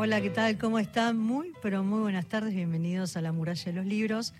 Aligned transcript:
Hola, 0.00 0.20
¿qué 0.20 0.30
tal? 0.30 0.56
¿Cómo 0.58 0.78
están? 0.78 1.18
Muy, 1.18 1.50
pero 1.60 1.82
muy 1.82 1.98
buenas 1.98 2.24
tardes. 2.26 2.54
Bienvenidos 2.54 3.16
a 3.16 3.20
La 3.20 3.32
Muralla 3.32 3.64
de 3.64 3.72
los 3.72 3.84
Libros, 3.84 4.32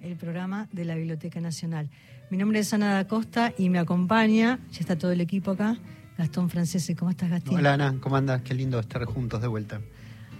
el 0.00 0.16
programa 0.16 0.66
de 0.72 0.86
la 0.86 0.94
Biblioteca 0.94 1.42
Nacional. 1.42 1.90
Mi 2.30 2.38
nombre 2.38 2.60
es 2.60 2.72
Ana 2.72 2.94
da 2.94 3.06
Costa 3.06 3.52
y 3.58 3.68
me 3.68 3.78
acompaña, 3.78 4.60
ya 4.72 4.80
está 4.80 4.96
todo 4.96 5.12
el 5.12 5.20
equipo 5.20 5.50
acá, 5.50 5.76
Gastón 6.16 6.48
Francese. 6.48 6.96
¿Cómo 6.96 7.10
estás, 7.10 7.28
Gastón? 7.28 7.56
Hola, 7.56 7.74
Ana. 7.74 7.94
¿Cómo 8.00 8.16
andas? 8.16 8.40
Qué 8.40 8.54
lindo 8.54 8.80
estar 8.80 9.04
juntos 9.04 9.42
de 9.42 9.46
vuelta. 9.46 9.82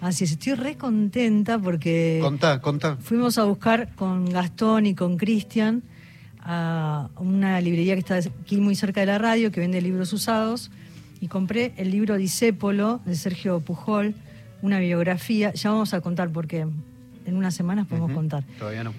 Así 0.01 0.25
es, 0.25 0.33
estoy 0.33 0.55
re 0.55 0.79
contenta 0.79 1.59
porque... 1.59 2.21
Contá, 2.23 2.63
contá. 2.63 2.97
Fuimos 2.97 3.37
a 3.37 3.45
buscar 3.45 3.95
con 3.97 4.25
Gastón 4.31 4.87
y 4.87 4.95
con 4.95 5.19
Cristian 5.19 5.83
a 6.41 7.11
una 7.19 7.61
librería 7.61 7.93
que 7.97 8.01
está 8.01 8.17
aquí 8.17 8.57
muy 8.57 8.77
cerca 8.77 9.01
de 9.01 9.07
la 9.09 9.19
radio, 9.19 9.53
que 9.53 9.61
vende 9.61 9.83
libros 9.83 10.15
usados, 10.15 10.71
y 11.21 11.29
compré 11.29 11.75
el 11.77 11.91
libro 11.91 12.17
Disépolo 12.17 13.03
de 13.05 13.15
Sergio 13.15 13.61
Pujol, 13.61 14.15
una 14.65 14.79
biografía. 14.79 15.53
Ya 15.53 15.71
vamos 15.71 15.93
a 15.93 16.01
contar 16.01 16.31
porque 16.31 16.67
en 17.27 17.37
unas 17.37 17.55
semanas 17.55 17.87
podemos 17.87 18.13
contar. 18.13 18.45
Todavía 18.59 18.83
no. 18.83 18.95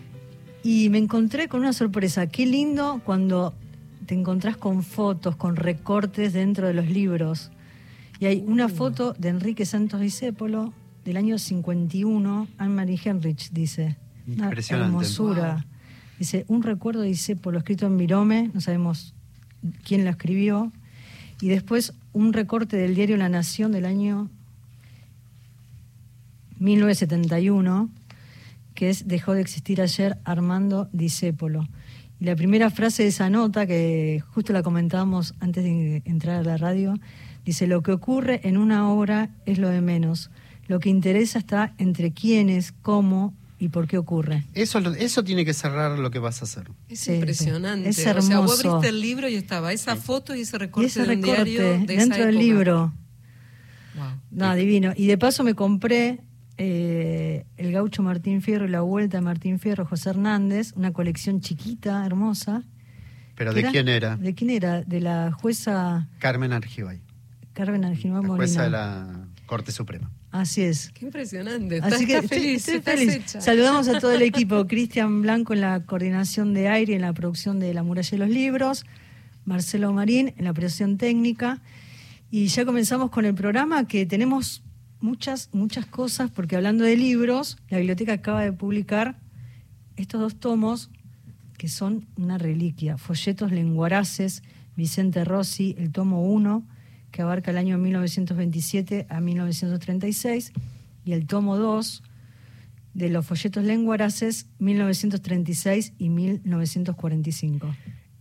Y 0.64 0.90
me 0.90 1.00
encontré 1.00 1.48
con 1.48 1.62
una 1.62 1.74
sorpresa. 1.74 2.28
Qué 2.28 2.46
lindo 2.46 3.02
cuando 3.04 3.54
te 4.06 4.14
encontrás 4.14 4.58
con 4.58 4.84
fotos, 4.84 5.36
con 5.36 5.56
recortes 5.56 6.34
dentro 6.34 6.68
de 6.68 6.76
los 6.76 6.88
libros. 6.88 7.52
Y 8.20 8.28
hay 8.28 8.44
una 8.46 8.70
foto 8.70 9.14
de 9.14 9.30
Enrique 9.30 9.66
Santos 9.66 10.02
Discépolo 10.02 10.72
del 11.04 11.18
año 11.18 11.40
51, 11.40 12.48
Anne-Marie 12.58 13.00
Henrich 13.04 13.50
dice. 13.52 13.98
Una 14.28 14.52
hermosura. 14.52 15.66
Dice, 16.20 16.46
un 16.48 16.62
recuerdo 16.62 17.02
de 17.02 17.08
Discépolo 17.08 17.58
escrito 17.58 17.88
en 17.88 17.98
Virome, 17.98 18.52
no 18.54 18.62
sabemos 18.62 19.16
quién 19.84 20.04
lo 20.04 20.12
escribió. 20.12 20.72
Y 21.42 21.50
después 21.50 21.94
un 22.14 22.34
recorte 22.34 22.78
del 22.78 22.94
diario 22.94 23.18
La 23.18 23.30
Nación 23.30 23.72
del 23.72 23.86
año 23.86 24.30
1971 26.60 27.90
que 28.74 28.90
es 28.90 29.08
dejó 29.08 29.34
de 29.34 29.42
existir 29.42 29.82
ayer 29.82 30.18
Armando 30.26 30.90
Discépolo. 30.92 31.66
Y 32.20 32.26
la 32.26 32.36
primera 32.36 32.70
frase 32.70 33.04
de 33.04 33.10
esa 33.10 33.30
nota, 33.30 33.66
que 33.66 34.22
justo 34.34 34.52
la 34.52 34.64
comentábamos 34.64 35.34
antes 35.40 35.64
de 35.64 36.02
entrar 36.06 36.36
a 36.36 36.44
la 36.44 36.58
radio, 36.58 36.94
dice, 37.46 37.68
lo 37.68 37.82
que 37.84 37.94
ocurre 37.94 38.42
en 38.44 38.58
una 38.58 38.90
obra 38.92 39.30
es 39.46 39.60
lo 39.60 39.70
de 39.70 39.80
menos. 39.80 40.30
Lo 40.68 40.80
que 40.82 40.90
interesa 40.90 41.40
está 41.40 41.74
entre 41.78 42.12
quiénes, 42.12 42.74
cómo 42.82 43.34
y 43.60 43.70
por 43.70 43.88
qué 43.88 43.98
ocurre. 43.98 44.44
Eso, 44.54 44.80
eso 44.80 45.24
tiene 45.24 45.46
que 45.46 45.54
cerrar 45.54 45.98
lo 45.98 46.12
que 46.12 46.20
vas 46.20 46.42
a 46.42 46.44
hacer. 46.46 46.70
Es 46.90 47.00
Sí, 47.00 47.14
impresionante. 47.14 47.94
sí. 47.94 48.02
Es 48.02 48.08
O 48.18 48.22
sea, 48.22 48.40
vos 48.42 48.60
hermoso. 48.60 48.76
abriste 48.76 48.90
el 48.90 49.00
libro 49.02 49.30
y 49.30 49.36
estaba 49.36 49.72
esa 49.72 49.96
foto 49.96 50.36
y 50.36 50.42
ese 50.42 50.58
Y 50.58 50.60
recorte 50.60 50.88
ese 50.88 51.00
de 51.00 51.16
un 51.16 51.22
recorte 51.22 51.44
diario 51.50 51.62
de 51.86 51.94
esa 51.94 52.04
dentro 52.04 52.26
del 52.26 52.38
libro, 52.38 52.94
Wow. 53.96 54.06
no, 54.32 54.56
divino. 54.56 54.92
Y 54.98 55.08
de 55.08 55.18
paso 55.18 55.46
me 55.46 55.54
compré 55.54 56.20
eh, 56.58 57.46
El 57.58 57.72
gaucho 57.72 58.02
Martín 58.04 58.42
Fierro 58.42 58.66
y 58.66 58.70
La 58.70 58.82
vuelta 58.82 59.18
de 59.18 59.22
Martín 59.22 59.60
Fierro, 59.60 59.86
José 59.86 60.10
Hernández, 60.12 60.74
una 60.76 60.92
colección 60.94 61.42
chiquita, 61.42 62.06
hermosa. 62.06 62.64
Pero 63.36 63.54
¿Qué 63.54 63.64
¿de 63.64 63.72
quién 63.72 63.88
era? 63.90 64.16
¿De 64.18 64.34
quién 64.34 64.50
era? 64.50 64.82
De 64.84 65.02
la 65.02 65.32
jueza 65.34 66.08
Carmen 66.20 66.54
Argibay, 66.54 67.02
Carmen 67.54 67.84
Arginó 67.84 68.16
la 68.16 68.22
Molina. 68.22 68.36
jueza 68.38 68.64
de 68.64 68.70
la 68.70 69.28
Corte 69.46 69.72
Suprema. 69.72 70.10
Así 70.32 70.62
es. 70.64 70.92
Qué 70.94 71.06
impresionante. 71.06 71.78
Estás, 71.78 71.94
Así 71.94 72.06
que 72.08 72.22
feliz. 72.24 72.58
estoy 72.68 72.76
estás 72.76 72.96
feliz. 73.00 73.16
hecha. 73.16 73.42
Saludamos 73.42 73.88
a 73.88 74.00
todo 74.00 74.12
el 74.12 74.22
equipo. 74.22 74.66
Cristian 74.68 75.22
Blanco 75.22 75.54
en 75.54 75.62
la 75.62 75.82
coordinación 75.86 76.54
de 76.54 76.68
aire 76.68 76.94
y 76.94 76.96
en 76.96 77.02
la 77.04 77.14
producción 77.14 77.60
de 77.60 77.74
La 77.74 77.84
Muralla 77.84 78.10
de 78.12 78.18
los 78.18 78.30
Libros. 78.30 78.86
Marcelo 79.46 79.94
Marín 79.94 80.34
en 80.38 80.44
la 80.46 80.52
operación 80.52 80.98
técnica. 80.98 81.62
Y 82.32 82.48
ya 82.48 82.66
comenzamos 82.66 83.12
con 83.12 83.24
el 83.26 83.34
programa 83.36 83.88
que 83.88 84.06
tenemos 84.06 84.62
muchas, 85.00 85.50
muchas 85.54 85.86
cosas, 85.86 86.32
porque 86.32 86.56
hablando 86.56 86.84
de 86.84 86.98
libros, 86.98 87.58
la 87.70 87.78
biblioteca 87.78 88.14
acaba 88.14 88.44
de 88.44 88.54
publicar 88.54 89.20
estos 89.96 90.22
dos 90.22 90.36
tomos 90.36 90.90
que 91.58 91.68
son 91.70 92.08
una 92.18 92.38
reliquia. 92.38 92.98
Folletos 92.98 93.52
lenguaraces, 93.52 94.44
Vicente 94.76 95.24
Rossi, 95.24 95.76
el 95.78 95.92
tomo 95.92 96.24
1, 96.24 96.66
que 97.12 97.22
abarca 97.22 97.52
el 97.52 97.58
año 97.58 97.78
1927 97.78 99.08
a 99.10 99.22
1936, 99.22 100.52
y 101.06 101.14
el 101.14 101.28
tomo 101.28 101.58
2 101.58 102.04
de 102.94 103.10
los 103.10 103.26
folletos 103.26 103.64
lenguaraces, 103.64 104.48
1936 104.60 105.94
y 105.98 106.10
1945. 106.10 107.76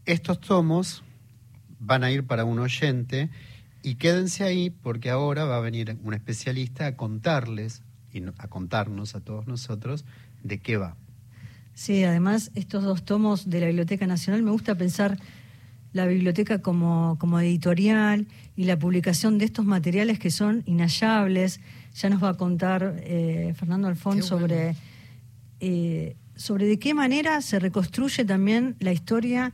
Estos 0.04 0.41
tomos 0.41 1.03
van 1.78 2.04
a 2.04 2.10
ir 2.10 2.25
para 2.25 2.44
un 2.44 2.59
oyente 2.59 3.31
y 3.84 3.97
quédense 3.97 4.45
ahí 4.45 4.71
porque 4.71 5.11
ahora 5.11 5.45
va 5.45 5.59
a 5.59 5.61
venir 5.61 5.97
un 6.03 6.15
especialista 6.15 6.87
a 6.87 6.97
contarles 6.97 7.83
y 8.12 8.22
a 8.39 8.49
contarnos 8.49 9.15
a 9.15 9.21
todos 9.21 9.47
nosotros 9.47 10.06
de 10.43 10.59
qué 10.59 10.78
va. 10.78 10.97
Sí, 11.75 12.03
además 12.03 12.50
estos 12.55 12.83
dos 12.83 13.05
tomos 13.05 13.50
de 13.50 13.61
la 13.61 13.67
Biblioteca 13.67 14.06
Nacional, 14.06 14.43
me 14.43 14.50
gusta 14.53 14.75
pensar 14.75 15.19
la 15.93 16.06
biblioteca 16.06 16.62
como, 16.62 17.19
como 17.21 17.39
editorial 17.41 18.27
y 18.56 18.65
la 18.65 18.78
publicación 18.78 19.37
de 19.37 19.44
estos 19.44 19.67
materiales 19.67 20.19
que 20.19 20.31
son 20.31 20.62
inhallables. 20.65 21.61
Ya 21.94 22.09
nos 22.09 22.23
va 22.23 22.31
a 22.31 22.34
contar 22.34 22.97
eh, 23.00 23.53
Fernando 23.56 23.87
Alfón 23.89 24.17
Qué 24.17 24.23
sobre, 24.23 24.77
eh, 25.61 26.17
sobre 26.37 26.67
de 26.67 26.78
qué 26.78 26.94
manera 26.94 27.43
se 27.43 27.59
reconstruye 27.59 28.25
también 28.25 28.77
la 28.81 28.93
historia 28.93 29.53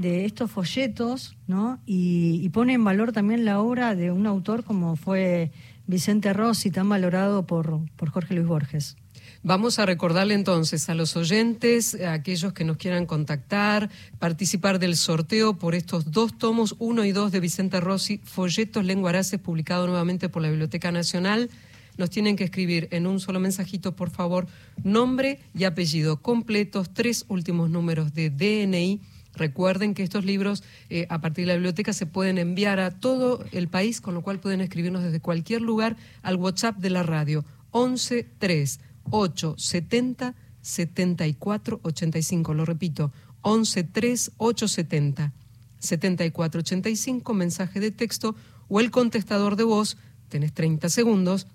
de 0.00 0.24
estos 0.24 0.50
folletos, 0.50 1.36
¿no? 1.46 1.78
Y, 1.84 2.48
pone 2.50 2.72
en 2.72 2.82
valor 2.82 3.12
también 3.12 3.44
la 3.44 3.60
obra 3.60 3.94
de 3.94 4.10
un 4.10 4.26
autor 4.26 4.64
como 4.64 4.96
fue 4.96 5.52
Vicente 5.86 6.32
Rossi, 6.32 6.70
tan 6.70 6.88
valorado 6.88 7.46
por, 7.46 7.80
por 7.96 8.08
Jorge 8.08 8.34
Luis 8.34 8.46
Borges. 8.46 8.96
Vamos 9.42 9.78
a 9.78 9.86
recordarle 9.86 10.34
entonces 10.34 10.88
a 10.88 10.94
los 10.94 11.16
oyentes, 11.16 12.00
a 12.00 12.14
aquellos 12.14 12.54
que 12.54 12.64
nos 12.64 12.78
quieran 12.78 13.04
contactar, 13.04 13.90
participar 14.18 14.78
del 14.78 14.96
sorteo 14.96 15.58
por 15.58 15.74
estos 15.74 16.10
dos 16.10 16.36
tomos, 16.36 16.76
uno 16.78 17.04
y 17.04 17.12
dos 17.12 17.30
de 17.30 17.40
Vicente 17.40 17.78
Rossi, 17.78 18.20
Folletos 18.24 18.84
Lenguaraces, 18.84 19.38
publicado 19.38 19.86
nuevamente 19.86 20.30
por 20.30 20.40
la 20.40 20.48
Biblioteca 20.48 20.92
Nacional. 20.92 21.50
Nos 21.98 22.08
tienen 22.08 22.36
que 22.36 22.44
escribir 22.44 22.88
en 22.90 23.06
un 23.06 23.20
solo 23.20 23.38
mensajito, 23.38 23.94
por 23.94 24.08
favor, 24.08 24.46
nombre 24.82 25.40
y 25.54 25.64
apellido 25.64 26.22
completos, 26.22 26.88
tres 26.94 27.26
últimos 27.28 27.68
números 27.68 28.14
de 28.14 28.30
DNI. 28.30 29.00
Recuerden 29.34 29.94
que 29.94 30.02
estos 30.02 30.24
libros 30.24 30.62
eh, 30.88 31.06
a 31.08 31.20
partir 31.20 31.44
de 31.44 31.52
la 31.52 31.54
biblioteca 31.54 31.92
se 31.92 32.06
pueden 32.06 32.38
enviar 32.38 32.80
a 32.80 32.90
todo 32.90 33.44
el 33.52 33.68
país, 33.68 34.00
con 34.00 34.14
lo 34.14 34.22
cual 34.22 34.40
pueden 34.40 34.60
escribirnos 34.60 35.02
desde 35.02 35.20
cualquier 35.20 35.62
lugar 35.62 35.96
al 36.22 36.36
WhatsApp 36.36 36.76
de 36.78 36.90
la 36.90 37.02
radio 37.02 37.44
11 37.70 38.26
3 38.38 38.80
870 39.10 40.34
74 40.60 41.80
85. 41.82 42.54
Lo 42.54 42.64
repito, 42.64 43.12
11 43.42 43.84
3 43.84 44.32
870 44.36 45.32
74 45.78 46.60
85, 46.60 47.34
mensaje 47.34 47.80
de 47.80 47.90
texto 47.90 48.34
o 48.68 48.80
el 48.80 48.90
contestador 48.90 49.56
de 49.56 49.64
voz, 49.64 49.96
tenés 50.28 50.52
30 50.52 50.88
segundos, 50.88 51.46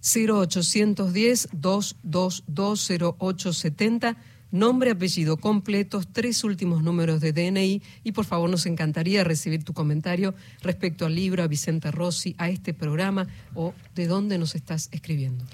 0810 0.00 1.48
222 1.52 2.90
0870 3.28 4.16
nombre, 4.54 4.92
apellido 4.92 5.36
completos, 5.36 6.06
tres 6.12 6.44
últimos 6.44 6.82
números 6.82 7.20
de 7.20 7.32
DNI 7.32 7.82
y 8.04 8.12
por 8.12 8.24
favor 8.24 8.48
nos 8.48 8.66
encantaría 8.66 9.24
recibir 9.24 9.64
tu 9.64 9.74
comentario 9.74 10.34
respecto 10.62 11.06
al 11.06 11.14
libro, 11.14 11.42
a 11.42 11.48
Vicente 11.48 11.90
Rossi, 11.90 12.36
a 12.38 12.48
este 12.48 12.72
programa 12.72 13.26
o 13.54 13.74
de 13.94 14.06
dónde 14.06 14.38
nos 14.38 14.54
estás 14.54 14.88
escribiendo. 14.92 15.44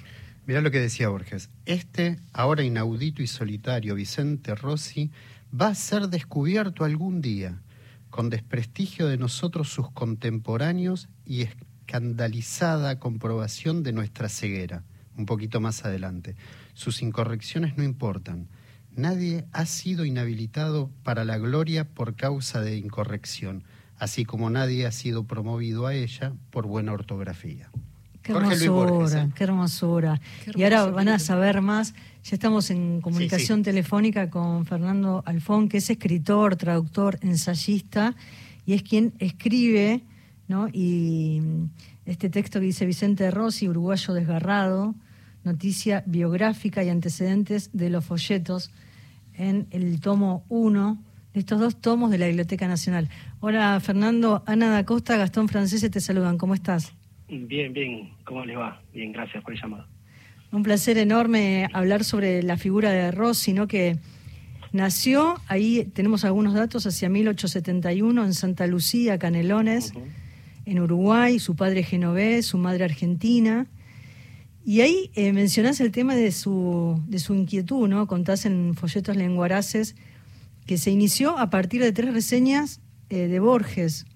Mirá 0.46 0.60
lo 0.60 0.70
que 0.70 0.80
decía 0.80 1.08
Borges. 1.08 1.48
Este, 1.64 2.18
ahora 2.32 2.62
inaudito 2.62 3.22
y 3.22 3.26
solitario 3.26 3.94
Vicente 3.94 4.54
Rossi, 4.54 5.10
va 5.58 5.68
a 5.68 5.74
ser 5.74 6.08
descubierto 6.08 6.84
algún 6.84 7.22
día, 7.22 7.62
con 8.10 8.28
desprestigio 8.28 9.06
de 9.06 9.16
nosotros 9.16 9.70
sus 9.70 9.90
contemporáneos 9.90 11.08
y 11.24 11.42
escandalizada 11.42 12.98
comprobación 12.98 13.82
de 13.82 13.92
nuestra 13.92 14.28
ceguera. 14.28 14.84
Un 15.16 15.26
poquito 15.26 15.60
más 15.60 15.84
adelante. 15.84 16.36
Sus 16.74 17.02
incorrecciones 17.02 17.76
no 17.76 17.84
importan. 17.84 18.48
Nadie 18.96 19.44
ha 19.52 19.66
sido 19.66 20.04
inhabilitado 20.04 20.90
para 21.02 21.24
la 21.24 21.38
gloria 21.38 21.88
por 21.88 22.16
causa 22.16 22.60
de 22.60 22.76
incorrección, 22.76 23.64
así 23.98 24.24
como 24.24 24.50
nadie 24.50 24.86
ha 24.86 24.92
sido 24.92 25.24
promovido 25.24 25.86
a 25.86 25.94
ella 25.94 26.32
por 26.50 26.66
buena 26.66 26.92
ortografía. 26.92 27.70
Qué 28.22 28.32
Luis 28.34 28.62
hermosura, 28.62 28.90
Borges, 28.92 29.14
¿eh? 29.14 29.28
qué 29.34 29.44
hermosura. 29.44 30.20
Qué 30.44 30.52
y 30.54 30.64
ahora 30.64 30.86
van 30.86 31.08
a 31.08 31.18
saber 31.18 31.62
más. 31.62 31.94
Ya 32.22 32.34
estamos 32.34 32.70
en 32.70 33.00
comunicación 33.00 33.62
telefónica 33.62 34.28
con 34.28 34.66
Fernando 34.66 35.22
Alfón, 35.24 35.68
que 35.68 35.78
es 35.78 35.88
escritor, 35.88 36.56
traductor, 36.56 37.18
ensayista, 37.22 38.14
y 38.66 38.74
es 38.74 38.82
quien 38.82 39.14
escribe, 39.18 40.02
¿no? 40.48 40.68
Y 40.70 41.40
mm, 41.40 41.70
este 42.04 42.28
texto 42.28 42.60
que 42.60 42.66
dice 42.66 42.84
Vicente 42.84 43.30
Rossi, 43.30 43.68
uruguayo 43.68 44.12
desgarrado, 44.12 44.94
noticia 45.44 46.02
biográfica 46.06 46.84
y 46.84 46.88
antecedentes 46.88 47.70
de 47.72 47.90
los 47.90 48.04
folletos 48.04 48.70
en 49.34 49.66
el 49.70 50.00
tomo 50.00 50.44
1 50.48 51.02
de 51.32 51.40
estos 51.40 51.60
dos 51.60 51.80
tomos 51.80 52.10
de 52.10 52.18
la 52.18 52.26
Biblioteca 52.26 52.66
Nacional. 52.66 53.08
Hola 53.40 53.78
Fernando, 53.80 54.42
Ana 54.46 54.70
da 54.70 54.84
Costa, 54.84 55.16
Gastón 55.16 55.48
Francese 55.48 55.88
te 55.90 56.00
saludan, 56.00 56.38
¿cómo 56.38 56.54
estás? 56.54 56.92
Bien, 57.28 57.72
bien. 57.72 58.10
¿Cómo 58.24 58.44
les 58.44 58.58
va? 58.58 58.82
Bien, 58.92 59.12
gracias 59.12 59.42
por 59.44 59.54
el 59.54 59.60
llamado. 59.60 59.86
Un 60.52 60.64
placer 60.64 60.98
enorme 60.98 61.68
hablar 61.72 62.02
sobre 62.02 62.42
la 62.42 62.56
figura 62.56 62.90
de 62.90 63.12
Rossi, 63.12 63.52
¿no? 63.52 63.68
Que 63.68 63.98
nació, 64.72 65.36
ahí 65.46 65.84
tenemos 65.94 66.24
algunos 66.24 66.54
datos, 66.54 66.86
hacia 66.86 67.08
1871 67.08 68.24
en 68.24 68.34
Santa 68.34 68.66
Lucía, 68.66 69.18
Canelones, 69.18 69.92
en 70.66 70.80
Uruguay, 70.80 71.38
su 71.38 71.54
padre 71.54 71.84
genovés, 71.84 72.46
su 72.46 72.58
madre 72.58 72.84
argentina. 72.84 73.68
Y 74.64 74.82
ahí 74.82 75.10
eh, 75.14 75.32
mencionás 75.32 75.80
el 75.80 75.90
tema 75.90 76.14
de 76.14 76.32
su, 76.32 77.02
de 77.08 77.18
su 77.18 77.34
inquietud, 77.34 77.88
¿no? 77.88 78.06
Contás 78.06 78.44
en 78.44 78.74
Folletos 78.74 79.16
Lenguaraces 79.16 79.96
que 80.70 80.78
se 80.78 80.92
inició 80.92 81.36
a 81.36 81.50
partir 81.50 81.82
de 81.82 81.90
tres 81.92 82.14
reseñas 82.14 82.80
eh, 83.08 83.26
de 83.26 83.40
Borges. 83.40 84.06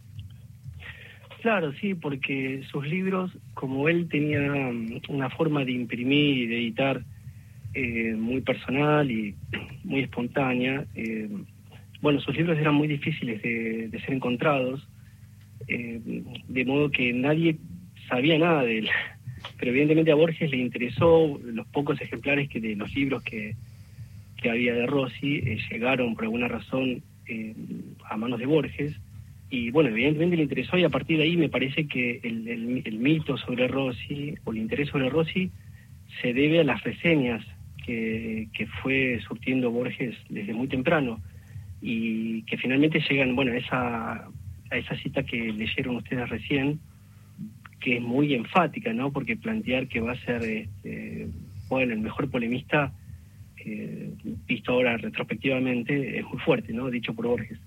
Claro, 1.42 1.72
sí, 1.80 1.94
porque 1.94 2.62
sus 2.70 2.86
libros, 2.86 3.36
como 3.54 3.88
él 3.88 4.08
tenía 4.08 4.38
mm, 4.40 5.00
una 5.08 5.30
forma 5.30 5.64
de 5.64 5.72
imprimir 5.72 6.38
y 6.38 6.46
de 6.46 6.58
editar 6.58 7.04
eh, 7.74 8.14
muy 8.16 8.40
personal 8.40 9.10
y 9.10 9.34
muy 9.82 10.02
espontánea, 10.02 10.86
eh, 10.94 11.28
bueno, 12.00 12.20
sus 12.20 12.36
libros 12.36 12.56
eran 12.56 12.76
muy 12.76 12.86
difíciles 12.86 13.42
de, 13.42 13.90
ser 14.04 14.14
encontrados, 14.14 14.86
de 15.66 16.64
modo 16.66 16.90
que 16.90 17.12
nadie 17.14 17.56
sabía 18.08 18.38
nada 18.38 18.62
de 18.62 18.78
él. 18.78 18.90
Pero 19.58 19.70
evidentemente 19.70 20.10
a 20.10 20.16
Borges 20.16 20.50
le 20.50 20.58
interesó 20.58 21.38
los 21.42 21.66
pocos 21.68 22.00
ejemplares 22.00 22.48
que 22.48 22.60
de 22.60 22.76
los 22.76 22.92
libros 22.94 23.22
que, 23.22 23.54
que 24.36 24.50
había 24.50 24.74
de 24.74 24.86
Rossi 24.86 25.36
eh, 25.36 25.58
llegaron 25.70 26.14
por 26.14 26.24
alguna 26.24 26.48
razón 26.48 27.02
eh, 27.26 27.54
a 28.08 28.16
manos 28.16 28.38
de 28.38 28.46
Borges. 28.46 28.94
Y 29.50 29.70
bueno, 29.70 29.90
evidentemente 29.90 30.36
le 30.36 30.42
interesó 30.42 30.76
y 30.76 30.84
a 30.84 30.88
partir 30.88 31.18
de 31.18 31.24
ahí 31.24 31.36
me 31.36 31.48
parece 31.48 31.86
que 31.86 32.20
el, 32.22 32.82
el, 32.84 32.98
mito 32.98 33.36
sobre 33.38 33.68
Rossi 33.68 34.34
o 34.44 34.52
el 34.52 34.58
interés 34.58 34.88
sobre 34.88 35.08
Rossi 35.08 35.50
se 36.20 36.32
debe 36.32 36.60
a 36.60 36.64
las 36.64 36.82
reseñas 36.82 37.44
que, 37.84 38.48
que 38.52 38.66
fue 38.66 39.20
surtiendo 39.26 39.70
Borges 39.70 40.16
desde 40.28 40.54
muy 40.54 40.66
temprano 40.66 41.20
y 41.80 42.42
que 42.44 42.56
finalmente 42.56 43.02
llegan, 43.08 43.36
bueno, 43.36 43.52
a 43.52 43.56
esa, 43.56 44.12
a 44.70 44.76
esa 44.76 44.96
cita 44.96 45.22
que 45.22 45.52
leyeron 45.52 45.96
ustedes 45.96 46.28
recién, 46.30 46.80
que 47.84 47.96
es 47.98 48.02
muy 48.02 48.32
enfática, 48.32 48.94
¿no? 48.94 49.12
Porque 49.12 49.36
plantear 49.36 49.88
que 49.88 50.00
va 50.00 50.12
a 50.12 50.24
ser, 50.24 50.42
este, 50.42 51.28
bueno, 51.68 51.92
el 51.92 52.00
mejor 52.00 52.30
polemista 52.30 52.94
eh, 53.58 54.10
visto 54.46 54.72
ahora 54.72 54.96
retrospectivamente, 54.96 56.18
es 56.18 56.24
muy 56.24 56.38
fuerte, 56.38 56.72
¿no? 56.72 56.88
Dicho 56.88 57.12
por 57.12 57.26
Borges. 57.26 57.58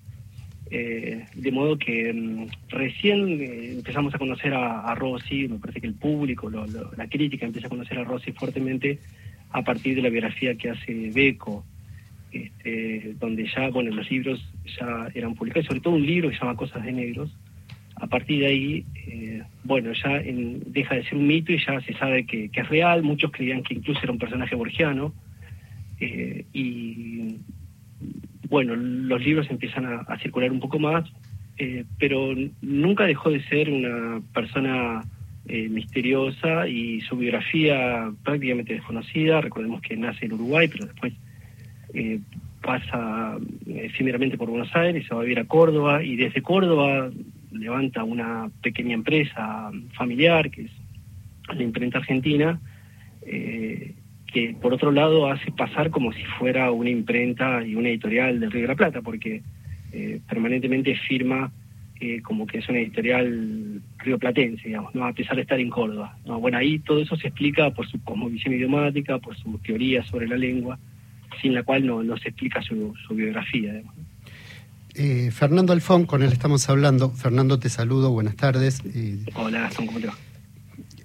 Eh, 0.72 1.24
de 1.32 1.52
modo 1.52 1.78
que 1.78 2.12
mm, 2.12 2.46
recién 2.68 3.40
eh, 3.40 3.70
empezamos 3.74 4.12
a 4.12 4.18
conocer 4.18 4.54
a, 4.54 4.92
Rossi, 4.96 5.46
me 5.46 5.60
parece 5.60 5.80
que 5.80 5.86
el 5.86 5.94
público, 5.94 6.50
la 6.50 7.06
crítica 7.08 7.46
empieza 7.46 7.68
a 7.68 7.70
conocer 7.70 7.96
a 7.98 8.04
Rossi 8.04 8.32
fuertemente 8.32 8.98
a 9.50 9.62
partir 9.62 9.94
de 9.94 10.02
la 10.02 10.08
biografía 10.08 10.56
que 10.56 10.70
hace 10.70 11.12
Beco, 11.14 11.64
este, 12.32 13.14
donde 13.20 13.48
ya, 13.54 13.68
bueno, 13.70 13.94
los 13.94 14.10
libros 14.10 14.44
ya 14.80 15.08
eran 15.14 15.36
publicados, 15.36 15.66
sobre 15.66 15.80
todo 15.80 15.94
un 15.94 16.04
libro 16.04 16.28
que 16.28 16.34
se 16.34 16.40
llama 16.40 16.56
Cosas 16.56 16.84
de 16.84 16.90
Negros. 16.90 17.30
A 18.00 18.06
partir 18.06 18.40
de 18.40 18.46
ahí, 18.46 18.84
bueno, 19.64 19.92
ya 19.92 20.22
deja 20.22 20.94
de 20.94 21.04
ser 21.04 21.18
un 21.18 21.26
mito 21.26 21.52
y 21.52 21.58
ya 21.58 21.80
se 21.80 21.92
sabe 21.94 22.24
que, 22.24 22.50
es 22.52 22.68
real. 22.68 23.02
Muchos 23.02 23.30
creían 23.30 23.62
que 23.62 23.74
incluso 23.74 24.00
era 24.02 24.12
un 24.12 24.18
personaje 24.18 24.54
borgiano. 24.54 25.12
Eh, 26.00 26.44
y 26.52 27.36
bueno, 28.48 28.76
los 28.76 29.22
libros 29.22 29.50
empiezan 29.50 29.86
a, 29.86 30.18
circular 30.18 30.50
un 30.52 30.60
poco 30.60 30.78
más, 30.78 31.10
eh, 31.58 31.84
pero 31.98 32.34
nunca 32.62 33.04
dejó 33.04 33.30
de 33.30 33.42
ser 33.48 33.68
una 33.68 34.22
persona 34.32 35.02
eh, 35.46 35.68
misteriosa 35.68 36.68
y 36.68 37.00
su 37.02 37.16
biografía 37.16 38.10
prácticamente 38.22 38.74
desconocida. 38.74 39.40
Recordemos 39.40 39.82
que 39.82 39.96
nace 39.96 40.26
en 40.26 40.34
Uruguay, 40.34 40.68
pero 40.68 40.86
después 40.86 41.12
pasa 42.62 43.38
efímeramente 43.66 44.36
por 44.36 44.50
Buenos 44.50 44.74
Aires, 44.74 45.06
se 45.06 45.14
va 45.14 45.20
a 45.20 45.24
vivir 45.24 45.38
a 45.38 45.46
Córdoba 45.46 46.02
y 46.02 46.16
desde 46.16 46.42
Córdoba 46.42 47.10
levanta 47.50 48.04
una 48.04 48.50
pequeña 48.62 48.94
empresa 48.94 49.70
familiar 49.94 50.50
que 50.50 50.62
es 50.62 50.70
la 51.54 51.62
imprenta 51.62 51.98
argentina. 51.98 52.60
Eh, 53.22 53.94
que 54.32 54.54
por 54.60 54.74
otro 54.74 54.92
lado 54.92 55.30
hace 55.30 55.50
pasar 55.52 55.90
como 55.90 56.12
si 56.12 56.22
fuera 56.38 56.70
una 56.70 56.90
imprenta 56.90 57.64
y 57.64 57.74
una 57.74 57.88
editorial 57.88 58.38
del 58.40 58.50
Río 58.50 58.62
de 58.62 58.68
la 58.68 58.76
Plata, 58.76 59.00
porque 59.00 59.42
eh, 59.92 60.20
permanentemente 60.28 60.94
firma 61.08 61.50
eh, 62.00 62.20
como 62.22 62.46
que 62.46 62.58
es 62.58 62.68
una 62.68 62.78
editorial 62.78 63.82
rioplatense, 63.98 64.68
digamos, 64.68 64.94
¿no? 64.94 65.06
a 65.06 65.12
pesar 65.12 65.36
de 65.36 65.42
estar 65.42 65.58
en 65.58 65.70
Córdoba. 65.70 66.16
¿no? 66.26 66.38
Bueno, 66.40 66.58
ahí 66.58 66.78
todo 66.78 67.00
eso 67.00 67.16
se 67.16 67.28
explica 67.28 67.70
por 67.70 67.88
su 67.88 68.02
cosmovisión 68.04 68.54
idiomática, 68.54 69.18
por 69.18 69.36
su 69.36 69.58
teoría 69.58 70.04
sobre 70.04 70.28
la 70.28 70.36
lengua, 70.36 70.78
sin 71.40 71.54
la 71.54 71.62
cual 71.62 71.86
no, 71.86 72.02
no 72.02 72.16
se 72.18 72.28
explica 72.28 72.62
su, 72.62 72.94
biografía. 73.10 73.82
Eh, 75.00 75.30
Fernando 75.30 75.72
Alfón, 75.72 76.06
con 76.06 76.24
él 76.24 76.32
estamos 76.32 76.68
hablando. 76.68 77.10
Fernando, 77.10 77.60
te 77.60 77.68
saludo, 77.68 78.10
buenas 78.10 78.34
tardes. 78.34 78.82
Hola, 79.36 79.60
Gastón, 79.60 79.86
¿cómo 79.86 80.00
te 80.00 80.08
va? 80.08 80.14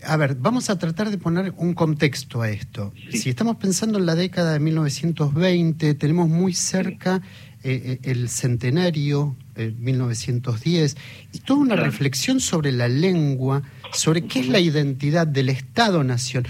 a 0.05 0.17
ver, 0.17 0.35
vamos 0.35 0.69
a 0.69 0.77
tratar 0.77 1.11
de 1.11 1.17
poner 1.17 1.53
un 1.57 1.73
contexto 1.73 2.41
a 2.41 2.49
esto. 2.49 2.91
Si 3.11 3.29
estamos 3.29 3.57
pensando 3.57 3.99
en 3.99 4.05
la 4.05 4.15
década 4.15 4.53
de 4.53 4.59
1920, 4.59 5.93
tenemos 5.93 6.27
muy 6.27 6.53
cerca 6.53 7.21
eh, 7.63 7.99
el 8.03 8.29
centenario, 8.29 9.35
1910, 9.55 10.97
y 11.31 11.39
toda 11.39 11.59
una 11.59 11.75
reflexión 11.75 12.39
sobre 12.39 12.71
la 12.71 12.87
lengua, 12.87 13.61
sobre 13.91 14.23
qué 14.23 14.39
es 14.39 14.47
la 14.47 14.59
identidad 14.59 15.27
del 15.27 15.49
Estado-nación, 15.49 16.45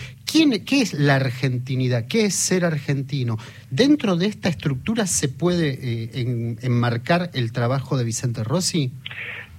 qué 0.66 0.82
es 0.82 0.94
la 0.94 1.16
argentinidad, 1.16 2.08
qué 2.08 2.26
es 2.26 2.36
ser 2.36 2.66
argentino. 2.66 3.38
Dentro 3.70 4.16
de 4.16 4.28
esta 4.28 4.50
estructura 4.50 5.06
se 5.06 5.28
puede 5.28 5.78
eh, 5.82 6.58
enmarcar 6.62 7.30
el 7.34 7.52
trabajo 7.52 7.98
de 7.98 8.04
Vicente 8.04 8.44
Rossi. 8.44 8.92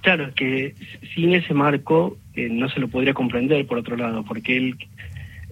Claro, 0.01 0.35
que 0.35 0.75
sin 1.15 1.35
ese 1.35 1.55
marco 1.55 2.19
eh, 2.35 2.49
no 2.51 2.69
se 2.69 2.81
lo 2.81 2.89
podría 2.89 3.15
comprender, 3.15 3.67
por 3.67 3.79
otro 3.79 3.97
lado, 3.97 4.25
porque 4.25 4.57
él 4.57 4.77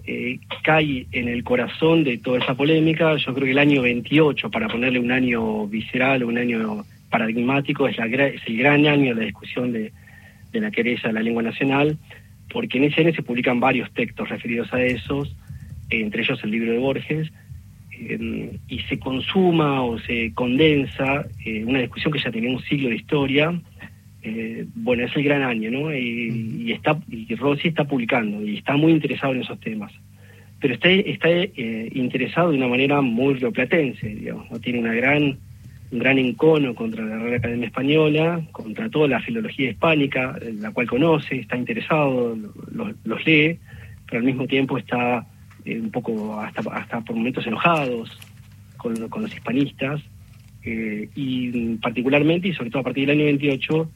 eh, 0.05 0.39
cae 0.63 1.07
en 1.13 1.29
el 1.29 1.43
corazón 1.43 2.03
de 2.03 2.17
toda 2.17 2.39
esa 2.39 2.55
polémica. 2.55 3.15
Yo 3.15 3.33
creo 3.33 3.45
que 3.45 3.51
el 3.51 3.57
año 3.57 3.81
28, 3.81 4.51
para 4.51 4.67
ponerle 4.67 4.99
un 4.99 5.11
año 5.11 5.65
visceral, 5.67 6.23
un 6.23 6.37
año 6.37 6.85
paradigmático, 7.09 7.87
es, 7.87 7.97
la, 7.97 8.05
es 8.05 8.41
el 8.45 8.57
gran 8.57 8.85
año 8.85 9.13
de 9.13 9.21
la 9.21 9.25
discusión 9.25 9.71
de, 9.71 9.91
la 10.51 10.71
querella 10.71 11.07
de 11.07 11.13
la 11.13 11.21
lengua 11.21 11.41
nacional, 11.41 11.97
porque 12.51 12.79
en 12.79 12.85
ese 12.85 13.01
año 13.01 13.13
se 13.13 13.23
publican 13.23 13.59
varios 13.59 13.91
textos 13.93 14.27
referidos 14.27 14.73
a 14.73 14.83
esos, 14.83 15.35
entre 15.89 16.23
ellos 16.23 16.43
el 16.43 16.51
libro 16.51 16.71
de 16.73 16.77
Borges, 16.79 17.31
eh, 17.91 18.59
y 18.67 18.79
se 18.81 18.99
consuma 18.99 19.83
o 19.83 19.99
se 19.99 20.33
condensa 20.33 21.25
una 21.65 21.79
discusión 21.79 22.11
que 22.11 22.19
ya 22.19 22.31
tenía 22.31 22.49
un 22.49 22.61
siglo 22.63 22.89
de 22.89 22.95
historia, 22.95 23.53
eh, 24.25 24.65
bueno, 24.73 25.03
es 25.03 25.15
el 25.17 25.23
gran 25.23 25.43
año, 25.43 25.69
¿no? 25.69 25.93
Y, 25.93 26.71
está, 26.71 26.97
y 27.09 27.35
Rossi 27.35 27.67
está 27.67 27.83
publicando 27.83 28.41
y 28.41 28.57
está 28.57 28.77
muy 28.77 28.93
interesado 28.93 29.33
en 29.33 29.41
esos 29.41 29.59
temas. 29.59 29.91
Pero 30.61 30.75
está, 30.75 30.89
está 30.89 31.29
eh, 31.29 31.89
interesado 31.93 32.51
de 32.51 32.57
una 32.57 32.69
manera 32.69 33.01
muy 33.01 33.33
rioplatense, 33.33 34.07
digamos, 34.07 34.49
¿no? 34.49 34.59
Tiene 34.59 34.79
una 34.79 34.93
gran, 34.93 35.37
un 35.91 35.99
gran 35.99 36.17
encono 36.19 36.73
contra 36.73 37.03
la 37.03 37.17
Real 37.17 37.35
Academia 37.35 37.67
Española, 37.67 38.41
contra 38.53 38.89
toda 38.89 39.09
la 39.09 39.19
filología 39.19 39.71
hispánica, 39.71 40.39
la 40.53 40.71
cual 40.71 40.87
conoce, 40.87 41.39
está 41.39 41.57
interesado, 41.57 42.37
los 43.03 43.25
lee, 43.25 43.59
pero 44.07 44.19
al 44.19 44.25
mismo 44.25 44.47
tiempo 44.47 44.77
está 44.77 45.27
eh, 45.65 45.81
un 45.81 45.91
poco, 45.91 46.39
hasta, 46.39 46.61
hasta 46.71 47.01
por 47.01 47.17
momentos 47.17 47.45
enojados 47.45 48.17
con, 48.77 48.93
los 48.93 49.33
hispanistas. 49.33 50.01
y 50.63 51.75
particularmente, 51.81 52.47
y 52.47 52.53
sobre 52.53 52.69
todo 52.69 52.79
a 52.79 52.83
partir 52.83 53.05
del 53.05 53.17
año 53.17 53.25
28, 53.25 53.89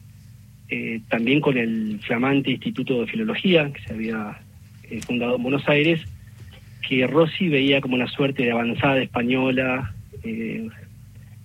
eh, 0.70 1.00
también 1.08 1.40
con 1.40 1.56
el 1.56 1.98
flamante 2.06 2.50
Instituto 2.50 3.00
de 3.00 3.06
Filología 3.06 3.72
que 3.72 3.80
se 3.80 3.94
había 3.94 4.38
eh, 4.84 5.00
fundado 5.00 5.36
en 5.36 5.42
Buenos 5.42 5.68
Aires, 5.68 6.00
que 6.86 7.06
Rossi 7.06 7.48
veía 7.48 7.80
como 7.80 7.94
una 7.94 8.06
suerte 8.06 8.44
de 8.44 8.52
avanzada 8.52 9.00
española 9.00 9.94
eh, 10.22 10.68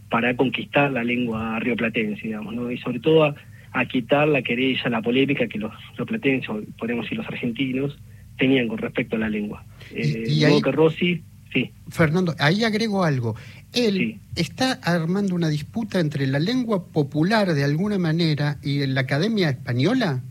para 0.09 0.35
conquistar 0.35 0.91
la 0.91 1.03
lengua 1.03 1.59
rioplatense, 1.59 2.21
digamos, 2.21 2.53
¿no? 2.53 2.69
y 2.69 2.77
sobre 2.77 2.99
todo 2.99 3.23
a, 3.23 3.85
quitar 3.85 4.27
la 4.27 4.41
querella, 4.41 4.89
la 4.89 5.01
polémica 5.01 5.47
que 5.47 5.57
los 5.57 5.73
rioplatenses, 5.97 6.49
o 6.49 6.61
podemos 6.77 7.05
decir 7.05 7.17
los 7.17 7.27
argentinos, 7.27 7.97
tenían 8.37 8.67
con 8.67 8.77
respecto 8.77 9.15
a 9.15 9.19
la 9.19 9.29
lengua. 9.29 9.63
y, 9.95 10.61
que 10.61 10.71
Rossi 10.71 11.23
Sí. 11.53 11.71
Fernando, 11.89 12.35
ahí 12.39 12.63
agrego 12.63 13.03
algo. 13.03 13.35
Él 13.73 14.19
está 14.35 14.73
armando 14.83 15.35
una 15.35 15.49
disputa 15.49 15.99
entre 15.99 16.27
la 16.27 16.39
lengua 16.39 16.85
popular 16.85 17.53
de 17.53 17.63
alguna 17.63 17.97
manera 17.97 18.57
y 18.61 18.85
la 18.87 19.01
Academia 19.01 19.49
Española. 19.49 20.21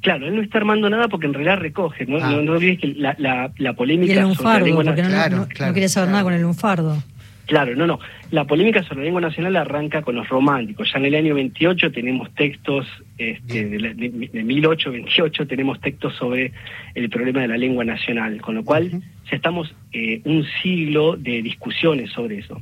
Claro, 0.00 0.28
él 0.28 0.36
no 0.36 0.42
está 0.42 0.58
armando 0.58 0.88
nada 0.88 1.08
porque 1.08 1.26
en 1.26 1.34
realidad 1.34 1.58
recoge, 1.58 2.06
¿no? 2.06 2.18
Ah. 2.22 2.40
No, 2.40 2.58
que 2.58 2.94
la, 2.96 3.16
la, 3.58 3.72
polémica 3.74 4.12
y 4.12 4.16
el 4.16 4.22
lunfardo, 4.22 4.74
porque 4.74 5.02
no, 5.02 5.08
claro, 5.08 5.48
no, 5.58 5.74
quería 5.74 5.88
saber 5.88 6.10
nada 6.10 6.22
con 6.22 6.32
el 6.34 6.42
lunfardo. 6.42 7.02
Claro, 7.48 7.74
no, 7.74 7.86
no. 7.86 7.98
La 8.30 8.44
polémica 8.44 8.82
sobre 8.82 8.98
la 8.98 9.04
lengua 9.04 9.22
nacional 9.22 9.56
arranca 9.56 10.02
con 10.02 10.14
los 10.14 10.28
románticos. 10.28 10.92
Ya 10.92 10.98
en 10.98 11.06
el 11.06 11.14
año 11.14 11.34
28 11.34 11.92
tenemos 11.92 12.30
textos, 12.34 12.86
este, 13.16 13.64
de, 13.64 13.94
de, 13.94 14.28
de 14.30 14.44
1828 14.44 15.46
tenemos 15.46 15.80
textos 15.80 16.14
sobre 16.16 16.52
el 16.94 17.08
problema 17.08 17.40
de 17.40 17.48
la 17.48 17.56
lengua 17.56 17.86
nacional, 17.86 18.42
con 18.42 18.54
lo 18.54 18.64
cual 18.64 18.90
ya 18.90 19.34
estamos 19.36 19.74
eh, 19.92 20.20
un 20.26 20.44
siglo 20.62 21.16
de 21.16 21.40
discusiones 21.40 22.10
sobre 22.10 22.40
eso. 22.40 22.60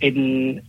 En, 0.00 0.62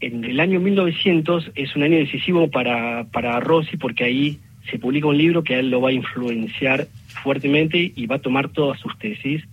en 0.00 0.24
el 0.24 0.40
año 0.40 0.58
1900 0.58 1.52
es 1.54 1.76
un 1.76 1.84
año 1.84 1.98
decisivo 1.98 2.50
para, 2.50 3.04
para 3.12 3.38
Rossi 3.38 3.76
porque 3.76 4.02
ahí 4.02 4.40
se 4.68 4.80
publica 4.80 5.06
un 5.06 5.16
libro 5.16 5.44
que 5.44 5.54
a 5.54 5.60
él 5.60 5.70
lo 5.70 5.80
va 5.80 5.90
a 5.90 5.92
influenciar 5.92 6.88
fuertemente 7.22 7.92
y 7.94 8.06
va 8.06 8.16
a 8.16 8.18
tomar 8.18 8.48
todas 8.48 8.80
sus 8.80 8.98
tesis 8.98 9.44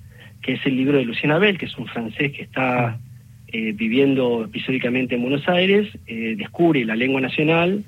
que 0.44 0.54
es 0.54 0.66
el 0.66 0.76
libro 0.76 0.98
de 0.98 1.06
Lucien 1.06 1.32
Abel, 1.32 1.58
que 1.58 1.66
es 1.66 1.78
un 1.78 1.88
francés 1.88 2.34
que 2.34 2.44
está 2.44 3.00
eh, 3.48 3.72
viviendo 3.72 4.44
episódicamente 4.44 5.16
en 5.16 5.22
Buenos 5.22 5.48
Aires, 5.48 5.88
eh, 6.06 6.36
descubre 6.38 6.84
la 6.84 6.96
lengua 6.96 7.22
nacional, 7.22 7.84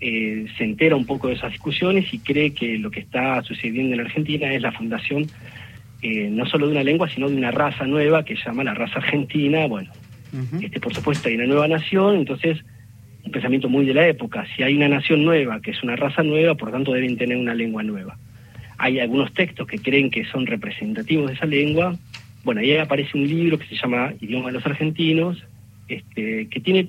eh, 0.00 0.46
se 0.56 0.64
entera 0.64 0.94
un 0.94 1.04
poco 1.04 1.28
de 1.28 1.34
esas 1.34 1.50
discusiones 1.50 2.14
y 2.14 2.20
cree 2.20 2.52
que 2.52 2.78
lo 2.78 2.90
que 2.90 3.00
está 3.00 3.42
sucediendo 3.42 3.94
en 3.94 4.00
Argentina 4.00 4.52
es 4.52 4.62
la 4.62 4.72
fundación 4.72 5.26
no 6.30 6.46
solo 6.46 6.66
de 6.66 6.72
una 6.72 6.84
lengua, 6.84 7.08
sino 7.08 7.28
de 7.28 7.34
una 7.34 7.50
raza 7.50 7.84
nueva 7.84 8.24
que 8.24 8.36
se 8.36 8.44
llama 8.44 8.62
la 8.62 8.74
raza 8.74 8.98
argentina. 8.98 9.66
Bueno, 9.66 9.90
este, 10.62 10.78
por 10.78 10.94
supuesto 10.94 11.28
hay 11.28 11.34
una 11.34 11.46
nueva 11.46 11.66
nación, 11.66 12.14
entonces 12.14 12.60
un 13.24 13.32
pensamiento 13.32 13.68
muy 13.68 13.84
de 13.84 13.94
la 13.94 14.06
época. 14.06 14.46
Si 14.54 14.62
hay 14.62 14.76
una 14.76 14.88
nación 14.88 15.24
nueva, 15.24 15.60
que 15.60 15.72
es 15.72 15.82
una 15.82 15.96
raza 15.96 16.22
nueva, 16.22 16.54
por 16.54 16.70
tanto 16.70 16.92
deben 16.92 17.16
tener 17.16 17.36
una 17.38 17.54
lengua 17.54 17.82
nueva 17.82 18.16
hay 18.78 19.00
algunos 19.00 19.32
textos 19.32 19.66
que 19.66 19.78
creen 19.78 20.10
que 20.10 20.24
son 20.26 20.46
representativos 20.46 21.28
de 21.28 21.34
esa 21.34 21.46
lengua. 21.46 21.96
Bueno, 22.44 22.60
ahí 22.60 22.76
aparece 22.76 23.16
un 23.16 23.26
libro 23.26 23.58
que 23.58 23.66
se 23.66 23.76
llama 23.76 24.14
Idioma 24.20 24.48
de 24.48 24.52
los 24.54 24.66
Argentinos, 24.66 25.42
este, 25.88 26.48
que 26.48 26.60
tiene 26.60 26.88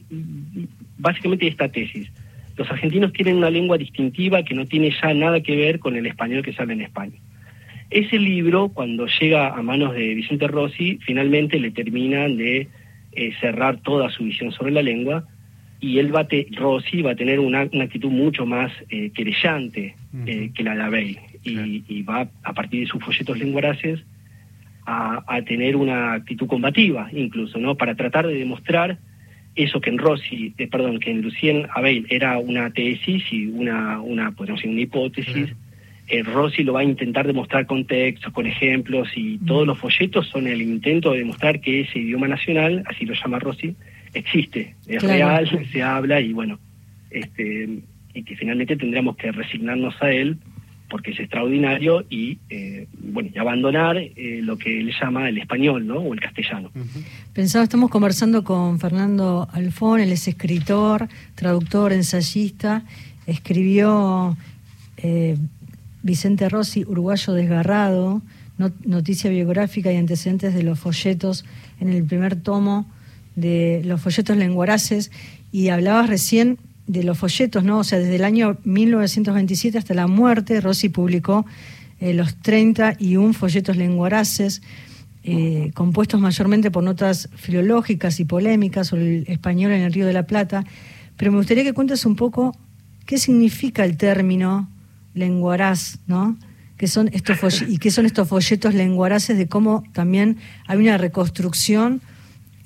básicamente 0.98 1.48
esta 1.48 1.70
tesis. 1.70 2.12
Los 2.56 2.70
argentinos 2.72 3.14
tienen 3.14 3.38
una 3.38 3.52
lengua 3.52 3.78
distintiva 3.78 4.44
que 4.44 4.56
no 4.56 4.66
tiene 4.66 4.92
ya 5.02 5.14
nada 5.14 5.42
que 5.42 5.56
ver 5.56 5.80
con 5.80 5.96
el 5.96 6.08
español 6.08 6.42
que 6.42 6.54
se 6.54 6.62
habla 6.62 6.74
en 6.74 6.82
España. 6.82 7.16
Ese 7.92 8.18
libro, 8.18 8.70
cuando 8.70 9.06
llega 9.06 9.50
a 9.50 9.62
manos 9.62 9.94
de 9.94 10.16
Vicente 10.16 10.48
Rossi, 10.48 10.98
finalmente 11.06 11.60
le 11.60 11.72
terminan 11.72 12.36
de 12.36 12.68
eh, 13.14 13.34
cerrar 13.40 13.78
toda 13.78 14.10
su 14.10 14.24
visión 14.24 14.52
sobre 14.52 14.72
la 14.72 14.82
lengua 14.82 15.26
y 15.80 16.00
él 16.00 16.14
va 16.14 16.22
a 16.22 16.28
Rossi 16.56 17.04
va 17.04 17.12
a 17.12 17.16
tener 17.16 17.40
una, 17.40 17.62
actitud 17.62 18.10
mucho 18.10 18.46
más 18.46 18.72
eh, 18.90 19.12
querellante 19.12 19.96
eh, 20.26 20.50
que 20.54 20.64
la 20.64 20.76
de 20.76 20.82
Abel 20.82 21.20
y, 21.48 22.02
va 22.04 22.30
a 22.44 22.54
partir 22.54 22.82
de 22.82 22.88
sus 22.88 23.04
folletos 23.04 23.38
lenguaraces 23.38 24.00
a, 24.86 25.42
tener 25.46 25.76
una 25.76 26.14
actitud 26.14 26.48
combativa 26.48 27.10
incluso, 27.12 27.60
¿no? 27.60 27.76
Para 27.76 27.96
tratar 27.96 28.26
de 28.26 28.36
demostrar 28.36 28.98
eso 29.56 29.82
que 29.82 29.90
en 29.90 29.98
Rossi, 29.98 30.54
eh, 30.58 30.68
perdón, 30.68 31.00
que 31.00 31.12
en 31.12 31.22
Lucien 31.22 31.68
Abel 31.76 32.06
era 32.10 32.38
una 32.38 32.70
tesis 32.72 33.24
y 33.32 33.48
una, 33.48 34.00
una 34.00 34.32
podemos 34.32 34.60
decir, 34.60 34.72
una 34.72 34.82
hipótesis, 34.82 35.54
eh, 36.08 36.24
Rossi 36.24 36.64
lo 36.64 36.74
va 36.74 36.82
a 36.82 36.86
intentar 36.86 37.28
demostrar 37.28 37.66
con 37.66 37.86
textos, 37.86 38.32
con 38.32 38.48
ejemplos, 38.48 39.10
y 39.16 39.40
todos 39.40 39.68
los 39.68 39.78
folletos 39.78 40.28
son 40.28 40.48
el 40.48 40.62
intento 40.62 41.12
de 41.12 41.20
demostrar 41.20 41.60
que 41.60 41.82
ese 41.82 42.00
idioma 42.00 42.28
nacional, 42.28 42.84
así 42.86 43.06
lo 43.06 43.14
llama 43.14 43.40
Rossi, 43.40 43.76
existe, 44.14 44.76
es 44.88 45.04
real, 45.04 45.50
se 45.72 45.84
habla, 45.84 46.22
y 46.22 46.32
bueno, 46.32 46.60
este, 47.12 47.82
y 48.14 48.24
que 48.24 48.36
finalmente 48.38 48.78
tendríamos 48.78 49.18
que 49.18 49.32
resignarnos 49.32 50.02
a 50.02 50.12
él 50.12 50.38
porque 50.90 51.12
es 51.12 51.20
extraordinario 51.20 52.06
y 52.10 52.40
eh, 52.50 52.88
bueno 53.00 53.30
y 53.34 53.38
abandonar 53.38 53.98
eh, 53.98 54.40
lo 54.42 54.58
que 54.58 54.80
él 54.80 54.94
llama 55.00 55.30
el 55.30 55.38
español 55.38 55.86
¿no? 55.86 55.98
o 56.00 56.14
el 56.14 56.20
castellano. 56.20 56.72
Pensaba, 57.34 57.64
estamos 57.64 57.90
conversando 57.90 58.44
con 58.44 58.80
Fernando 58.80 59.48
Alfón, 59.52 60.00
él 60.00 60.12
es 60.12 60.28
escritor, 60.28 61.08
traductor, 61.36 61.92
ensayista, 61.94 62.84
escribió 63.26 64.38
eh, 64.98 65.38
Vicente 66.04 66.48
Rossi, 66.50 66.86
Uruguayo 66.86 67.34
Desgarrado, 67.34 68.22
noticia 68.86 69.30
biográfica 69.30 69.92
y 69.92 69.98
antecedentes 69.98 70.54
de 70.54 70.64
los 70.64 70.80
folletos 70.80 71.46
en 71.80 71.90
el 71.90 72.04
primer 72.04 72.36
tomo 72.36 72.90
de 73.36 73.82
los 73.86 74.02
folletos 74.02 74.36
lenguaraces 74.36 75.12
y 75.52 75.70
hablabas 75.70 76.10
recién 76.10 76.58
de 76.88 77.04
los 77.04 77.18
folletos, 77.18 77.64
¿no? 77.64 77.80
O 77.80 77.84
sea, 77.84 78.00
desde 78.00 78.16
el 78.16 78.24
año 78.24 78.58
1927 78.64 79.78
hasta 79.78 79.94
la 79.94 80.08
muerte, 80.08 80.60
Rossi 80.62 80.90
publicó 80.90 81.46
eh, 82.00 82.14
los 82.14 82.36
31 82.38 83.34
folletos 83.34 83.76
lenguaraces, 83.76 84.62
eh, 85.24 85.72
compuestos 85.74 86.22
mayormente 86.22 86.72
por 86.72 86.84
notas 86.84 87.30
filológicas 87.36 88.20
y 88.20 88.26
polémicas 88.26 88.88
sobre 88.88 89.20
el 89.20 89.26
español 89.28 89.74
en 89.74 89.82
el 89.82 89.94
Río 89.94 90.06
de 90.06 90.14
la 90.14 90.26
Plata. 90.26 90.64
Pero 91.18 91.32
me 91.32 91.38
gustaría 91.38 91.64
que 91.64 91.74
cuentes 91.74 92.06
un 92.06 92.16
poco 92.16 92.56
qué 93.06 93.18
significa 93.18 93.84
el 93.84 93.98
término 93.98 94.70
lenguaraz, 95.14 96.00
¿no? 96.08 96.38
¿Qué 96.78 96.88
son 96.88 97.10
estos 97.12 97.64
y 97.68 97.80
qué 97.80 97.90
son 97.90 98.06
estos 98.06 98.28
folletos 98.30 98.76
lenguaraces, 98.76 99.38
de 99.38 99.48
cómo 99.48 99.84
también 99.94 100.38
hay 100.68 100.78
una 100.78 100.98
reconstrucción 100.98 102.02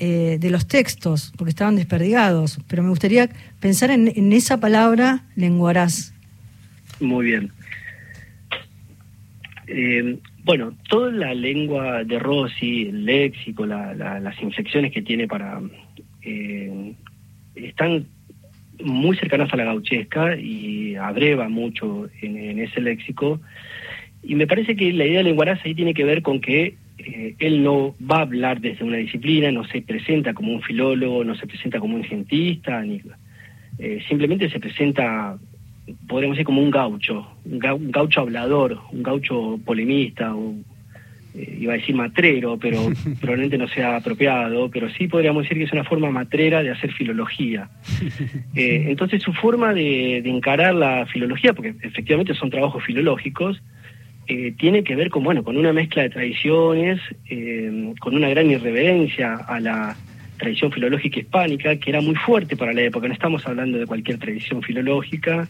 eh, 0.03 0.39
de 0.39 0.50
los 0.50 0.67
textos, 0.67 1.31
porque 1.38 1.51
estaban 1.51 1.75
desperdigados, 1.75 2.60
pero 2.67 2.81
me 2.81 2.89
gustaría 2.89 3.29
pensar 3.60 3.91
en, 3.91 4.34
esa 4.34 4.60
palabra 4.60 5.25
lenguaraz. 5.36 6.12
Muy 7.00 7.27
bien. 7.27 7.51
Eh, 9.67 10.17
bueno, 10.43 10.74
toda 10.89 11.12
la 11.12 11.36
lengua 11.36 12.03
de 12.03 12.17
Rossi, 12.17 12.88
el 12.88 13.05
léxico, 13.05 13.67
las 13.67 14.41
inflexiones 14.41 14.91
que 14.91 15.03
tiene 15.03 15.27
para... 15.27 15.62
Eh, 16.24 16.96
están 17.53 18.08
muy 18.84 19.15
cercanas 19.17 19.53
a 19.53 19.58
la 19.58 19.65
gauchesca 19.65 20.36
y 20.36 20.96
abreva 20.96 21.48
mucho 21.48 22.10
en, 22.24 22.38
en, 22.38 22.58
ese 22.58 22.81
léxico. 22.81 23.39
Y 24.24 24.34
me 24.34 24.48
parece 24.48 24.75
que 24.75 24.91
la 24.93 25.05
idea 25.05 25.20
de 25.20 25.25
lenguaraz 25.25 25.63
ahí 25.63 25.75
tiene 25.75 25.93
que 25.93 26.05
ver 26.05 26.24
con 26.24 26.41
que 26.41 26.80
eh, 27.05 27.36
él 27.39 27.63
no 27.63 27.96
va 28.00 28.17
a 28.17 28.22
hablar 28.22 28.62
desde 28.62 28.84
una 28.84 28.98
disciplina, 28.98 29.51
no 29.51 29.63
se 29.65 29.81
presenta 29.81 30.34
como 30.34 30.53
un 30.53 30.62
filólogo, 30.62 31.24
no 31.24 31.36
se 31.36 31.48
presenta 31.48 31.79
como 31.79 31.96
un 31.96 32.03
cientista, 32.03 32.81
ni, 32.81 33.01
eh, 33.79 34.01
simplemente 34.08 34.50
se 34.50 34.60
presenta, 34.60 35.38
podríamos 36.08 36.38
decir, 36.38 36.46
como 36.46 36.62
un 36.62 36.72
gaucho, 36.72 37.27
un, 37.46 37.60
gaucho 37.91 38.22
hablador, 38.22 38.79
un 38.91 39.03
gaucho 39.03 39.60
polemista, 39.65 40.34
eh, 41.34 41.58
iba 41.60 41.74
a 41.74 41.77
decir 41.77 41.96
matrero, 41.96 42.58
pero 42.58 42.89
probablemente 43.20 43.58
no 43.58 43.67
sea 43.67 43.98
apropiado, 43.98 44.70
pero 44.70 44.89
sí 44.91 45.08
podríamos 45.08 45.43
decir 45.43 45.58
que 45.58 45.63
es 45.65 45.74
una 45.74 45.84
forma 45.84 46.12
matrera 46.12 46.62
de 46.62 46.72
hacer 46.72 46.91
filología. 46.93 47.70
entonces 48.55 49.22
su 49.24 49.34
forma 49.34 49.74
de 49.74 50.17
encarar 50.20 50.75
la 50.75 51.05
filología, 51.05 51.53
porque 51.53 51.75
efectivamente 51.81 52.34
son 52.34 52.50
trabajos 52.50 52.84
filológicos, 52.84 53.62
eh, 54.33 54.53
tiene 54.57 54.81
que 54.85 54.95
ver 54.95 55.09
con, 55.09 55.25
bueno, 55.25 55.43
con 55.43 55.57
una 55.57 55.73
mezcla 55.73 56.03
de 56.03 56.09
tradiciones, 56.09 57.01
eh, 57.29 57.93
con 58.00 58.15
una 58.15 58.29
gran 58.29 58.50
irreverencia 58.50 59.35
a 59.35 59.59
la 59.59 59.93
tradición 60.38 60.71
filológica 60.71 61.19
hispánica, 61.19 61.75
que 61.75 61.89
era 61.89 62.00
muy 62.00 62.15
fuerte 62.15 62.55
para 62.55 62.71
la 62.71 62.83
época. 62.83 63.09
No 63.09 63.13
estamos 63.13 63.45
hablando 63.45 63.77
de 63.77 63.85
cualquier 63.85 64.19
tradición 64.19 64.63
filológica, 64.63 65.50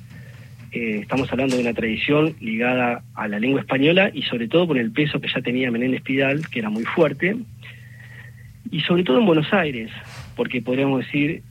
eh, 0.71 0.97
estamos 0.99 1.31
hablando 1.31 1.57
de 1.57 1.61
una 1.61 1.75
tradición 1.75 2.35
ligada 2.39 3.03
a 3.13 3.27
la 3.27 3.37
lengua 3.37 3.59
española 3.59 4.09
y 4.11 4.23
sobre 4.23 4.47
todo 4.47 4.65
con 4.65 4.77
el 4.77 4.91
peso 4.91 5.21
que 5.21 5.27
ya 5.27 5.41
tenía 5.41 5.69
Menéndez 5.69 6.01
Pidal, 6.01 6.49
que 6.49 6.57
era 6.57 6.71
muy 6.71 6.83
fuerte, 6.83 7.35
y 8.71 8.79
sobre 8.79 9.03
todo 9.03 9.19
en 9.19 9.27
Buenos 9.27 9.53
Aires, 9.53 9.91
porque 10.35 10.59
podríamos 10.59 11.05
decir, 11.05 11.43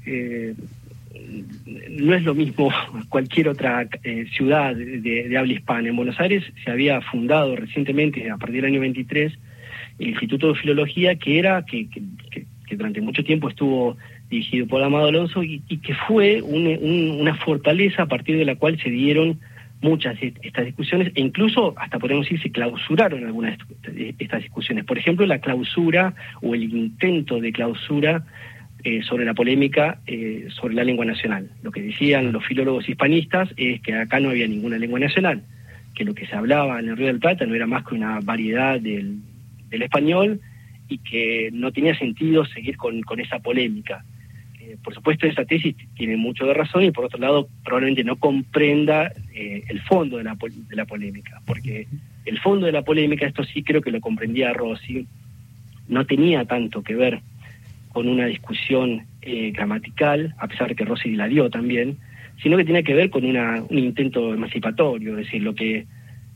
no 1.90 2.14
es 2.14 2.22
lo 2.22 2.34
mismo 2.34 2.70
cualquier 3.08 3.48
otra 3.48 3.86
eh, 4.02 4.26
ciudad 4.32 4.74
de, 4.74 5.36
habla 5.36 5.52
hispana. 5.52 5.88
En 5.88 5.96
Buenos 5.96 6.18
Aires 6.20 6.44
se 6.64 6.70
había 6.70 7.00
fundado 7.00 7.56
recientemente, 7.56 8.30
a 8.30 8.36
partir 8.36 8.62
del 8.62 8.72
año 8.72 8.80
23, 8.80 9.32
el 9.98 10.08
Instituto 10.08 10.48
de 10.48 10.60
Filología, 10.60 11.16
que 11.16 11.38
era, 11.38 11.64
que, 11.64 11.88
durante 12.70 13.00
mucho 13.00 13.24
tiempo 13.24 13.48
estuvo 13.48 13.96
dirigido 14.28 14.66
por 14.66 14.80
Amado 14.82 15.08
Alonso 15.08 15.42
y, 15.42 15.60
que 15.60 15.92
fue 16.06 16.40
una 16.40 17.34
fortaleza 17.34 18.04
a 18.04 18.06
partir 18.06 18.38
de 18.38 18.44
la 18.44 18.54
cual 18.54 18.80
se 18.80 18.90
dieron 18.90 19.40
muchas 19.82 20.20
de 20.20 20.34
estas 20.42 20.66
discusiones 20.66 21.10
e 21.14 21.20
incluso 21.20 21.74
hasta 21.76 21.98
podemos 21.98 22.26
decir 22.26 22.40
se 22.40 22.52
clausuraron 22.52 23.26
algunas 23.26 23.58
de 23.82 24.14
estas 24.18 24.42
discusiones. 24.42 24.84
Por 24.84 24.98
ejemplo, 24.98 25.26
la 25.26 25.40
clausura 25.40 26.14
o 26.42 26.54
el 26.54 26.62
intento 26.62 27.40
de 27.40 27.50
clausura 27.50 28.24
eh, 28.82 29.02
sobre 29.02 29.26
la 29.26 29.34
polémica 29.34 30.00
eh, 30.06 30.48
sobre 30.48 30.74
la 30.74 30.84
lengua 30.84 31.04
nacional. 31.04 31.50
Lo 31.62 31.70
que 31.70 31.82
decían 31.82 32.32
los 32.32 32.44
filólogos 32.46 32.88
hispanistas 32.88 33.50
es 33.58 33.80
que 33.82 33.94
acá 33.94 34.20
no 34.20 34.30
había 34.30 34.46
ninguna 34.48 34.78
lengua 34.78 34.98
nacional, 34.98 35.42
que 35.94 36.04
lo 36.04 36.14
que 36.14 36.26
se 36.26 36.34
hablaba 36.34 36.80
en 36.80 36.88
el 36.88 36.96
Río 36.96 37.08
del 37.08 37.18
Plata 37.18 37.44
no 37.44 37.54
era 37.54 37.66
más 37.66 37.84
que 37.86 37.94
una 37.94 38.20
variedad 38.20 38.80
del, 38.80 39.18
español 39.70 40.40
y 40.88 40.98
que 40.98 41.50
no 41.52 41.72
tenía 41.72 41.94
sentido 41.98 42.44
seguir 42.46 42.76
con, 42.76 43.02
esa 43.18 43.38
polémica. 43.38 44.02
Eh, 44.60 44.76
por 44.82 44.94
supuesto, 44.94 45.26
esa 45.26 45.44
tesis 45.44 45.76
tiene 45.94 46.16
mucho 46.16 46.46
de 46.46 46.54
razón 46.54 46.84
y 46.84 46.90
por 46.90 47.04
otro 47.04 47.18
lado 47.18 47.48
probablemente 47.62 48.02
no 48.02 48.16
comprenda 48.16 49.12
el 49.34 49.80
fondo 49.82 50.16
de 50.16 50.24
la, 50.24 50.36
de 50.40 50.76
la 50.76 50.86
polémica, 50.86 51.42
porque 51.44 51.86
el 52.24 52.38
fondo 52.40 52.66
de 52.66 52.72
la 52.72 52.82
polémica, 52.82 53.26
esto 53.26 53.44
sí 53.44 53.62
creo 53.62 53.82
que 53.82 53.90
lo 53.90 54.00
comprendía 54.00 54.52
Rossi, 54.52 55.06
no 55.88 56.06
tenía 56.06 56.44
tanto 56.46 56.82
que 56.82 56.94
ver 56.94 57.20
con 57.92 58.08
una 58.08 58.26
discusión 58.26 59.06
eh, 59.22 59.50
gramatical, 59.52 60.34
a 60.38 60.48
pesar 60.48 60.68
de 60.68 60.74
que 60.74 60.84
Rossi 60.84 61.14
la 61.14 61.28
dio 61.28 61.50
también, 61.50 61.98
sino 62.42 62.56
que 62.56 62.64
tiene 62.64 62.84
que 62.84 62.94
ver 62.94 63.10
con 63.10 63.24
una, 63.24 63.62
un 63.68 63.78
intento 63.78 64.32
emancipatorio, 64.32 65.10
es 65.12 65.26
decir, 65.26 65.42
lo 65.42 65.54
que 65.54 65.86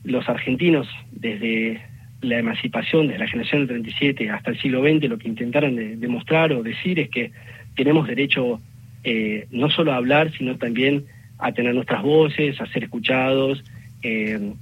los 0.03 0.27
argentinos 0.29 0.87
desde 1.11 1.81
la 2.21 2.39
emancipación, 2.39 3.07
desde 3.07 3.19
la 3.19 3.27
generación 3.27 3.61
del 3.61 3.83
37 3.83 4.29
hasta 4.29 4.51
el 4.51 4.59
siglo 4.59 4.81
XX, 4.81 5.09
lo 5.09 5.17
que 5.17 5.27
intentaron 5.27 5.99
demostrar 5.99 6.53
o 6.53 6.63
decir 6.63 6.99
es 6.99 7.09
que 7.09 7.31
tenemos 7.75 8.07
derecho 8.07 8.61
eh, 9.03 9.47
no 9.51 9.69
solo 9.69 9.93
a 9.93 9.97
hablar, 9.97 10.31
sino 10.37 10.57
también 10.57 11.05
a 11.37 11.51
tener 11.51 11.73
nuestras 11.75 12.01
voces, 12.01 12.59
a 12.61 12.65
ser 12.67 12.83
escuchados, 12.83 13.63
eh, 14.01 14.53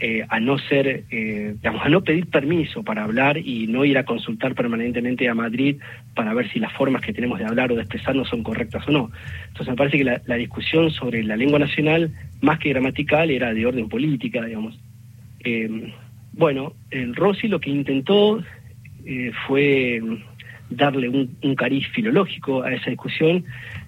eh, 0.00 0.26
a 0.28 0.40
no 0.40 0.58
ser, 0.58 1.04
eh, 1.10 1.54
digamos, 1.54 1.86
a 1.86 1.88
no 1.88 2.02
pedir 2.02 2.26
permiso 2.26 2.82
para 2.82 3.04
hablar 3.04 3.38
y 3.38 3.68
no 3.68 3.84
ir 3.84 3.96
a 3.96 4.04
consultar 4.04 4.54
permanentemente 4.54 5.28
a 5.28 5.34
Madrid 5.34 5.76
para 6.14 6.34
ver 6.34 6.50
si 6.50 6.58
las 6.58 6.72
formas 6.72 7.00
que 7.02 7.12
tenemos 7.12 7.38
de 7.38 7.44
hablar 7.44 7.70
o 7.70 7.76
de 7.76 7.82
expresarnos 7.82 8.28
son 8.28 8.42
correctas 8.42 8.86
o 8.88 8.90
no. 8.90 9.10
Entonces 9.48 9.68
me 9.68 9.76
parece 9.76 9.98
que 9.98 10.04
la, 10.04 10.36
discusión 10.36 10.90
sobre 10.90 11.22
la 11.22 11.36
lengua 11.36 11.58
nacional, 11.58 12.10
más 12.40 12.58
que 12.58 12.70
gramatical, 12.70 13.30
era 13.30 13.54
de 13.54 13.66
orden 13.66 13.88
política, 13.88 14.44
digamos. 14.44 14.78
Eh, 15.44 15.92
bueno, 16.32 16.72
el 16.90 17.14
Rossi 17.14 17.46
lo 17.46 17.60
que 17.60 17.70
intentó 17.70 18.42
eh, 19.04 19.30
fue 19.46 20.02
darle 20.76 21.08
un, 21.08 21.54
cariz 21.54 21.86
filológico 21.88 22.62
a 22.62 22.72
esa 22.72 22.90
discusión 22.90 23.44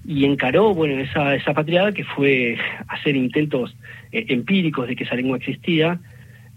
y 0.07 0.25
encaró, 0.25 0.75
bueno, 0.75 0.99
esa, 1.01 1.35
esa 1.35 1.53
patriada 1.53 1.93
que 1.93 2.05
fue 2.05 2.57
hacer 2.89 3.17
intentos 3.17 3.77
eh, 4.13 4.27
empíricos 4.29 4.87
de 4.89 4.97
que 4.97 5.05
esa 5.05 5.17
lengua 5.17 5.37
existía 5.37 5.99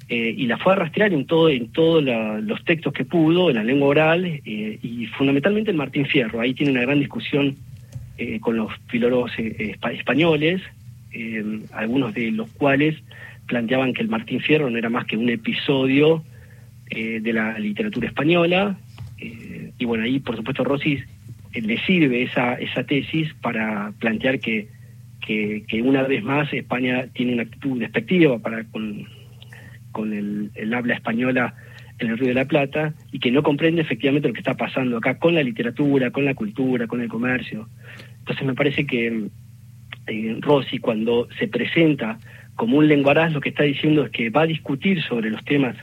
eh, 0.07 0.33
y 0.37 0.45
la 0.47 0.57
fue 0.57 0.73
a 0.73 0.75
rastrear 0.77 1.13
en 1.13 1.25
todo 1.25 1.49
en 1.49 1.71
todos 1.71 2.03
los 2.03 2.63
textos 2.63 2.93
que 2.93 3.05
pudo, 3.05 3.49
en 3.49 3.57
la 3.57 3.63
lengua 3.63 3.89
oral 3.89 4.25
eh, 4.25 4.79
y 4.81 5.05
fundamentalmente 5.07 5.71
en 5.71 5.77
Martín 5.77 6.05
Fierro. 6.05 6.41
Ahí 6.41 6.53
tiene 6.53 6.71
una 6.71 6.81
gran 6.81 6.99
discusión 6.99 7.57
con 8.41 8.57
los 8.57 8.73
filólogos 8.87 9.31
españoles, 9.37 10.61
algunos 11.71 12.13
de 12.13 12.31
los 12.31 12.49
cuales 12.49 12.97
planteaban 13.47 13.93
que 13.93 14.01
el 14.01 14.09
Martín 14.09 14.41
Fierro 14.41 14.69
no 14.69 14.77
era 14.77 14.89
más 14.89 15.05
que 15.05 15.15
un 15.15 15.29
episodio 15.29 16.25
de 16.89 17.31
la 17.31 17.57
literatura 17.57 18.07
española 18.09 18.75
y 19.79 19.85
bueno, 19.85 20.03
ahí 20.03 20.19
por 20.19 20.35
supuesto 20.35 20.63
Rossi 20.63 20.99
le 21.53 21.77
sirve 21.85 22.23
esa, 22.23 22.53
esa 22.55 22.83
tesis 22.83 23.33
para 23.41 23.91
plantear 23.99 24.39
que, 24.39 24.67
que, 25.25 25.63
que, 25.67 25.81
una 25.81 26.03
vez 26.03 26.23
más 26.23 26.53
España 26.53 27.07
tiene 27.13 27.33
una 27.33 27.43
actitud 27.43 27.79
despectiva 27.79 28.37
para 28.37 28.65
con, 28.65 29.07
con 29.91 30.13
el, 30.13 30.51
el, 30.53 30.73
habla 30.73 30.93
española 30.93 31.55
en 31.97 32.09
el 32.09 32.17
Río 32.17 32.29
de 32.29 32.33
la 32.35 32.45
Plata 32.45 32.93
y 33.11 33.19
que 33.19 33.31
no 33.31 33.41
comprende 33.41 33.81
efectivamente 33.81 34.27
lo 34.27 34.33
que 34.33 34.41
está 34.41 34.55
pasando 34.55 34.97
acá 34.97 35.17
con 35.17 35.33
la 35.33 35.43
literatura, 35.43 36.11
con 36.11 36.25
la 36.25 36.35
cultura, 36.35 36.85
con 36.85 37.01
el 37.01 37.09
comercio. 37.09 37.67
Entonces 38.19 38.45
me 38.45 38.53
parece 38.53 38.85
que 38.85 39.27
eh, 40.07 40.37
Rossi 40.39 40.79
cuando 40.79 41.27
se 41.39 41.47
presenta 41.47 42.19
como 42.55 42.77
un 42.77 42.87
lenguaraz 42.87 43.31
lo 43.31 43.41
que 43.41 43.49
está 43.49 43.63
diciendo 43.63 44.05
es 44.05 44.11
que 44.11 44.29
va 44.29 44.41
a 44.41 44.47
discutir 44.47 45.01
sobre 45.03 45.29
los 45.29 45.43
temas 45.45 45.75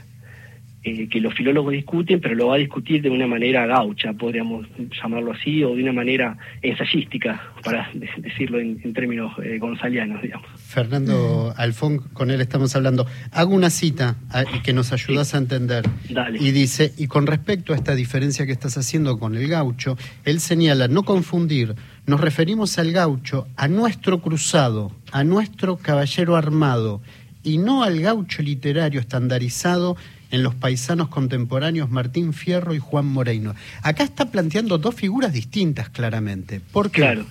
eh, 0.86 1.08
que 1.08 1.20
los 1.20 1.34
filólogos 1.34 1.72
discuten, 1.72 2.20
pero 2.20 2.36
lo 2.36 2.46
va 2.46 2.54
a 2.54 2.58
discutir 2.58 3.02
de 3.02 3.10
una 3.10 3.26
manera 3.26 3.66
gaucha, 3.66 4.12
podríamos 4.12 4.68
llamarlo 5.02 5.32
así, 5.32 5.64
o 5.64 5.74
de 5.74 5.82
una 5.82 5.92
manera 5.92 6.38
ensayística, 6.62 7.42
para 7.64 7.90
de 7.92 8.08
decirlo 8.18 8.60
en, 8.60 8.80
en 8.84 8.92
términos 8.92 9.32
eh, 9.42 9.58
gonzalianos, 9.58 10.22
digamos. 10.22 10.46
Fernando 10.54 11.52
mm. 11.56 11.60
Alfón, 11.60 11.98
con 12.12 12.30
él 12.30 12.40
estamos 12.40 12.76
hablando. 12.76 13.04
Hago 13.32 13.52
una 13.52 13.70
cita 13.70 14.14
a, 14.30 14.44
que 14.62 14.72
nos 14.72 14.92
ayudas 14.92 15.26
sí. 15.26 15.36
a 15.36 15.40
entender. 15.40 15.84
Dale. 16.08 16.38
Y 16.40 16.52
dice, 16.52 16.92
y 16.96 17.08
con 17.08 17.26
respecto 17.26 17.72
a 17.72 17.76
esta 17.76 17.96
diferencia 17.96 18.46
que 18.46 18.52
estás 18.52 18.78
haciendo 18.78 19.18
con 19.18 19.34
el 19.34 19.48
gaucho, 19.48 19.98
él 20.24 20.38
señala, 20.38 20.86
no 20.86 21.02
confundir, 21.02 21.74
nos 22.06 22.20
referimos 22.20 22.78
al 22.78 22.92
gaucho, 22.92 23.48
a 23.56 23.66
nuestro 23.66 24.20
cruzado, 24.22 24.92
a 25.10 25.24
nuestro 25.24 25.78
caballero 25.78 26.36
armado, 26.36 27.02
y 27.42 27.58
no 27.58 27.84
al 27.84 28.00
gaucho 28.00 28.42
literario 28.42 29.00
estandarizado 29.00 29.96
en 30.30 30.42
los 30.42 30.54
paisanos 30.54 31.08
contemporáneos 31.08 31.90
Martín 31.90 32.32
Fierro 32.32 32.74
y 32.74 32.78
Juan 32.78 33.06
Moreino. 33.06 33.54
Acá 33.82 34.04
está 34.04 34.30
planteando 34.30 34.78
dos 34.78 34.94
figuras 34.94 35.32
distintas 35.32 35.88
claramente. 35.88 36.60
¿Por 36.72 36.90
qué? 36.90 37.02
Claro, 37.02 37.26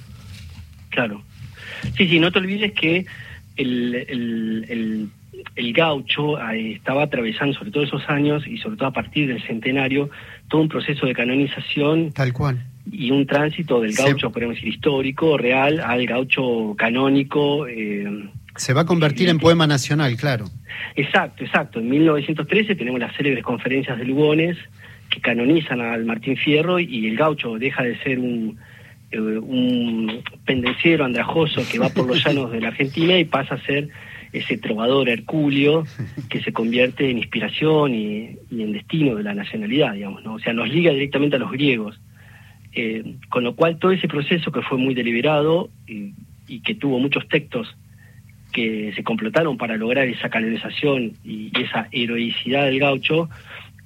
claro. 0.89 1.21
Sí, 1.97 2.07
sí, 2.07 2.19
no 2.19 2.31
te 2.31 2.39
olvides 2.39 2.73
que 2.73 3.05
el, 3.57 3.95
el, 3.95 4.65
el, 4.69 5.09
el 5.55 5.73
gaucho 5.73 6.39
estaba 6.51 7.03
atravesando, 7.03 7.53
sobre 7.53 7.71
todo 7.71 7.83
esos 7.83 8.07
años 8.09 8.47
y 8.47 8.57
sobre 8.57 8.77
todo 8.77 8.87
a 8.87 8.93
partir 8.93 9.27
del 9.27 9.41
centenario, 9.45 10.09
todo 10.47 10.61
un 10.61 10.69
proceso 10.69 11.05
de 11.05 11.13
canonización. 11.13 12.11
Tal 12.11 12.33
cual. 12.33 12.65
Y 12.91 13.11
un 13.11 13.25
tránsito 13.25 13.81
del 13.81 13.93
gaucho, 13.93 14.27
sí. 14.27 14.33
podemos 14.33 14.55
decir, 14.55 14.69
histórico, 14.69 15.37
real, 15.37 15.79
al 15.79 16.05
gaucho 16.05 16.75
canónico. 16.77 17.67
Eh, 17.67 18.29
se 18.55 18.73
va 18.73 18.81
a 18.81 18.85
convertir 18.85 19.29
en 19.29 19.37
poema 19.37 19.67
nacional, 19.67 20.15
claro. 20.15 20.45
Exacto, 20.95 21.43
exacto. 21.43 21.79
En 21.79 21.89
1913 21.89 22.75
tenemos 22.75 22.99
las 22.99 23.15
célebres 23.15 23.43
conferencias 23.43 23.97
de 23.97 24.05
Lugones 24.05 24.57
que 25.09 25.19
canonizan 25.21 25.81
al 25.81 26.05
Martín 26.05 26.37
Fierro 26.37 26.79
y 26.79 27.07
el 27.07 27.17
gaucho 27.17 27.57
deja 27.57 27.83
de 27.83 27.97
ser 27.99 28.19
un, 28.19 28.57
eh, 29.11 29.19
un 29.19 30.23
pendenciero 30.45 31.05
andrajoso 31.05 31.61
que 31.69 31.79
va 31.79 31.89
por 31.89 32.07
los 32.07 32.23
llanos 32.25 32.51
de 32.51 32.61
la 32.61 32.69
Argentina 32.69 33.17
y 33.17 33.25
pasa 33.25 33.55
a 33.55 33.65
ser 33.65 33.89
ese 34.31 34.57
trovador 34.57 35.07
hercúleo 35.09 35.85
que 36.29 36.41
se 36.41 36.51
convierte 36.51 37.09
en 37.09 37.17
inspiración 37.17 37.93
y, 37.93 38.37
y, 38.51 38.63
en 38.63 38.73
destino 38.73 39.15
de 39.15 39.23
la 39.23 39.33
nacionalidad, 39.33 39.93
digamos, 39.93 40.23
¿no? 40.23 40.33
O 40.33 40.39
sea, 40.39 40.51
nos 40.53 40.67
liga 40.69 40.91
directamente 40.91 41.37
a 41.37 41.39
los 41.39 41.51
griegos. 41.51 41.99
Eh, 42.77 43.15
con 43.29 43.45
lo 43.45 43.55
cual 43.55 43.79
todo 43.79 43.91
ese 43.91 44.09
proceso 44.09 44.51
que 44.51 44.61
fue 44.61 44.77
muy 44.77 44.93
deliberado 44.93 45.69
y, 45.87 46.11
y 46.45 46.59
que 46.59 46.75
tuvo 46.75 46.99
muchos 46.99 47.25
textos 47.29 47.73
que 48.55 48.93
se 48.95 49.03
complotaron 49.03 49.57
para 49.57 49.75
lograr 49.75 50.07
esa 50.07 50.29
canonización 50.29 51.11
y 51.25 51.51
esa 51.59 51.89
heroicidad 51.91 52.63
del 52.63 52.79
gaucho, 52.79 53.29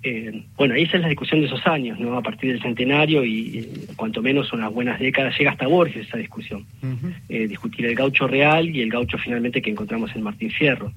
eh, 0.03 0.43
bueno, 0.55 0.75
esa 0.75 0.97
es 0.97 1.01
la 1.01 1.10
discusión 1.10 1.41
de 1.41 1.47
esos 1.47 1.65
años, 1.65 1.99
¿no? 1.99 2.15
A 2.15 2.21
partir 2.21 2.51
del 2.51 2.62
centenario 2.62 3.25
y 3.25 3.58
eh, 3.58 3.69
cuanto 3.95 4.21
menos 4.21 4.53
unas 4.53 4.71
buenas 4.71 4.99
décadas 4.99 5.36
llega 5.38 5.51
hasta 5.51 5.67
Borges 5.67 6.05
esa 6.05 6.17
discusión. 6.17 6.65
Uh 6.84 6.88
-huh. 6.88 7.13
eh, 7.29 7.47
discutir 7.47 7.88
el 7.88 7.95
gaucho 7.95 8.27
real 8.27 8.69
y 8.69 8.82
el 8.82 8.91
gaucho 8.91 9.17
finalmente 9.17 9.60
que 9.62 9.71
encontramos 9.71 10.15
en 10.15 10.21
Martín 10.21 10.51
Fierro. 10.51 10.93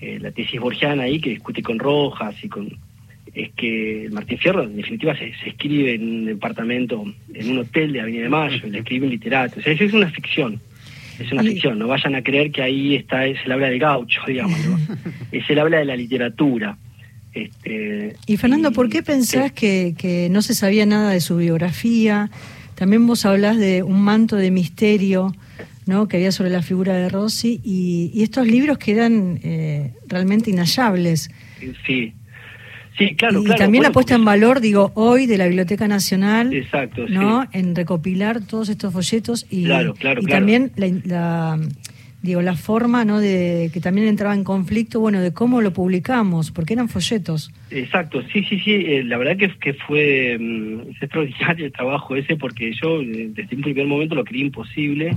Eh, 0.00 0.18
la 0.20 0.30
tesis 0.30 0.60
borgiana 0.60 1.02
ahí 1.02 1.20
que 1.20 1.30
discute 1.30 1.60
con 1.62 1.78
Rojas 1.78 2.36
y 2.44 2.48
con 2.48 2.68
es 3.34 3.50
que 3.52 4.08
Martín 4.12 4.38
Fierro 4.38 4.62
en 4.62 4.76
definitiva 4.76 5.16
se, 5.16 5.34
se 5.40 5.48
escribe 5.50 5.94
en 5.94 6.02
un 6.02 6.24
departamento, 6.26 7.04
en 7.34 7.50
un 7.50 7.58
hotel 7.58 7.92
de 7.92 8.00
Avenida 8.00 8.24
de 8.24 8.28
Mayo, 8.28 8.66
le 8.68 8.78
escribe 8.78 9.06
un 9.06 9.12
literato, 9.12 9.58
o 9.58 9.62
sea, 9.62 9.72
eso 9.72 9.84
es 9.84 9.92
una 9.94 10.10
ficción 10.10 10.60
es 11.22 11.32
una 11.32 11.42
ficción, 11.42 11.78
no 11.78 11.88
vayan 11.88 12.14
a 12.14 12.22
creer 12.22 12.50
que 12.50 12.62
ahí 12.62 12.94
está, 12.94 13.26
es 13.26 13.38
el 13.44 13.52
habla 13.52 13.68
del 13.68 13.78
gaucho, 13.78 14.20
digamos, 14.26 14.58
¿no? 14.66 14.78
es 15.32 15.48
el 15.48 15.58
habla 15.58 15.78
de 15.78 15.84
la 15.84 15.96
literatura. 15.96 16.76
Este, 17.32 18.14
y 18.26 18.36
Fernando, 18.36 18.70
y, 18.70 18.74
¿por 18.74 18.88
qué 18.90 19.02
pensás 19.02 19.52
que, 19.52 19.94
que 19.96 20.28
no 20.30 20.42
se 20.42 20.54
sabía 20.54 20.84
nada 20.84 21.10
de 21.10 21.20
su 21.20 21.36
biografía? 21.36 22.30
También 22.74 23.06
vos 23.06 23.24
hablás 23.24 23.58
de 23.58 23.82
un 23.82 24.02
manto 24.02 24.36
de 24.36 24.50
misterio 24.50 25.34
¿no? 25.86 26.08
que 26.08 26.18
había 26.18 26.32
sobre 26.32 26.50
la 26.50 26.62
figura 26.62 26.94
de 26.94 27.08
Rossi 27.08 27.60
y, 27.64 28.10
y 28.14 28.22
estos 28.22 28.46
libros 28.46 28.78
que 28.78 28.92
eran 28.92 29.40
eh, 29.42 29.92
realmente 30.06 30.50
inhallables. 30.50 31.30
Sí, 31.86 32.12
Sí, 32.98 33.14
claro, 33.14 33.40
y 33.40 33.44
claro, 33.44 33.58
también 33.58 33.82
bueno, 33.82 33.90
la 33.90 33.92
puesta 33.92 34.14
en 34.14 34.24
valor, 34.24 34.60
digo, 34.60 34.92
hoy 34.94 35.26
de 35.26 35.38
la 35.38 35.46
Biblioteca 35.46 35.88
Nacional, 35.88 36.52
exacto, 36.52 37.06
¿no? 37.08 37.42
Sí. 37.44 37.48
En 37.58 37.74
recopilar 37.74 38.42
todos 38.44 38.68
estos 38.68 38.92
folletos 38.92 39.46
y, 39.50 39.64
claro, 39.64 39.94
claro, 39.94 40.20
y 40.22 40.26
también 40.26 40.72
la, 40.76 40.88
la, 41.04 41.58
digo, 42.22 42.42
la 42.42 42.54
forma, 42.54 43.04
¿no? 43.04 43.18
De 43.18 43.70
que 43.72 43.80
también 43.80 44.06
entraba 44.06 44.34
en 44.34 44.44
conflicto, 44.44 45.00
bueno, 45.00 45.20
de 45.20 45.32
cómo 45.32 45.60
lo 45.60 45.72
publicamos, 45.72 46.50
porque 46.50 46.74
eran 46.74 46.88
folletos. 46.88 47.50
Exacto, 47.70 48.22
sí, 48.32 48.44
sí, 48.44 48.60
sí. 48.60 48.72
Eh, 48.72 49.04
la 49.04 49.16
verdad 49.18 49.36
que, 49.36 49.48
que 49.58 49.74
fue 49.74 50.36
um, 50.38 50.80
extraordinario 51.00 51.66
el 51.66 51.72
trabajo 51.72 52.14
ese, 52.14 52.36
porque 52.36 52.72
yo 52.72 53.00
eh, 53.00 53.30
desde 53.34 53.56
un 53.56 53.62
primer 53.62 53.86
momento 53.86 54.14
lo 54.14 54.24
creí 54.24 54.42
imposible 54.42 55.14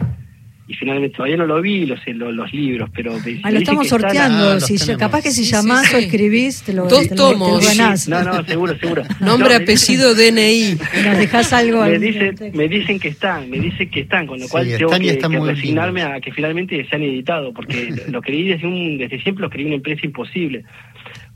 y 0.67 0.73
finalmente 0.73 1.15
todavía 1.15 1.37
no 1.37 1.45
lo 1.45 1.61
vi 1.61 1.85
los, 1.85 1.99
los, 2.07 2.33
los 2.33 2.51
libros, 2.51 2.89
pero... 2.93 3.15
Ah, 3.43 3.51
lo 3.51 3.59
estamos 3.59 3.87
sorteando, 3.87 4.53
ah, 4.53 4.59
si 4.59 4.77
capaz 4.95 5.21
que 5.21 5.31
si 5.31 5.43
llamás 5.43 5.83
sí, 5.83 5.89
sí. 5.89 5.95
o 5.95 5.99
escribís, 5.99 6.63
te 6.63 6.73
lo, 6.73 6.87
Dos 6.87 7.07
te 7.07 7.15
tomos. 7.15 7.59
Te 7.59 7.75
lo 7.75 8.23
no, 8.23 8.23
no, 8.23 8.43
seguro, 8.45 8.77
seguro. 8.79 9.03
Nombre, 9.19 9.49
no, 9.49 9.63
apellido, 9.63 10.15
DNI. 10.15 10.77
Nos 11.05 11.17
dejás 11.19 11.53
algo. 11.53 11.83
Me, 11.83 11.99
dice, 11.99 12.33
me 12.53 12.67
dicen 12.67 12.99
que 12.99 13.09
están, 13.09 13.47
me 13.49 13.59
dicen 13.59 13.89
que 13.91 14.01
están, 14.01 14.25
con 14.25 14.39
lo 14.39 14.47
cual 14.47 14.67
tengo 14.75 14.89
que, 14.89 15.17
que 15.17 15.39
resignarme 15.39 16.01
a 16.01 16.19
que 16.19 16.31
finalmente 16.31 16.83
se 16.89 16.95
han 16.95 17.03
editado, 17.03 17.53
porque 17.53 17.93
lo 18.09 18.21
creí 18.21 18.47
desde, 18.47 18.65
un, 18.65 18.97
desde 18.97 19.21
siempre, 19.21 19.43
lo 19.43 19.51
creí 19.51 19.65
una 19.65 19.75
empresa 19.75 20.01
imposible 20.03 20.63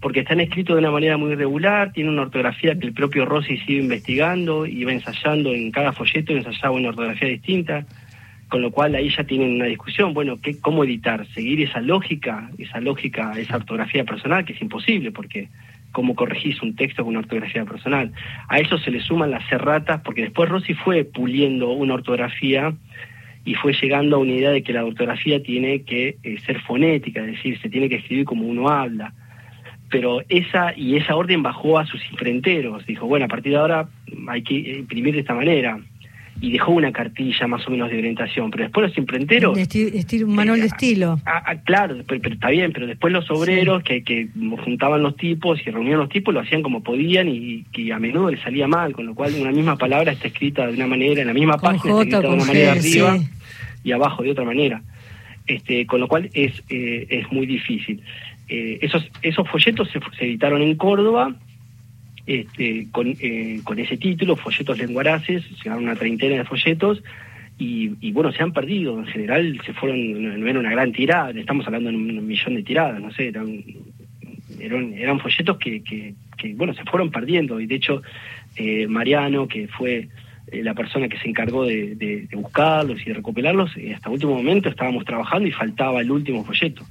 porque 0.01 0.21
están 0.21 0.39
escritos 0.39 0.75
de 0.75 0.79
una 0.79 0.91
manera 0.91 1.17
muy 1.17 1.33
irregular, 1.33 1.91
tiene 1.91 2.09
una 2.09 2.21
ortografía 2.21 2.73
que 2.79 2.87
el 2.87 2.93
propio 2.93 3.25
Rossi 3.25 3.57
sigue 3.57 3.81
investigando, 3.81 4.65
y 4.65 4.85
va 4.85 4.93
ensayando 4.93 5.53
en 5.53 5.71
cada 5.71 5.91
folleto, 5.91 6.31
ensayaba 6.31 6.71
una 6.71 6.89
ortografía 6.89 7.27
distinta, 7.27 7.85
con 8.49 8.61
lo 8.61 8.71
cual 8.71 8.95
ahí 8.95 9.09
ya 9.15 9.23
tienen 9.23 9.53
una 9.53 9.65
discusión, 9.65 10.13
bueno, 10.13 10.39
¿qué, 10.41 10.59
¿cómo 10.59 10.83
editar? 10.83 11.25
¿Seguir 11.27 11.61
esa 11.61 11.81
lógica, 11.81 12.49
esa 12.57 12.81
lógica, 12.81 13.33
esa 13.37 13.57
ortografía 13.57 14.03
personal, 14.03 14.43
que 14.43 14.53
es 14.53 14.61
imposible, 14.61 15.11
porque 15.11 15.49
cómo 15.91 16.15
corregís 16.15 16.61
un 16.61 16.75
texto 16.75 17.03
con 17.03 17.11
una 17.11 17.19
ortografía 17.19 17.65
personal. 17.65 18.11
A 18.47 18.59
eso 18.59 18.77
se 18.77 18.91
le 18.91 19.01
suman 19.01 19.31
las 19.31 19.49
erratas, 19.51 20.01
porque 20.01 20.23
después 20.23 20.49
Rossi 20.49 20.73
fue 20.73 21.03
puliendo 21.03 21.71
una 21.71 21.93
ortografía 21.93 22.73
y 23.45 23.55
fue 23.55 23.73
llegando 23.73 24.17
a 24.17 24.19
una 24.19 24.33
idea 24.33 24.51
de 24.51 24.63
que 24.63 24.73
la 24.73 24.85
ortografía 24.85 25.41
tiene 25.41 25.83
que 25.83 26.17
eh, 26.23 26.39
ser 26.45 26.61
fonética, 26.61 27.21
es 27.21 27.27
decir, 27.27 27.59
se 27.59 27.69
tiene 27.69 27.89
que 27.89 27.95
escribir 27.95 28.25
como 28.25 28.45
uno 28.45 28.69
habla. 28.69 29.13
Pero 29.89 30.21
esa 30.29 30.73
y 30.75 30.97
esa 30.97 31.15
orden 31.15 31.41
bajó 31.41 31.79
a 31.79 31.85
sus 31.85 32.01
imprenteros, 32.11 32.85
dijo, 32.85 33.07
bueno, 33.07 33.25
a 33.25 33.29
partir 33.29 33.53
de 33.53 33.57
ahora 33.57 33.89
hay 34.27 34.43
que 34.43 34.55
imprimir 34.55 35.15
de 35.15 35.21
esta 35.21 35.33
manera 35.33 35.79
y 36.41 36.51
dejó 36.51 36.71
una 36.71 36.91
cartilla 36.91 37.47
más 37.47 37.67
o 37.67 37.71
menos 37.71 37.89
de 37.89 37.97
orientación, 37.97 38.49
pero 38.49 38.63
después 38.63 38.87
los 38.87 38.97
imprenteros... 38.97 39.57
un 39.57 40.35
manual 40.35 40.59
de 40.59 40.65
eh, 40.65 40.69
estilo. 40.69 41.19
claro, 41.65 41.97
pero, 42.07 42.33
está 42.33 42.49
bien, 42.49 42.71
pero 42.71 42.87
después 42.87 43.11
los 43.11 43.29
obreros 43.29 43.83
que, 43.83 44.03
que 44.03 44.29
juntaban 44.63 45.03
los 45.03 45.17
tipos 45.17 45.59
y 45.65 45.69
reunían 45.69 45.99
los 45.99 46.09
tipos 46.09 46.33
lo 46.33 46.39
hacían 46.39 46.61
como 46.61 46.81
podían 46.81 47.27
y, 47.27 47.63
que 47.73 47.91
a 47.91 47.99
menudo 47.99 48.31
les 48.31 48.41
salía 48.41 48.67
mal, 48.67 48.93
con 48.93 49.05
lo 49.05 49.15
cual 49.15 49.33
una 49.39 49.51
misma 49.51 49.77
palabra 49.77 50.11
está 50.11 50.27
escrita 50.27 50.67
de 50.67 50.73
una 50.73 50.87
manera, 50.87 51.21
en 51.21 51.27
la 51.27 51.33
misma 51.33 51.57
página 51.57 51.77
está 51.77 52.17
escrita 52.17 52.21
de 52.21 52.27
una 52.27 52.45
manera 52.45 52.71
arriba 52.71 53.17
y 53.83 53.91
abajo 53.91 54.23
de 54.23 54.31
otra 54.31 54.45
manera. 54.45 54.81
Este, 55.45 55.85
con 55.87 55.99
lo 55.99 56.07
cual 56.07 56.29
es, 56.33 56.53
eh, 56.69 57.07
es 57.09 57.31
muy 57.31 57.47
difícil. 57.47 58.01
Eh, 58.47 58.79
esos, 58.81 59.03
esos 59.23 59.47
folletos 59.49 59.89
se, 59.91 59.99
se 60.17 60.25
editaron 60.25 60.61
en 60.61 60.75
Córdoba 60.75 61.35
este, 62.29 62.87
con, 62.91 63.07
eh, 63.19 63.59
con 63.63 63.79
ese 63.79 63.97
título, 63.97 64.35
folletos 64.35 64.77
lenguaraces, 64.77 65.43
llegaron 65.63 65.85
una 65.85 65.95
treintena 65.95 66.37
de 66.37 66.45
folletos, 66.45 67.01
y, 67.57 68.11
bueno, 68.11 68.31
se 68.31 68.43
han 68.43 68.53
perdido, 68.53 68.99
en 68.99 69.07
general 69.07 69.59
se 69.65 69.73
fueron, 69.73 70.39
no, 70.39 70.47
era 70.47 70.59
una 70.59 70.69
gran 70.69 70.93
tirada, 70.93 71.31
estamos 71.31 71.65
hablando 71.65 71.89
de 71.89 71.95
un, 71.95 72.27
millón 72.27 72.53
de 72.53 72.63
tiradas, 72.63 73.01
no 73.01 73.11
sé, 73.11 73.29
eran, 73.29 73.63
eran, 74.93 75.19
folletos 75.19 75.57
que, 75.57 75.81
que, 75.81 76.53
bueno, 76.53 76.75
se 76.75 76.83
fueron 76.83 77.09
perdiendo, 77.09 77.59
y 77.59 77.65
de 77.65 77.75
hecho 77.75 78.03
eh, 78.55 78.87
Mariano, 78.87 79.47
que 79.47 79.67
fue 79.67 80.07
eh, 80.51 80.63
la 80.63 80.75
persona 80.75 81.09
que 81.09 81.17
se 81.17 81.27
encargó 81.27 81.65
de, 81.65 82.27
buscarlos 82.31 83.01
y 83.01 83.05
de 83.05 83.15
recopilarlos, 83.15 83.71
hasta 83.93 84.09
último 84.11 84.35
momento 84.35 84.69
estábamos 84.69 85.03
trabajando 85.03 85.47
y 85.47 85.51
faltaba 85.51 85.99
el 85.99 86.11
último 86.11 86.45
folleto. 86.45 86.85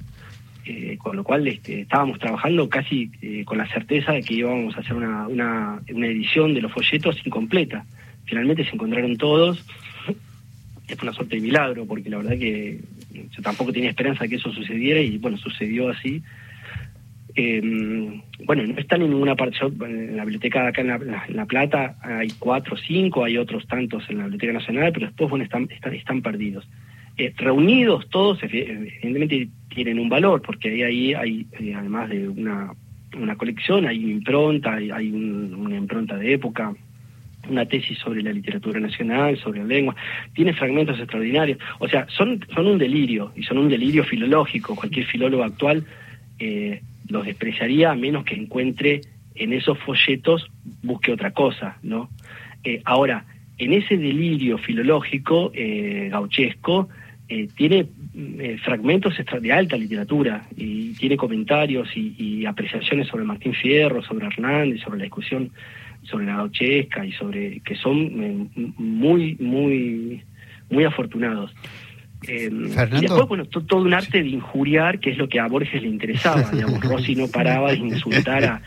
Eh, 0.65 0.97
con 0.97 1.15
lo 1.15 1.23
cual 1.23 1.47
este, 1.47 1.81
estábamos 1.81 2.19
trabajando 2.19 2.69
casi 2.69 3.09
eh, 3.21 3.43
con 3.45 3.57
la 3.57 3.67
certeza 3.67 4.11
de 4.11 4.21
que 4.21 4.35
íbamos 4.35 4.75
a 4.75 4.81
hacer 4.81 4.93
una, 4.93 5.27
una, 5.27 5.81
edición 5.87 6.53
de 6.53 6.61
los 6.61 6.71
folletos 6.71 7.19
incompleta. 7.25 7.85
Finalmente 8.25 8.65
se 8.65 8.75
encontraron 8.75 9.17
todos, 9.17 9.65
es 10.87 11.01
una 11.01 11.13
suerte 11.13 11.37
de 11.37 11.41
milagro, 11.41 11.85
porque 11.85 12.09
la 12.09 12.17
verdad 12.17 12.37
que 12.37 12.81
yo 13.31 13.41
tampoco 13.41 13.71
tenía 13.71 13.89
esperanza 13.89 14.23
de 14.23 14.29
que 14.29 14.35
eso 14.35 14.51
sucediera 14.51 14.99
y 14.99 15.17
bueno, 15.17 15.37
sucedió 15.37 15.89
así. 15.89 16.21
Eh, 17.35 17.61
bueno, 18.43 18.63
no 18.63 18.77
están 18.77 19.01
en 19.01 19.11
ninguna 19.11 19.35
parte, 19.35 19.57
en 19.63 20.17
la 20.17 20.23
biblioteca 20.23 20.67
acá 20.67 20.81
en 20.81 20.87
la, 21.35 21.45
Plata 21.45 21.95
hay 22.01 22.29
cuatro 22.37 22.75
o 22.75 22.77
cinco, 22.77 23.23
hay 23.23 23.37
otros 23.37 23.65
tantos 23.65 24.03
en 24.09 24.17
la 24.17 24.23
Biblioteca 24.25 24.53
Nacional, 24.53 24.91
pero 24.93 25.07
después 25.07 25.29
bueno, 25.29 25.45
están, 25.45 25.69
están 25.71 26.21
perdidos. 26.21 26.67
Reunidos 27.37 28.09
todos, 28.09 28.41
evidentemente 28.43 29.49
tienen 29.69 29.99
un 29.99 30.09
valor, 30.09 30.41
porque 30.41 30.83
ahí, 30.83 31.13
hay, 31.13 31.47
eh, 31.59 31.73
además 31.75 32.09
de 32.09 32.27
una, 32.27 32.73
una 33.17 33.35
colección, 33.35 33.85
hay 33.85 34.11
impronta, 34.11 34.73
hay, 34.73 35.11
una 35.11 35.77
impronta 35.77 36.17
de 36.17 36.33
época, 36.33 36.73
una 37.49 37.65
tesis 37.65 37.97
sobre 37.99 38.21
la 38.21 38.31
literatura 38.31 38.79
nacional, 38.79 39.37
sobre 39.37 39.59
la 39.59 39.65
lengua, 39.65 39.95
tiene 40.33 40.53
fragmentos 40.53 40.99
extraordinarios. 40.99 41.57
O 41.79 41.87
sea, 41.87 42.05
son, 42.09 42.45
son 42.53 42.67
un 42.67 42.77
delirio, 42.77 43.31
y 43.35 43.43
son 43.43 43.57
un 43.57 43.69
delirio 43.69 44.03
filológico. 44.03 44.75
Cualquier 44.75 45.05
filólogo 45.05 45.43
actual 45.43 45.85
eh, 46.37 46.81
los 47.07 47.25
despreciaría 47.25 47.91
a 47.91 47.95
menos 47.95 48.23
que 48.25 48.35
encuentre 48.35 49.01
en 49.35 49.53
esos 49.53 49.79
folletos, 49.79 50.49
busque 50.83 51.11
otra 51.11 51.31
cosa, 51.31 51.77
¿no? 51.81 52.09
Eh, 52.63 52.81
ahora, 52.83 53.25
en 53.57 53.73
ese 53.73 53.97
delirio 53.97 54.57
filológico 54.57 55.51
eh, 55.53 56.09
gauchesco, 56.11 56.89
eh, 57.29 57.47
tiene 57.55 57.85
eh, 58.15 58.57
fragmentos 58.65 59.13
de 59.39 59.53
alta 59.53 59.77
literatura 59.77 60.47
y 60.57 60.93
tiene 60.93 61.15
comentarios 61.15 61.89
y, 61.95 62.45
apreciaciones 62.45 63.07
sobre 63.07 63.23
Martín 63.23 63.53
Fierro, 63.53 64.01
sobre 64.01 64.25
Hernández, 64.25 64.81
sobre 64.81 64.97
la 64.97 65.03
discusión 65.03 65.51
sobre 66.03 66.25
la 66.25 66.37
gauchesca 66.37 67.05
y 67.05 67.11
sobre 67.11 67.59
que 67.59 67.75
son 67.75 68.23
eh, 68.23 68.71
muy, 68.77 69.35
muy, 69.35 70.23
muy 70.69 70.83
afortunados. 70.83 71.53
Eh, 72.27 72.49
y 72.51 73.01
después, 73.01 73.27
bueno, 73.27 73.45
todo 73.45 73.81
un 73.81 73.93
arte 73.93 74.21
de 74.21 74.29
injuriar, 74.29 74.99
que 74.99 75.11
es 75.11 75.17
lo 75.17 75.29
que 75.29 75.39
a 75.39 75.47
Borges 75.47 75.81
le 75.81 75.87
interesaba. 75.87 76.49
Digamos, 76.53 76.81
Rossi 76.81 77.15
no 77.15 77.27
paraba 77.27 77.71
de 77.71 77.77
insultar 77.77 78.43
a, 78.43 78.61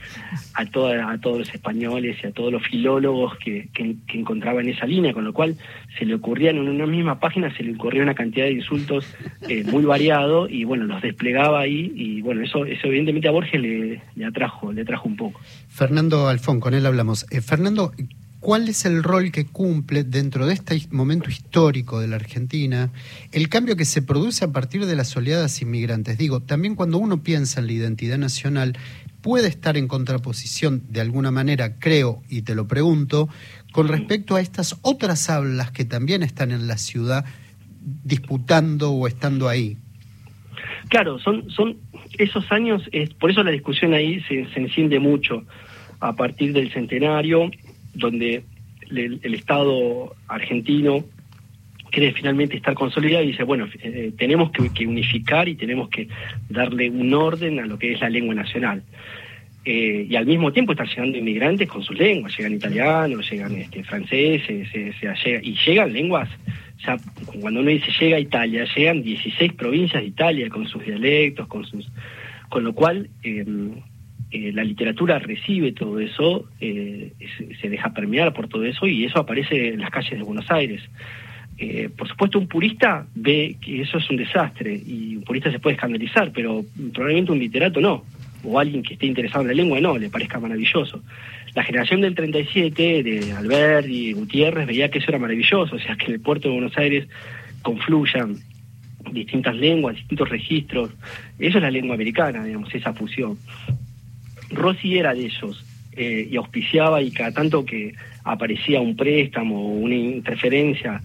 a, 0.54 0.62
a 0.62 1.18
todos 1.18 1.38
los 1.38 1.54
españoles 1.54 2.16
y 2.22 2.26
a 2.26 2.32
todos 2.32 2.50
los 2.50 2.62
filólogos 2.62 3.36
que, 3.38 3.68
que, 3.74 3.96
encontraba 4.18 4.60
en 4.60 4.70
esa 4.70 4.86
línea, 4.86 5.12
con 5.12 5.24
lo 5.24 5.32
cual 5.32 5.56
se 5.98 6.06
le 6.06 6.14
ocurrían 6.14 6.56
en 6.56 6.68
una 6.68 6.86
misma 6.86 7.20
página, 7.20 7.54
se 7.56 7.62
le 7.62 7.74
ocurría 7.74 8.02
una 8.02 8.14
cantidad 8.14 8.46
de 8.46 8.52
insultos 8.52 9.06
eh, 9.48 9.64
muy 9.64 9.84
variado 9.84 10.48
y 10.48 10.64
bueno, 10.64 10.84
los 10.84 11.02
desplegaba 11.02 11.60
ahí 11.60 11.92
y 11.94 12.22
bueno, 12.22 12.42
eso, 12.42 12.64
eso 12.64 12.86
evidentemente 12.86 13.28
a 13.28 13.32
Borges 13.32 13.60
le, 13.60 14.00
le 14.14 14.24
atrajo, 14.24 14.72
le 14.72 14.82
atrajo 14.82 15.08
un 15.08 15.16
poco. 15.16 15.40
Fernando 15.68 16.28
Alfón, 16.28 16.60
con 16.60 16.74
él 16.74 16.86
hablamos. 16.86 17.26
Eh, 17.30 17.40
Fernando, 17.40 17.92
¿Cuál 18.42 18.68
es 18.68 18.84
el 18.86 19.04
rol 19.04 19.30
que 19.30 19.46
cumple 19.46 20.02
dentro 20.02 20.46
de 20.46 20.54
este 20.54 20.76
momento 20.90 21.30
histórico 21.30 22.00
de 22.00 22.08
la 22.08 22.16
Argentina 22.16 22.90
el 23.30 23.48
cambio 23.48 23.76
que 23.76 23.84
se 23.84 24.02
produce 24.02 24.44
a 24.44 24.50
partir 24.50 24.84
de 24.84 24.96
las 24.96 25.16
oleadas 25.16 25.62
inmigrantes? 25.62 26.18
Digo, 26.18 26.40
también 26.40 26.74
cuando 26.74 26.98
uno 26.98 27.22
piensa 27.22 27.60
en 27.60 27.68
la 27.68 27.72
identidad 27.74 28.18
nacional, 28.18 28.76
puede 29.20 29.46
estar 29.46 29.76
en 29.76 29.86
contraposición 29.86 30.82
de 30.88 31.00
alguna 31.00 31.30
manera, 31.30 31.78
creo, 31.78 32.20
y 32.28 32.42
te 32.42 32.56
lo 32.56 32.66
pregunto, 32.66 33.28
con 33.70 33.86
respecto 33.86 34.34
a 34.34 34.40
estas 34.40 34.76
otras 34.82 35.30
hablas 35.30 35.70
que 35.70 35.84
también 35.84 36.24
están 36.24 36.50
en 36.50 36.66
la 36.66 36.78
ciudad 36.78 37.24
disputando 38.02 38.90
o 38.90 39.06
estando 39.06 39.48
ahí. 39.48 39.76
Claro, 40.88 41.20
son, 41.20 41.48
son 41.48 41.76
esos 42.18 42.50
años, 42.50 42.82
es, 42.90 43.14
por 43.14 43.30
eso 43.30 43.44
la 43.44 43.52
discusión 43.52 43.94
ahí 43.94 44.20
se, 44.22 44.52
se 44.52 44.58
enciende 44.58 44.98
mucho 44.98 45.44
a 46.00 46.16
partir 46.16 46.52
del 46.52 46.72
centenario 46.72 47.48
donde 47.94 48.44
el, 48.90 49.34
Estado 49.34 50.14
argentino 50.28 51.04
quiere 51.90 52.12
finalmente 52.12 52.56
estar 52.56 52.74
consolidado 52.74 53.24
y 53.24 53.28
dice, 53.28 53.42
bueno, 53.42 53.66
eh, 53.82 54.12
tenemos 54.16 54.50
que, 54.50 54.86
unificar 54.86 55.48
y 55.48 55.54
tenemos 55.54 55.88
que 55.88 56.08
darle 56.48 56.90
un 56.90 57.12
orden 57.14 57.60
a 57.60 57.66
lo 57.66 57.78
que 57.78 57.92
es 57.92 58.00
la 58.00 58.08
lengua 58.08 58.34
nacional. 58.34 58.82
Eh, 59.64 60.06
y 60.10 60.16
al 60.16 60.26
mismo 60.26 60.52
tiempo 60.52 60.72
están 60.72 60.88
llegando 60.88 61.18
inmigrantes 61.18 61.68
con 61.68 61.82
sus 61.82 61.96
lenguas, 61.96 62.36
llegan 62.36 62.54
italianos, 62.54 63.30
llegan 63.30 63.54
este, 63.54 63.84
franceses, 63.84 64.68
y 65.42 65.54
llegan 65.64 65.92
lenguas, 65.92 66.28
ya 66.84 66.96
cuando 67.40 67.60
uno 67.60 67.70
dice 67.70 67.92
llega 68.00 68.16
a 68.16 68.20
Italia, 68.20 68.66
llegan 68.74 69.02
16 69.02 69.52
provincias 69.52 70.02
de 70.02 70.08
Italia 70.08 70.48
con 70.48 70.66
sus 70.66 70.84
dialectos, 70.84 71.46
con 71.46 71.64
sus 71.64 71.86
con 72.48 72.64
lo 72.64 72.74
cual 72.74 73.08
eh, 73.22 73.46
eh, 74.32 74.50
la 74.50 74.64
literatura 74.64 75.18
recibe 75.18 75.72
todo 75.72 76.00
eso, 76.00 76.48
eh, 76.58 77.12
se, 77.60 77.68
deja 77.68 77.92
permear 77.92 78.32
por 78.32 78.48
todo 78.48 78.64
eso 78.64 78.86
y 78.86 79.04
eso 79.04 79.18
aparece 79.18 79.68
en 79.68 79.80
las 79.80 79.90
calles 79.90 80.18
de 80.18 80.22
Buenos 80.22 80.50
Aires. 80.50 80.80
Eh, 81.58 81.90
por 81.94 82.08
supuesto, 82.08 82.38
un 82.38 82.48
purista 82.48 83.06
ve 83.14 83.56
que 83.60 83.82
eso 83.82 83.98
es 83.98 84.08
un 84.08 84.16
desastre 84.16 84.74
y 84.74 85.16
un 85.16 85.22
purista 85.22 85.52
se 85.52 85.58
puede 85.58 85.74
escandalizar, 85.74 86.32
pero 86.32 86.64
probablemente 86.94 87.30
un 87.30 87.40
literato 87.40 87.78
no, 87.78 88.04
o 88.42 88.58
alguien 88.58 88.82
que 88.82 88.94
esté 88.94 89.04
interesado 89.04 89.42
en 89.42 89.48
la 89.48 89.54
lengua 89.54 89.78
no, 89.80 89.98
le 89.98 90.08
parezca 90.08 90.40
maravilloso. 90.40 91.02
La 91.54 91.62
generación 91.62 92.00
del 92.00 92.14
37 92.14 93.02
de 93.02 93.32
Alberti 93.34 94.08
y 94.08 94.12
Gutiérrez 94.14 94.66
veía 94.66 94.90
que 94.90 94.98
eso 94.98 95.10
era 95.10 95.18
maravilloso, 95.18 95.76
o 95.76 95.78
sea, 95.78 95.94
que 95.96 96.06
en 96.06 96.12
el 96.12 96.20
puerto 96.20 96.48
de 96.48 96.54
Buenos 96.54 96.78
Aires 96.78 97.06
confluyan 97.60 98.36
distintas 99.12 99.54
lenguas, 99.56 99.96
distintos 99.96 100.30
registros. 100.30 100.90
Eso 101.38 101.58
es 101.58 101.62
la 101.62 101.70
lengua 101.70 101.94
americana, 101.94 102.42
digamos, 102.42 102.74
esa 102.74 102.94
fusión. 102.94 103.36
Rossi 104.52 104.98
era 104.98 105.14
de 105.14 105.26
ellos 105.26 105.64
eh, 105.94 106.28
y 106.30 106.36
auspiciaba 106.36 107.02
y 107.02 107.10
cada 107.10 107.32
tanto 107.32 107.64
que 107.64 107.94
aparecía 108.24 108.80
un 108.80 108.96
préstamo, 108.96 109.74
una 109.74 109.94
interferencia, 109.94 111.02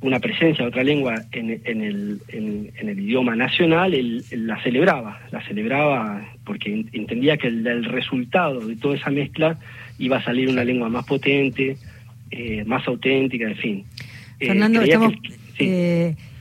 una 0.00 0.20
presencia 0.20 0.64
de 0.64 0.68
otra 0.68 0.84
lengua 0.84 1.22
en, 1.32 1.50
el, 1.50 2.20
en, 2.28 2.88
el, 2.88 3.00
idioma 3.00 3.34
nacional, 3.34 3.94
él, 3.94 4.24
la 4.30 4.62
celebraba, 4.62 5.20
la 5.32 5.42
celebraba 5.46 6.28
porque 6.44 6.84
entendía 6.92 7.36
que 7.36 7.48
el, 7.48 7.84
resultado 7.84 8.60
de 8.60 8.76
toda 8.76 8.96
esa 8.96 9.10
mezcla 9.10 9.58
iba 9.98 10.18
a 10.18 10.24
salir 10.24 10.48
una 10.48 10.64
lengua 10.64 10.88
más 10.88 11.04
potente, 11.04 11.76
eh, 12.30 12.64
más 12.64 12.86
auténtica, 12.86 13.46
en 13.46 13.56
fin. 13.56 13.84
Eh, 14.38 14.46
Fernando, 14.46 14.82
estamos, 14.82 15.14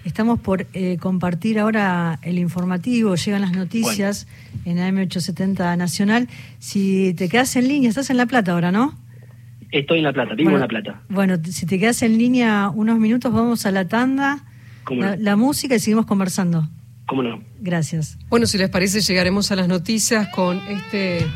Estamos 0.08 0.40
por 0.40 0.66
eh, 0.72 0.96
compartir 1.02 1.60
ahora 1.60 2.18
el 2.22 2.40
informativo, 2.40 3.16
llegan 3.16 3.42
las 3.42 3.52
noticias 3.52 4.26
en 4.64 4.78
AM870 4.78 5.78
Nacional. 5.78 6.30
Si 6.60 7.14
te 7.16 7.28
quedas 7.28 7.54
en 7.58 7.68
línea, 7.68 7.90
estás 7.90 8.10
en 8.10 8.16
La 8.16 8.26
Plata 8.26 8.54
ahora, 8.54 8.72
¿no? 8.72 8.98
Estoy 9.70 9.98
en 9.98 10.06
La 10.06 10.14
Plata, 10.14 10.34
vivo 10.34 10.52
en 10.52 10.62
La 10.62 10.68
Plata. 10.70 11.02
Bueno, 11.10 11.36
si 11.44 11.66
te 11.66 11.78
quedas 11.78 12.02
en 12.04 12.18
línea 12.18 12.72
unos 12.74 13.00
minutos, 13.00 13.34
vamos 13.34 13.66
a 13.66 13.72
la 13.72 13.90
tanda, 13.90 14.46
la, 14.90 15.36
música 15.36 15.76
y 15.76 15.80
seguimos 15.80 16.06
conversando. 16.06 16.70
¿Cómo 17.06 17.22
no? 17.22 17.42
Gracias. 17.60 18.18
Bueno, 18.30 18.46
si 18.46 18.58
les 18.58 18.70
parece, 18.70 19.02
llegaremos 19.02 19.52
a 19.52 19.58
las 19.58 19.68
noticias 19.68 20.30
con 20.30 20.58
este 20.70 21.28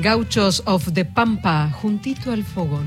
Gauchos 0.00 0.62
of 0.66 0.92
the 0.92 1.04
Pampa, 1.04 1.68
juntito 1.72 2.30
al 2.30 2.44
fogón. 2.44 2.86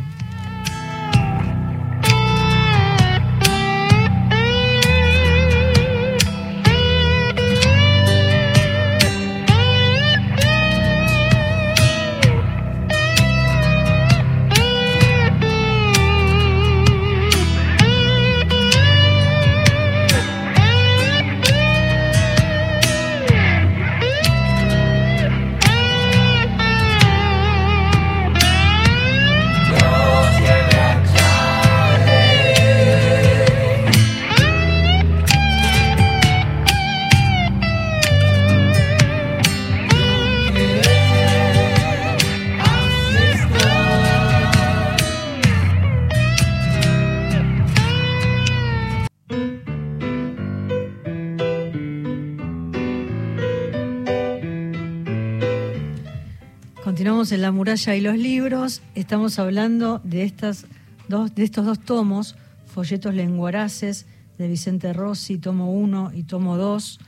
En 57.34 57.42
La 57.42 57.52
muralla 57.52 57.96
y 57.96 58.02
los 58.02 58.16
libros. 58.16 58.82
Estamos 58.94 59.40
hablando 59.40 60.00
de, 60.04 60.24
estos 60.24 60.66
dos 61.08 61.80
tomos, 61.80 62.36
Folletos 62.68 63.16
Lenguaraces, 63.16 64.06
de 64.38 64.48
Vicente 64.48 64.94
Rossi, 64.94 65.40
tomo 65.40 65.74
1 65.74 66.12
y 66.14 66.24
tomo 66.24 66.58
2, 66.58 67.00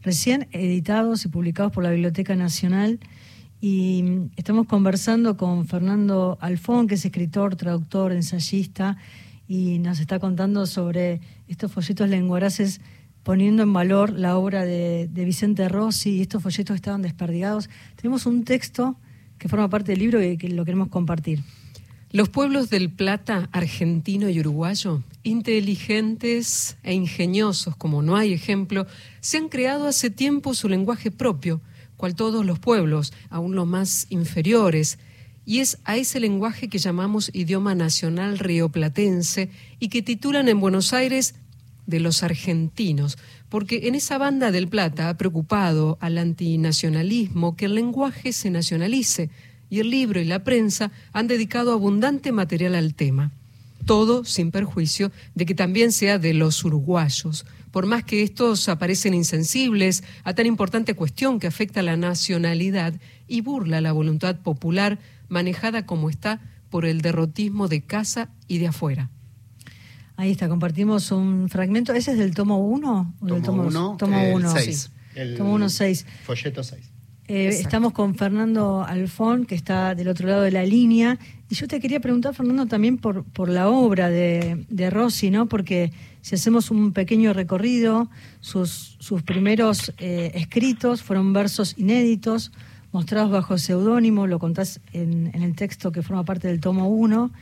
recién 0.00 0.48
editados 0.52 1.26
y 1.26 1.28
publicados 1.28 1.70
por 1.70 1.84
la 1.84 1.90
Biblioteca 1.90 2.34
Nacional. 2.34 2.98
Y 3.60 4.04
estamos 4.36 4.66
conversando 4.66 5.36
con 5.36 5.66
Fernando 5.66 6.38
Alfón, 6.40 6.86
que 6.86 6.94
es 6.94 7.04
escritor, 7.04 7.56
traductor, 7.56 8.12
ensayista, 8.12 8.96
y 9.46 9.80
nos 9.80 10.00
está 10.00 10.18
contando 10.18 10.66
sobre 10.66 11.20
estos 11.46 11.70
folletos 11.70 12.08
lenguaraces 12.08 12.80
poniendo 13.22 13.62
en 13.62 13.72
valor 13.72 14.12
la 14.12 14.38
obra 14.38 14.64
de, 14.64 15.08
de 15.12 15.24
Vicente 15.24 15.68
Rossi 15.68 16.16
y 16.16 16.20
estos 16.22 16.42
folletos 16.42 16.76
estaban 16.76 17.02
desperdigados. 17.02 17.68
Tenemos 17.96 18.24
un 18.24 18.44
texto 18.44 18.96
que 19.38 19.48
forma 19.48 19.68
parte 19.68 19.92
del 19.92 20.00
libro 20.00 20.22
y 20.22 20.36
que 20.36 20.48
lo 20.48 20.64
queremos 20.64 20.88
compartir. 20.88 21.40
Los 22.14 22.28
pueblos 22.28 22.70
del 22.70 22.90
Plata, 22.90 23.48
argentino 23.50 24.28
y 24.28 24.38
uruguayo, 24.38 25.02
inteligentes 25.24 26.76
e 26.84 26.94
ingeniosos 26.94 27.74
como 27.74 28.02
no 28.02 28.16
hay 28.16 28.32
ejemplo, 28.32 28.86
se 29.20 29.38
han 29.38 29.48
creado 29.48 29.88
hace 29.88 30.10
tiempo 30.10 30.54
su 30.54 30.68
lenguaje 30.68 31.10
propio, 31.10 31.60
cual 31.96 32.14
todos 32.14 32.46
los 32.46 32.60
pueblos, 32.60 33.12
aún 33.30 33.56
los 33.56 33.66
más 33.66 34.06
inferiores, 34.10 34.98
y 35.44 35.58
es 35.58 35.78
a 35.84 35.96
ese 35.96 36.20
lenguaje 36.20 36.68
que 36.68 36.78
llamamos 36.78 37.30
idioma 37.34 37.74
nacional 37.74 38.38
rioplatense 38.38 39.50
y 39.80 39.88
que 39.88 40.00
titulan 40.00 40.48
en 40.48 40.60
Buenos 40.60 40.92
Aires 40.92 41.34
de 41.86 42.00
los 42.00 42.22
argentinos, 42.22 43.18
porque 43.48 43.88
en 43.88 43.94
esa 43.94 44.18
banda 44.18 44.50
del 44.50 44.68
Plata 44.68 45.08
ha 45.08 45.16
preocupado 45.16 45.98
al 46.00 46.18
antinacionalismo 46.18 47.56
que 47.56 47.66
el 47.66 47.74
lenguaje 47.74 48.32
se 48.32 48.50
nacionalice, 48.50 49.30
y 49.70 49.80
el 49.80 49.90
libro 49.90 50.20
y 50.20 50.24
la 50.24 50.44
prensa 50.44 50.92
han 51.12 51.26
dedicado 51.26 51.72
abundante 51.72 52.32
material 52.32 52.74
al 52.74 52.94
tema. 52.94 53.32
Todo 53.86 54.24
sin 54.24 54.50
perjuicio 54.50 55.10
de 55.34 55.46
que 55.46 55.54
también 55.54 55.92
sea 55.92 56.18
de 56.18 56.32
los 56.32 56.64
uruguayos, 56.64 57.44
por 57.70 57.86
más 57.86 58.04
que 58.04 58.22
estos 58.22 58.68
aparecen 58.68 59.14
insensibles 59.14 60.04
a 60.22 60.32
tan 60.32 60.46
importante 60.46 60.94
cuestión 60.94 61.40
que 61.40 61.48
afecta 61.48 61.80
a 61.80 61.82
la 61.82 61.96
nacionalidad 61.96 62.94
y 63.26 63.40
burla 63.40 63.80
la 63.80 63.92
voluntad 63.92 64.36
popular 64.36 65.00
manejada 65.28 65.84
como 65.84 66.08
está 66.08 66.40
por 66.70 66.86
el 66.86 67.00
derrotismo 67.00 67.66
de 67.68 67.82
casa 67.82 68.30
y 68.46 68.58
de 68.58 68.68
afuera. 68.68 69.10
Ahí 70.16 70.30
está, 70.30 70.48
compartimos 70.48 71.10
un 71.10 71.48
fragmento. 71.48 71.92
¿Ese 71.92 72.12
es 72.12 72.18
del 72.18 72.34
tomo 72.34 72.58
1? 72.58 73.14
Tomo 73.44 73.62
1. 73.64 73.96
Tomo 73.98 74.34
1. 74.34 74.50
6. 74.50 74.92
Tomo 75.36 75.54
1, 75.54 75.68
6. 75.68 76.06
Folleto 76.24 76.62
6. 76.62 76.90
Eh, 77.26 77.48
estamos 77.48 77.92
con 77.92 78.14
Fernando 78.14 78.84
Alfón, 78.86 79.46
que 79.46 79.54
está 79.54 79.94
del 79.94 80.08
otro 80.08 80.28
lado 80.28 80.42
de 80.42 80.50
la 80.50 80.64
línea. 80.64 81.18
Y 81.48 81.54
yo 81.54 81.66
te 81.66 81.80
quería 81.80 81.98
preguntar, 81.98 82.34
Fernando, 82.34 82.66
también 82.66 82.98
por, 82.98 83.24
por 83.24 83.48
la 83.48 83.68
obra 83.68 84.10
de, 84.10 84.66
de 84.68 84.90
Rossi, 84.90 85.30
¿no? 85.30 85.46
Porque 85.46 85.90
si 86.20 86.34
hacemos 86.34 86.70
un 86.70 86.92
pequeño 86.92 87.32
recorrido, 87.32 88.10
sus, 88.40 88.96
sus 89.00 89.22
primeros 89.22 89.92
eh, 89.98 90.32
escritos 90.34 91.02
fueron 91.02 91.32
versos 91.32 91.74
inéditos, 91.78 92.52
mostrados 92.92 93.30
bajo 93.30 93.56
seudónimo, 93.56 94.26
lo 94.26 94.38
contás 94.38 94.80
en, 94.92 95.30
en 95.34 95.42
el 95.42 95.56
texto 95.56 95.92
que 95.92 96.02
forma 96.02 96.24
parte 96.24 96.48
del 96.48 96.60
tomo 96.60 96.88
1. 96.88 97.32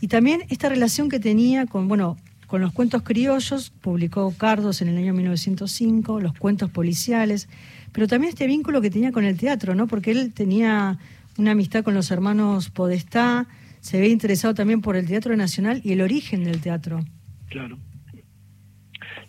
Y 0.00 0.08
también 0.08 0.42
esta 0.48 0.68
relación 0.68 1.08
que 1.08 1.20
tenía 1.20 1.66
con, 1.66 1.88
bueno, 1.88 2.16
con 2.46 2.60
los 2.60 2.72
cuentos 2.72 3.02
criollos, 3.02 3.70
publicó 3.70 4.32
Cardos 4.36 4.80
en 4.80 4.88
el 4.88 4.96
año 4.96 5.12
1905, 5.12 6.20
los 6.20 6.32
cuentos 6.34 6.70
policiales, 6.70 7.48
pero 7.92 8.06
también 8.08 8.30
este 8.30 8.46
vínculo 8.46 8.80
que 8.80 8.90
tenía 8.90 9.12
con 9.12 9.24
el 9.24 9.36
teatro, 9.36 9.74
¿no? 9.74 9.86
Porque 9.86 10.12
él 10.12 10.32
tenía 10.32 10.98
una 11.36 11.52
amistad 11.52 11.84
con 11.84 11.94
los 11.94 12.10
hermanos 12.10 12.70
Podestá, 12.70 13.46
se 13.80 14.00
ve 14.00 14.08
interesado 14.08 14.54
también 14.54 14.80
por 14.80 14.96
el 14.96 15.06
Teatro 15.06 15.36
Nacional 15.36 15.80
y 15.84 15.92
el 15.92 16.00
origen 16.00 16.42
del 16.42 16.60
teatro. 16.60 17.00
Claro. 17.48 17.78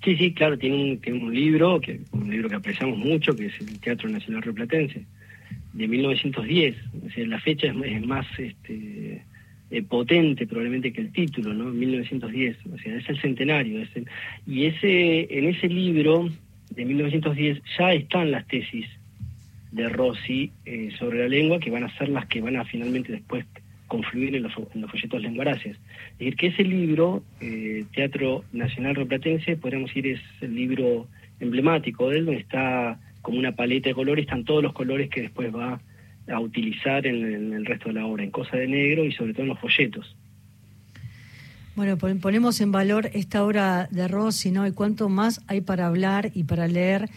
Sí, 0.03 0.15
sí, 0.15 0.33
claro, 0.33 0.57
tiene 0.57 0.91
un, 0.91 1.01
tiene 1.01 1.21
un 1.21 1.33
libro, 1.33 1.79
que 1.81 2.01
un 2.11 2.29
libro 2.29 2.49
que 2.49 2.55
apreciamos 2.55 2.97
mucho, 2.97 3.35
que 3.35 3.47
es 3.47 3.53
el 3.59 3.79
Teatro 3.79 4.09
Nacional 4.09 4.43
Replatense, 4.43 5.05
de 5.73 5.87
1910. 5.87 6.75
O 7.05 7.09
sea, 7.09 7.27
la 7.27 7.39
fecha 7.41 7.67
es, 7.67 7.75
es 7.83 8.07
más 8.07 8.25
este, 8.37 9.25
eh, 9.71 9.83
potente 9.83 10.47
probablemente 10.47 10.91
que 10.91 11.01
el 11.01 11.11
título, 11.11 11.53
¿no? 11.53 11.65
1910, 11.65 12.57
o 12.73 12.77
sea, 12.77 12.97
es 12.97 13.09
el 13.09 13.21
centenario. 13.21 13.81
Es 13.81 13.89
y 14.47 14.65
ese, 14.65 15.37
en 15.37 15.45
ese 15.45 15.67
libro 15.67 16.29
de 16.71 16.85
1910 16.85 17.61
ya 17.77 17.93
están 17.93 18.31
las 18.31 18.47
tesis 18.47 18.87
de 19.71 19.87
Rossi 19.89 20.51
eh, 20.65 20.89
sobre 20.97 21.19
la 21.19 21.27
lengua, 21.27 21.59
que 21.59 21.69
van 21.69 21.83
a 21.83 21.97
ser 21.97 22.09
las 22.09 22.25
que 22.27 22.41
van 22.41 22.55
a 22.55 22.65
finalmente 22.65 23.11
después 23.11 23.45
confluir 23.87 24.35
en 24.35 24.43
los, 24.43 24.53
folletos 24.53 25.21
lenguaraces. 25.21 25.77
Es 26.13 26.19
decir, 26.19 26.35
que 26.35 26.47
ese 26.47 26.63
libro, 26.63 27.23
eh, 27.41 27.85
Teatro 27.93 28.43
Nacional 28.53 28.95
Replatense, 28.95 29.57
podríamos 29.57 29.89
decir 29.89 30.07
es 30.07 30.21
el 30.41 30.55
libro 30.55 31.07
emblemático 31.39 32.09
de 32.09 32.19
él, 32.19 32.25
donde 32.25 32.41
está 32.41 32.99
como 33.21 33.37
una 33.37 33.51
paleta 33.51 33.89
de 33.89 33.95
colores, 33.95 34.23
están 34.23 34.45
todos 34.45 34.63
los 34.63 34.73
colores 34.73 35.09
que 35.09 35.21
después 35.21 35.53
va 35.53 35.79
a 36.31 36.39
utilizar 36.39 37.05
en, 37.05 37.53
el 37.53 37.65
resto 37.65 37.89
de 37.89 37.95
la 37.95 38.05
obra, 38.05 38.23
en 38.23 38.31
Cosa 38.31 38.57
de 38.57 38.67
Negro 38.67 39.05
y 39.05 39.11
sobre 39.11 39.33
todo 39.33 39.43
en 39.43 39.49
los 39.49 39.59
folletos. 39.59 40.15
Bueno, 41.75 41.97
ponemos 41.97 42.59
en 42.59 42.71
valor 42.71 43.09
esta 43.13 43.43
obra 43.43 43.87
de 43.89 44.07
Rossi, 44.07 44.51
¿no? 44.51 44.67
Y 44.67 44.73
cuánto 44.73 45.07
más 45.07 45.41
hay 45.47 45.61
para 45.61 45.87
hablar 45.87 46.31
y 46.33 46.43
para 46.43 46.67
leer 46.67 47.09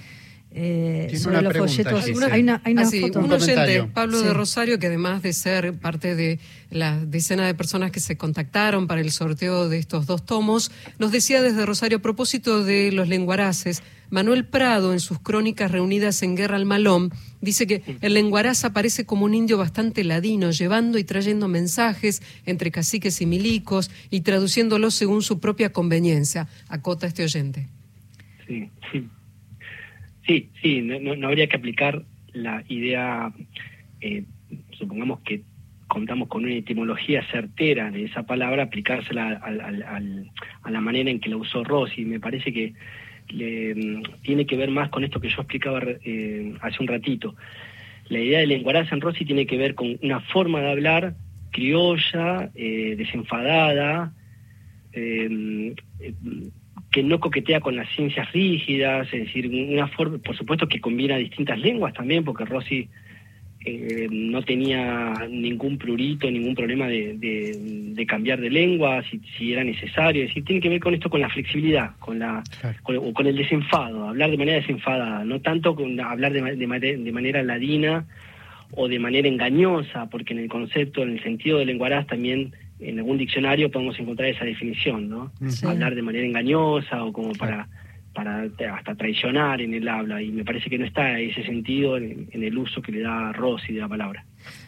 eh, 0.54 1.10
sobre 1.16 1.40
los 1.40 1.56
folletos. 1.56 2.04
Hay 2.30 2.42
una, 2.42 2.60
hay 2.62 2.72
una 2.72 2.84
foto. 2.84 3.20
Un, 3.20 3.32
oyente, 3.32 3.84
Pablo 3.94 4.20
de 4.20 4.34
Rosario, 4.34 4.78
que 4.78 4.88
además 4.88 5.22
de 5.22 5.32
ser 5.32 5.74
parte 5.74 6.14
de 6.14 6.38
la 6.70 6.98
decena 7.04 7.46
de 7.46 7.54
personas 7.54 7.90
que 7.90 8.00
se 8.00 8.16
contactaron 8.16 8.86
para 8.86 9.00
el 9.00 9.10
sorteo 9.10 9.68
de 9.68 9.78
estos 9.78 10.06
dos 10.06 10.26
tomos, 10.26 10.70
nos 10.98 11.10
decía 11.10 11.40
desde 11.42 11.64
Rosario 11.64 11.98
a 11.98 12.02
propósito 12.02 12.64
de 12.64 12.92
los 12.92 13.08
lenguaraces. 13.08 13.82
Manuel 14.10 14.44
Prado, 14.44 14.92
en 14.92 15.00
sus 15.00 15.18
crónicas 15.18 15.70
reunidas 15.70 16.22
en 16.22 16.36
Guerra 16.36 16.56
al 16.56 16.66
Malón, 16.66 17.12
dice 17.42 17.66
que 17.66 17.82
el 18.00 18.14
lenguaraz 18.14 18.64
aparece 18.64 19.04
como 19.04 19.26
un 19.26 19.34
indio 19.34 19.58
bastante 19.58 20.04
ladino, 20.04 20.50
llevando 20.50 20.96
y 20.96 21.04
trayendo 21.04 21.48
mensajes 21.48 22.22
entre 22.46 22.70
caciques 22.70 23.20
y 23.20 23.26
milicos 23.26 23.90
y 24.10 24.22
traduciéndolos 24.22 24.94
según 24.94 25.20
su 25.20 25.40
propia 25.40 25.72
conveniencia. 25.72 26.48
Acota 26.68 27.06
este 27.06 27.24
oyente. 27.24 27.68
Sí, 28.46 28.70
sí. 28.90 29.08
Sí, 30.26 30.48
sí, 30.62 30.80
no, 30.82 31.26
habría 31.26 31.48
que 31.48 31.56
aplicar 31.56 32.04
la 32.32 32.62
idea, 32.68 33.32
eh, 34.00 34.24
supongamos 34.70 35.20
que 35.20 35.42
contamos 35.88 36.28
con 36.28 36.44
una 36.44 36.54
etimología 36.54 37.26
certera 37.30 37.90
de 37.90 38.04
esa 38.04 38.22
palabra, 38.22 38.62
aplicársela 38.62 39.42
a 40.62 40.70
la 40.70 40.80
manera 40.80 41.10
en 41.10 41.20
que 41.20 41.28
la 41.28 41.36
usó 41.36 41.64
Rossi. 41.64 42.04
Me 42.04 42.20
parece 42.20 42.52
que 42.52 42.72
tiene 43.26 44.46
que 44.46 44.56
ver 44.56 44.70
más 44.70 44.90
con 44.90 45.04
esto 45.04 45.20
que 45.20 45.28
yo 45.28 45.42
explicaba 45.42 45.80
eh, 45.84 46.54
hace 46.60 46.76
un 46.80 46.88
ratito. 46.88 47.34
La 48.08 48.20
idea 48.20 48.40
del 48.40 48.50
lenguaraz 48.50 48.92
en 48.92 49.00
Rossi 49.00 49.24
tiene 49.24 49.46
que 49.46 49.56
ver 49.56 49.74
con 49.74 49.98
una 50.02 50.20
forma 50.20 50.60
de 50.60 50.70
hablar 50.70 51.14
criolla, 51.50 52.50
eh, 52.54 52.94
desenfadada, 52.96 54.12
eh, 54.92 55.74
que 56.90 57.02
no 57.02 57.20
coquetea 57.20 57.60
con 57.60 57.76
las 57.76 57.88
ciencias 57.94 58.30
rígidas, 58.32 59.08
es 59.12 59.26
decir, 59.26 59.48
una 59.48 59.88
forma, 59.88 60.18
por 60.18 60.36
supuesto 60.36 60.68
que 60.68 60.80
combina 60.80 61.16
distintas 61.16 61.58
lenguas 61.58 61.94
también, 61.94 62.24
porque 62.24 62.44
Rossi 62.44 62.88
eh, 63.64 64.08
no 64.10 64.42
tenía 64.42 65.14
ningún 65.30 65.78
prurito, 65.78 66.30
ningún 66.30 66.54
problema 66.54 66.86
de, 66.88 67.16
de, 67.18 68.06
cambiar 68.06 68.40
de 68.40 68.50
lengua, 68.50 69.02
si, 69.10 69.20
si, 69.36 69.52
era 69.52 69.64
necesario. 69.64 70.22
Es 70.22 70.28
decir, 70.28 70.44
tiene 70.44 70.60
que 70.60 70.68
ver 70.68 70.80
con 70.80 70.94
esto, 70.94 71.08
con 71.08 71.20
la 71.20 71.30
flexibilidad, 71.30 71.92
con 71.98 72.18
la 72.18 72.42
con, 72.82 73.12
con, 73.12 73.26
el 73.26 73.36
desenfado, 73.36 74.08
hablar 74.08 74.30
de 74.30 74.38
manera 74.38 74.58
desenfadada, 74.58 75.24
no 75.24 75.40
tanto 75.40 75.74
con 75.74 75.98
hablar 76.00 76.32
de, 76.32 76.42
de, 76.56 76.96
de 76.98 77.12
manera 77.12 77.42
ladina 77.42 78.04
o 78.72 78.88
de 78.88 78.98
manera 78.98 79.28
engañosa, 79.28 80.08
porque 80.10 80.32
en 80.32 80.40
el 80.40 80.48
concepto, 80.48 81.02
en 81.02 81.10
el 81.10 81.22
sentido 81.22 81.58
de 81.58 81.66
lenguaraz 81.66 82.06
también 82.06 82.52
en 82.80 82.98
algún 82.98 83.18
diccionario 83.18 83.70
podemos 83.70 83.98
encontrar 83.98 84.28
esa 84.28 84.44
definición, 84.44 85.08
¿no? 85.08 85.32
Hablar 85.64 85.94
de 85.94 86.02
manera 86.02 86.26
engañosa 86.26 87.04
o 87.04 87.12
como 87.12 87.32
para 87.34 87.68
para 88.12 88.44
hasta 88.74 88.94
traicionar 88.94 89.60
en 89.60 89.74
el 89.74 89.88
habla 89.88 90.22
y 90.22 90.30
me 90.30 90.44
parece 90.44 90.68
que 90.68 90.78
no 90.78 90.84
está 90.84 91.18
ese 91.18 91.44
sentido 91.44 91.96
en, 91.96 92.28
el 92.32 92.58
uso 92.58 92.82
que 92.82 92.92
le 92.92 93.00
da 93.00 93.32
Rossi 93.32 93.72
de 93.72 93.80
la 93.80 93.88
palabra. 93.88 94.24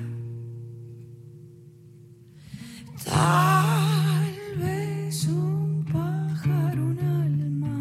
Tal 3.13 4.33
vez 4.57 5.27
un 5.27 5.85
pájaro, 5.93 6.83
un 6.87 6.99
alma. 6.99 7.77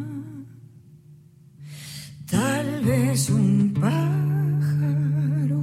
Tal 2.30 2.84
vez 2.84 3.30
un 3.30 3.74
pájaro, 3.74 5.62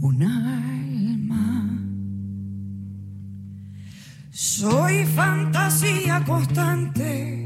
un 0.00 0.22
alma. 0.22 1.46
Soy 4.30 5.04
fantasía 5.04 6.24
constante. 6.24 7.37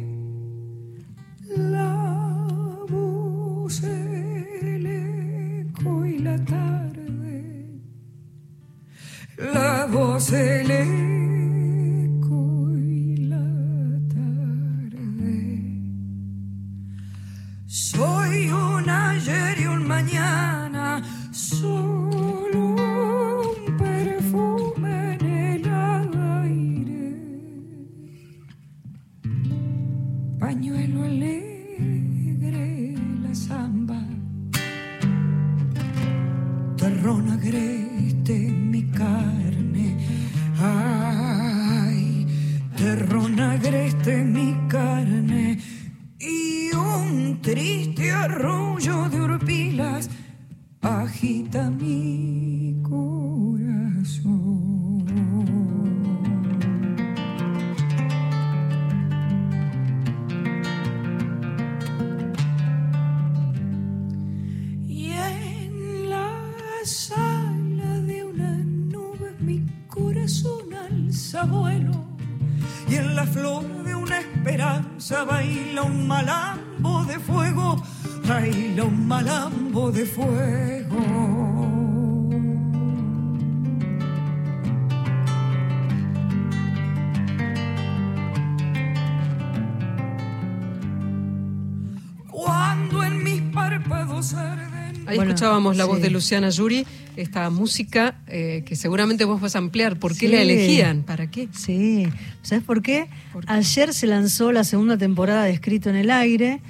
Ahí 95.07 95.19
escuchábamos 95.19 95.77
la 95.77 95.85
voz 95.85 96.01
de 96.01 96.11
Luciana 96.11 96.51
Yuri 96.51 96.87
esta 97.17 97.51
música 97.51 98.15
eh, 98.27 98.63
que 98.65 98.77
seguramente 98.77 99.25
vos 99.25 99.41
vas 99.41 99.57
a 99.57 99.59
ampliar. 99.59 99.99
¿Por 99.99 100.17
qué 100.17 100.29
la 100.29 100.43
elegían? 100.43 101.03
¿Para 101.03 101.31
qué? 101.31 101.49
Sí, 101.53 102.09
¿sabes 102.43 102.65
por 102.65 102.83
qué? 102.83 103.09
Ayer 103.47 103.93
se 103.93 104.07
lanzó 104.07 104.53
la 104.53 104.65
segunda 104.65 104.97
temporada 104.97 105.45
de 105.45 105.51
Escrito 105.51 105.91
en 105.91 105.97
el 105.97 106.11
Aire, 106.11 106.61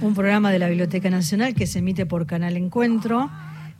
un 0.00 0.14
programa 0.14 0.50
de 0.50 0.58
la 0.58 0.68
Biblioteca 0.68 1.10
Nacional 1.10 1.54
que 1.54 1.66
se 1.66 1.78
emite 1.78 2.06
por 2.06 2.26
Canal 2.26 2.56
Encuentro, 2.56 3.30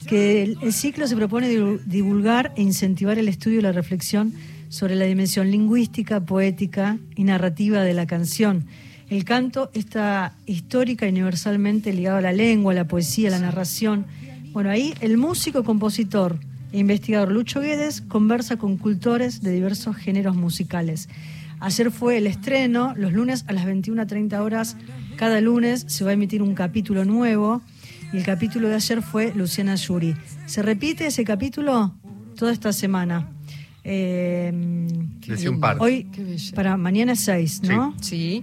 que 0.07 0.43
el, 0.43 0.73
ciclo 0.73 1.07
se 1.07 1.17
propone 1.17 1.49
divulgar 1.85 2.53
e 2.57 2.63
incentivar 2.63 3.19
el 3.19 3.29
estudio 3.29 3.59
y 3.59 3.63
la 3.63 3.73
reflexión 3.73 4.33
sobre 4.71 4.95
la 4.95 5.05
dimensión 5.05 5.51
lingüística, 5.51 6.21
poética 6.21 6.99
y 7.17 7.25
narrativa 7.25 7.83
de 7.83 7.93
la 7.93 8.07
canción. 8.07 8.67
El 9.11 9.25
canto 9.25 9.71
está 9.75 10.35
histórica 10.47 11.07
y 11.07 11.11
universalmente 11.11 11.93
ligado 11.93 12.19
a 12.19 12.21
la 12.23 12.33
lengua, 12.33 12.73
a 12.73 12.77
la 12.77 12.87
poesía, 12.87 13.29
a 13.29 13.33
la 13.33 13.41
narración 13.41 14.07
bueno, 14.53 14.71
ahí 14.71 14.95
el 15.01 15.17
músico, 15.17 15.63
compositor 15.63 16.37
e 16.73 16.79
investigador 16.79 17.31
Lucho 17.31 17.61
Guedes 17.61 18.01
conversa 18.01 18.57
con 18.57 18.79
cultores 18.79 19.43
de 19.43 19.53
diversos 19.53 19.97
géneros 19.97 20.35
musicales. 20.35 21.09
Ayer 21.61 21.93
fue 21.93 22.19
el 22.19 22.27
estreno, 22.27 22.95
los 22.97 23.13
lunes 23.13 23.45
a 23.47 23.53
las 23.53 23.67
21.30 23.67 24.41
horas, 24.41 24.77
cada 25.17 25.41
lunes 25.41 25.85
se 25.87 26.05
va 26.05 26.11
a 26.11 26.15
emitir 26.15 26.43
un 26.43 26.55
capítulo 26.55 27.05
nuevo 27.05 27.63
y 28.13 28.17
el 28.17 28.25
capítulo 28.25 28.69
de 28.69 28.75
ayer 28.75 29.03
fue 29.03 29.33
Luciana 29.37 29.77
Yuri. 29.77 30.17
Se 30.47 30.63
repite 30.63 31.07
ese 31.07 31.23
capítulo 31.23 31.95
toda 32.37 32.53
esta 32.53 32.73
semana. 32.73 33.29
Eh, 33.85 34.53
Decía 35.27 35.51
un 35.51 35.61
par. 35.61 35.77
hoy, 35.79 36.09
para 36.57 36.77
mañana 36.77 37.13
es 37.13 37.21
6, 37.21 37.63
¿no? 37.63 37.95
Sí. 38.01 38.43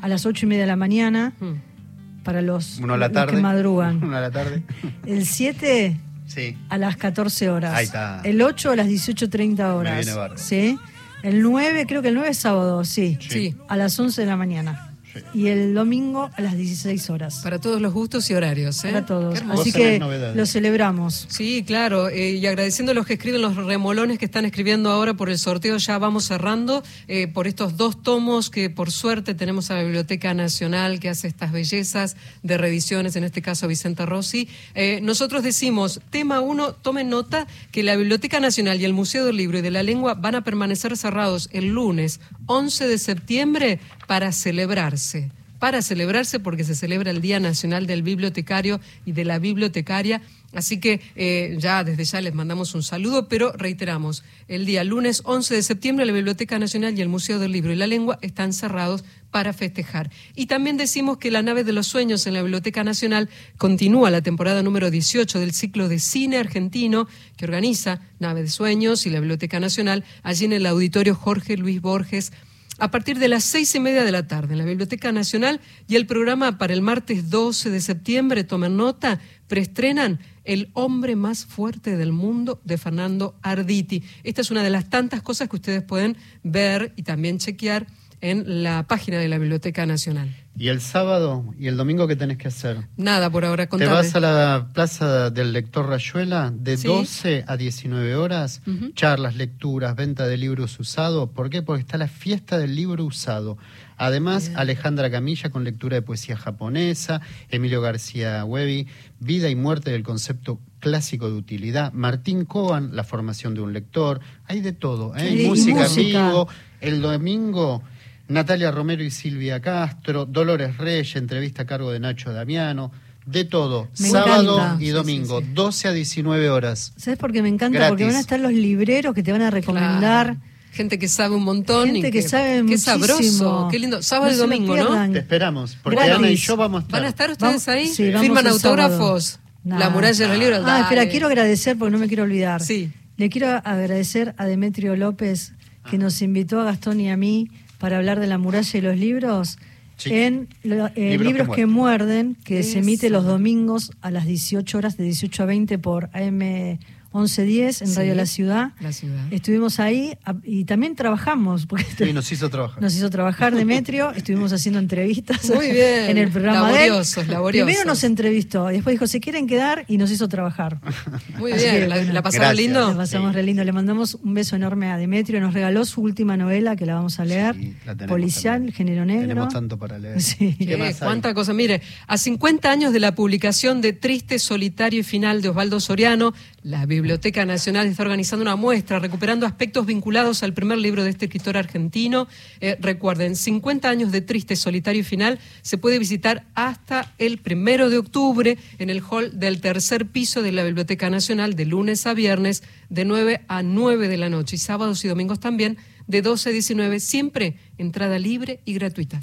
A 0.00 0.08
las 0.08 0.26
ocho 0.26 0.46
y 0.46 0.48
media 0.48 0.62
de 0.62 0.68
la 0.68 0.76
mañana, 0.76 1.32
Mm. 1.40 2.22
para 2.24 2.42
los, 2.42 2.78
Uno 2.78 2.94
a 2.94 2.96
la 2.98 3.06
los 3.08 3.14
tarde. 3.14 3.36
que 3.36 3.42
madrugan. 3.42 3.96
Uno 4.02 4.16
a 4.16 4.20
la 4.20 4.30
tarde. 4.30 4.62
El 5.06 5.26
7 5.26 5.98
Sí. 6.26 6.56
a 6.68 6.76
las 6.78 6.96
14 6.96 7.48
horas. 7.50 7.74
Ahí 7.74 7.86
está. 7.86 8.20
El 8.24 8.42
8 8.42 8.70
a 8.72 8.76
las 8.76 8.86
18.30 8.86 9.74
horas. 9.74 10.06
Me 10.06 10.12
viene. 10.12 10.28
Sí. 10.36 10.78
El 11.22 11.42
9, 11.42 11.86
creo 11.88 12.00
que 12.02 12.08
el 12.08 12.14
9 12.14 12.30
es 12.30 12.38
sábado, 12.38 12.84
sí. 12.84 13.18
Sí. 13.20 13.56
A 13.68 13.76
las 13.76 13.98
11 13.98 14.20
de 14.20 14.26
la 14.26 14.36
mañana. 14.36 14.87
Y 15.34 15.48
el 15.48 15.74
domingo 15.74 16.30
a 16.34 16.40
las 16.42 16.56
16 16.56 17.10
horas. 17.10 17.40
Para 17.42 17.58
todos 17.58 17.80
los 17.80 17.92
gustos 17.92 18.28
y 18.30 18.34
horarios. 18.34 18.84
¿eh? 18.84 18.88
Para 18.88 19.06
todos. 19.06 19.42
Así 19.50 19.72
que 19.72 19.98
lo 20.34 20.46
celebramos. 20.46 21.26
Sí, 21.28 21.64
claro, 21.66 22.08
eh, 22.08 22.32
y 22.32 22.46
agradeciendo 22.46 22.92
a 22.92 22.94
los 22.94 23.06
que 23.06 23.14
escriben, 23.14 23.42
los 23.42 23.56
remolones 23.56 24.18
que 24.18 24.24
están 24.24 24.44
escribiendo 24.44 24.90
ahora 24.90 25.14
por 25.14 25.30
el 25.30 25.38
sorteo, 25.38 25.76
ya 25.76 25.98
vamos 25.98 26.24
cerrando 26.24 26.82
eh, 27.06 27.28
por 27.28 27.46
estos 27.46 27.76
dos 27.76 28.02
tomos 28.02 28.50
que 28.50 28.70
por 28.70 28.90
suerte 28.90 29.34
tenemos 29.34 29.70
a 29.70 29.74
la 29.74 29.82
Biblioteca 29.82 30.34
Nacional 30.34 31.00
que 31.00 31.08
hace 31.08 31.28
estas 31.28 31.52
bellezas 31.52 32.16
de 32.42 32.58
reediciones, 32.58 33.16
en 33.16 33.24
este 33.24 33.42
caso 33.42 33.68
Vicente 33.68 34.06
Rossi. 34.06 34.48
Eh, 34.74 35.00
nosotros 35.02 35.42
decimos, 35.42 36.00
tema 36.10 36.40
uno, 36.40 36.72
tomen 36.72 37.08
nota 37.08 37.46
que 37.70 37.82
la 37.82 37.96
Biblioteca 37.96 38.40
Nacional 38.40 38.80
y 38.80 38.84
el 38.84 38.92
Museo 38.92 39.24
del 39.24 39.36
Libro 39.36 39.58
y 39.58 39.62
de 39.62 39.70
la 39.70 39.82
Lengua 39.82 40.14
van 40.14 40.34
a 40.34 40.44
permanecer 40.44 40.96
cerrados 40.96 41.48
el 41.52 41.68
lunes 41.68 42.20
11 42.48 42.88
de 42.88 42.98
septiembre 42.98 43.80
para 44.06 44.32
celebrarse 44.32 45.30
para 45.58 45.82
celebrarse 45.82 46.40
porque 46.40 46.64
se 46.64 46.74
celebra 46.74 47.10
el 47.10 47.20
Día 47.20 47.40
Nacional 47.40 47.86
del 47.86 48.02
Bibliotecario 48.02 48.80
y 49.04 49.12
de 49.12 49.24
la 49.24 49.38
Bibliotecaria. 49.38 50.22
Así 50.54 50.80
que 50.80 51.00
eh, 51.14 51.56
ya 51.58 51.84
desde 51.84 52.04
ya 52.04 52.22
les 52.22 52.32
mandamos 52.32 52.74
un 52.74 52.82
saludo, 52.82 53.28
pero 53.28 53.52
reiteramos, 53.52 54.24
el 54.46 54.64
día 54.64 54.82
lunes 54.82 55.20
11 55.24 55.54
de 55.54 55.62
septiembre 55.62 56.06
la 56.06 56.12
Biblioteca 56.12 56.58
Nacional 56.58 56.98
y 56.98 57.02
el 57.02 57.08
Museo 57.08 57.38
del 57.38 57.52
Libro 57.52 57.70
y 57.72 57.76
la 57.76 57.86
Lengua 57.86 58.18
están 58.22 58.54
cerrados 58.54 59.04
para 59.30 59.52
festejar. 59.52 60.10
Y 60.34 60.46
también 60.46 60.78
decimos 60.78 61.18
que 61.18 61.30
la 61.30 61.42
nave 61.42 61.64
de 61.64 61.72
los 61.72 61.86
sueños 61.86 62.26
en 62.26 62.32
la 62.32 62.40
Biblioteca 62.40 62.82
Nacional 62.82 63.28
continúa 63.58 64.10
la 64.10 64.22
temporada 64.22 64.62
número 64.62 64.90
18 64.90 65.38
del 65.38 65.52
ciclo 65.52 65.88
de 65.88 65.98
cine 65.98 66.38
argentino 66.38 67.08
que 67.36 67.44
organiza 67.44 68.00
Nave 68.18 68.42
de 68.42 68.48
Sueños 68.48 69.04
y 69.04 69.10
la 69.10 69.20
Biblioteca 69.20 69.60
Nacional 69.60 70.02
allí 70.22 70.46
en 70.46 70.54
el 70.54 70.64
auditorio 70.64 71.14
Jorge 71.14 71.58
Luis 71.58 71.82
Borges 71.82 72.32
a 72.78 72.90
partir 72.90 73.18
de 73.18 73.28
las 73.28 73.44
seis 73.44 73.74
y 73.74 73.80
media 73.80 74.04
de 74.04 74.12
la 74.12 74.26
tarde 74.26 74.52
en 74.52 74.58
la 74.58 74.64
Biblioteca 74.64 75.10
Nacional 75.10 75.60
y 75.88 75.96
el 75.96 76.06
programa 76.06 76.58
para 76.58 76.72
el 76.72 76.80
martes 76.80 77.28
12 77.28 77.70
de 77.70 77.80
septiembre, 77.80 78.44
tomen 78.44 78.76
nota, 78.76 79.20
preestrenan 79.48 80.20
El 80.44 80.70
hombre 80.72 81.16
más 81.16 81.44
fuerte 81.44 81.96
del 81.96 82.12
mundo 82.12 82.60
de 82.64 82.78
Fernando 82.78 83.34
Arditi. 83.42 84.04
Esta 84.22 84.40
es 84.40 84.50
una 84.50 84.62
de 84.62 84.70
las 84.70 84.88
tantas 84.88 85.22
cosas 85.22 85.48
que 85.48 85.56
ustedes 85.56 85.82
pueden 85.82 86.16
ver 86.44 86.92
y 86.96 87.02
también 87.02 87.38
chequear 87.38 87.86
en 88.20 88.62
la 88.62 88.84
página 88.86 89.18
de 89.18 89.28
la 89.28 89.38
Biblioteca 89.38 89.86
Nacional. 89.86 90.34
¿Y 90.60 90.68
el 90.68 90.80
sábado 90.80 91.44
y 91.56 91.68
el 91.68 91.76
domingo 91.76 92.08
qué 92.08 92.16
tenés 92.16 92.36
que 92.36 92.48
hacer? 92.48 92.78
Nada 92.96 93.30
por 93.30 93.44
ahora, 93.44 93.66
Te 93.66 93.68
contame. 93.68 93.92
vas 93.92 94.12
a 94.16 94.20
la 94.20 94.68
plaza 94.74 95.30
del 95.30 95.52
lector 95.52 95.86
Rayuela 95.88 96.52
de 96.52 96.76
Sí. 96.76 96.88
12 96.88 97.44
a 97.46 97.56
19 97.56 98.16
horas, 98.16 98.60
charlas, 98.94 99.36
lecturas, 99.36 99.94
venta 99.94 100.26
de 100.26 100.36
libros 100.36 100.80
usados. 100.80 101.30
¿Por 101.30 101.48
qué? 101.48 101.62
Porque 101.62 101.82
está 101.82 101.96
la 101.96 102.08
fiesta 102.08 102.58
del 102.58 102.74
libro 102.74 103.04
usado. 103.04 103.56
Además, 103.96 104.50
Alejandra 104.56 105.10
Camilla 105.12 105.50
con 105.50 105.62
lectura 105.62 105.94
de 105.94 106.02
poesía 106.02 106.36
japonesa, 106.36 107.20
Emilio 107.50 107.80
García 107.80 108.44
Huevi, 108.44 108.88
Vida 109.20 109.48
y 109.50 109.54
muerte 109.54 109.92
del 109.92 110.02
concepto 110.02 110.60
clásico 110.80 111.28
de 111.30 111.36
utilidad, 111.36 111.92
Martín 111.92 112.44
Coan, 112.44 112.94
la 112.96 113.04
formación 113.04 113.54
de 113.54 113.60
un 113.60 113.72
lector, 113.72 114.20
hay 114.46 114.60
de 114.60 114.72
todo, 114.72 115.16
¿eh? 115.16 115.46
Música 115.48 115.70
en 115.84 115.88
música. 115.88 116.26
vivo. 116.28 116.48
El 116.80 117.00
domingo 117.02 117.82
Natalia 118.28 118.70
Romero 118.70 119.02
y 119.02 119.10
Silvia 119.10 119.60
Castro, 119.60 120.26
Dolores 120.26 120.76
Reyes, 120.76 121.16
entrevista 121.16 121.62
a 121.62 121.66
cargo 121.66 121.90
de 121.90 122.00
Nacho 122.00 122.32
Damiano, 122.32 122.92
de 123.24 123.44
todo, 123.44 123.88
Me 123.98 124.08
sábado 124.08 124.54
encanta. 124.58 124.82
y 124.82 124.86
Sí, 124.86 124.90
domingo, 124.92 125.40
12 125.40 125.88
a 125.88 125.92
19 125.92 126.50
horas. 126.50 126.92
¿Sabes 126.96 127.18
por 127.18 127.32
qué 127.32 127.42
me 127.42 127.48
encanta? 127.48 127.78
Gratis. 127.78 127.90
Porque 127.90 128.04
van 128.04 128.16
a 128.16 128.20
estar 128.20 128.40
los 128.40 128.52
libreros 128.52 129.14
que 129.14 129.22
te 129.22 129.32
van 129.32 129.42
a 129.42 129.50
recomendar. 129.50 130.26
Claro. 130.26 130.40
Gente 130.72 130.98
que 130.98 131.08
sabe 131.08 131.34
un 131.34 131.42
montón. 131.44 131.86
Gente 131.90 132.08
y 132.08 132.10
que 132.10 132.22
sabe 132.22 132.56
Qué 132.56 132.62
muchísimo. 132.62 132.98
sabroso, 132.98 133.68
qué 133.70 133.78
lindo. 133.78 134.02
Sábado 134.02 134.30
No 134.30 134.36
y 134.36 134.38
domingo, 134.38 134.76
¿no? 134.76 135.12
Te 135.12 135.18
esperamos, 135.18 135.76
porque 135.82 135.96
Gratis. 135.96 136.14
Ana 136.16 136.30
y 136.30 136.36
yo 136.36 136.56
vamos 136.56 136.80
a 136.80 136.82
estar. 136.84 137.00
¿Van 137.00 137.04
a 137.06 137.08
estar 137.08 137.30
ustedes 137.30 137.66
Vamos- 137.66 137.68
ahí? 137.68 137.88
sí, 137.88 138.06
vamos 138.10 138.22
¿Firman 138.22 138.46
autógrafos? 138.46 139.40
La 139.64 139.78
Nah. 139.78 139.90
muralla 139.90 140.28
del 140.28 140.38
libro. 140.38 140.56
Ah, 140.64 140.80
espera, 140.82 141.08
quiero 141.08 141.26
agradecer 141.26 141.76
porque 141.76 141.90
no 141.92 141.98
me 141.98 142.06
quiero 142.08 142.22
olvidar. 142.22 142.62
Sí. 142.62 142.90
Le 143.16 143.28
quiero 143.30 143.48
agradecer 143.64 144.34
a 144.38 144.44
Demetrio 144.46 144.94
López 144.96 145.52
que 145.90 145.98
nos 145.98 146.22
invitó 146.22 146.60
a 146.60 146.64
Gastón 146.64 147.00
y 147.00 147.10
a 147.10 147.16
mí 147.16 147.50
para 147.78 147.96
hablar 147.98 148.20
de 148.20 148.26
la 148.26 148.38
muralla 148.38 148.78
y 148.78 148.82
los 148.82 148.96
libros 148.96 149.58
Sí. 149.96 150.14
en 150.14 150.48
lo- 150.62 150.86
eh, 150.94 151.10
Libros 151.10 151.26
Libros, 151.26 151.48
que 151.48 151.54
que, 151.62 151.66
muerden, 151.66 152.36
que 152.44 152.62
se 152.62 152.78
emite 152.78 153.10
los 153.10 153.24
domingos 153.24 153.90
a 154.00 154.10
las 154.12 154.26
18 154.26 154.78
horas, 154.78 154.96
de 154.96 155.02
18 155.04 155.42
a 155.42 155.46
20 155.46 155.78
por 155.78 156.08
AM 156.12 156.78
1110 157.12 157.82
en 157.82 157.88
Sí. 157.88 157.94
Radio 157.96 158.14
La 158.14 158.26
Ciudad. 158.26 158.70
La 158.80 158.92
ciudad. 158.92 159.32
Estuvimos 159.32 159.80
ahí 159.80 160.16
a- 160.24 160.34
y 160.44 160.64
también 160.64 160.94
trabajamos, 160.94 161.66
porque 161.66 161.86
Sí, 161.96 162.12
nos 162.12 162.30
hizo 162.30 162.50
trabajar. 162.50 162.82
nos 162.82 162.94
hizo 162.94 163.08
trabajar 163.10 163.54
Demetrio, 163.54 164.12
estuvimos 164.12 164.52
haciendo 164.52 164.78
entrevistas 164.78 165.48
Muy 165.54 165.70
bien, 165.72 166.10
en 166.10 166.18
el 166.18 166.30
programa 166.30 166.68
de 166.70 166.84
él. 166.84 166.88
laboriosos, 166.90 167.28
laboriosos. 167.28 167.66
Primero 167.66 167.86
nos 167.86 168.04
entrevistó, 168.04 168.70
y 168.70 168.74
después 168.74 168.94
dijo, 168.94 169.06
¿se 169.06 169.20
quieren 169.20 169.46
quedar? 169.46 169.84
Y 169.88 169.96
nos 169.96 170.10
hizo 170.10 170.28
trabajar. 170.28 170.80
Muy 171.38 171.52
Así 171.52 171.64
bien, 171.64 171.74
que, 171.80 171.88
¿la, 171.88 171.96
bueno. 171.96 172.12
la 172.12 172.22
pasaron 172.22 172.46
Gracias. 172.48 172.64
lindo? 172.66 172.88
La 172.90 172.96
pasamos 172.96 173.30
Sí. 173.30 173.34
re 173.36 173.42
lindo. 173.42 173.64
Le 173.64 173.72
mandamos 173.72 174.14
un 174.16 174.34
beso 174.34 174.56
enorme 174.56 174.90
a 174.90 174.96
Demetrio. 174.96 175.40
Nos 175.40 175.54
regaló 175.54 175.84
su 175.84 176.02
última 176.02 176.36
novela 176.36 176.76
que 176.76 176.84
la 176.86 176.94
vamos 176.96 177.18
a 177.20 177.24
leer. 177.24 177.54
Sí, 177.54 177.74
la 177.86 177.94
tenemos 177.94 178.08
Policial, 178.14 178.54
también. 178.56 178.74
género 178.74 179.04
negro. 179.06 179.28
Tenemos 179.28 179.52
tanto 179.54 179.78
para 179.78 179.98
leer. 179.98 180.20
Sí. 180.28 180.54
¿Qué 180.58 180.66
Qué, 180.66 180.76
más 180.76 180.96
cuánta 180.96 181.32
cosa. 181.34 181.52
Mire, 181.54 181.80
a 182.06 182.18
50 182.18 182.70
años 182.70 182.92
de 182.92 183.00
la 183.00 183.14
publicación 183.14 183.80
de 183.80 183.92
Triste, 183.94 184.38
Solitario 184.38 185.00
y 185.00 185.02
Final 185.02 185.40
de 185.42 185.48
Osvaldo 185.48 185.80
Soriano, 185.80 186.34
la 186.62 186.86
Biblioteca 186.86 187.44
Nacional 187.44 187.86
está 187.86 188.02
organizando 188.02 188.42
una 188.42 188.56
muestra 188.56 188.98
recuperando 188.98 189.46
aspectos 189.46 189.86
vinculados 189.86 190.42
al 190.42 190.54
primer 190.54 190.78
libro 190.78 191.04
de 191.04 191.10
este 191.10 191.26
escritor 191.26 191.56
argentino. 191.56 192.26
Eh, 192.60 192.76
recuerden, 192.80 193.36
50 193.36 193.88
años 193.88 194.10
de 194.10 194.20
Triste, 194.22 194.56
Solitario 194.56 195.00
y 195.00 195.04
Final 195.04 195.38
se 195.62 195.78
puede 195.78 195.98
visitar 195.98 196.46
hasta 196.54 197.14
el 197.18 197.38
primero 197.38 197.90
de 197.90 197.98
octubre 197.98 198.58
en 198.78 198.90
el 198.90 199.02
hall 199.08 199.38
del 199.38 199.60
tercer 199.60 200.06
piso 200.06 200.42
de 200.42 200.52
la 200.52 200.64
Biblioteca 200.64 201.10
Nacional 201.10 201.54
de 201.54 201.64
lunes 201.64 202.06
a 202.06 202.14
viernes 202.14 202.64
de 202.88 203.04
9 203.04 203.44
a 203.46 203.62
9 203.62 204.08
de 204.08 204.16
la 204.16 204.28
noche 204.28 204.56
y 204.56 204.58
sábados 204.58 205.04
y 205.04 205.08
domingos 205.08 205.38
también 205.40 205.78
de 206.08 206.22
12 206.22 206.48
a 206.48 206.52
19, 206.52 207.00
siempre 207.00 207.56
entrada 207.76 208.18
libre 208.18 208.60
y 208.64 208.72
gratuita. 208.74 209.20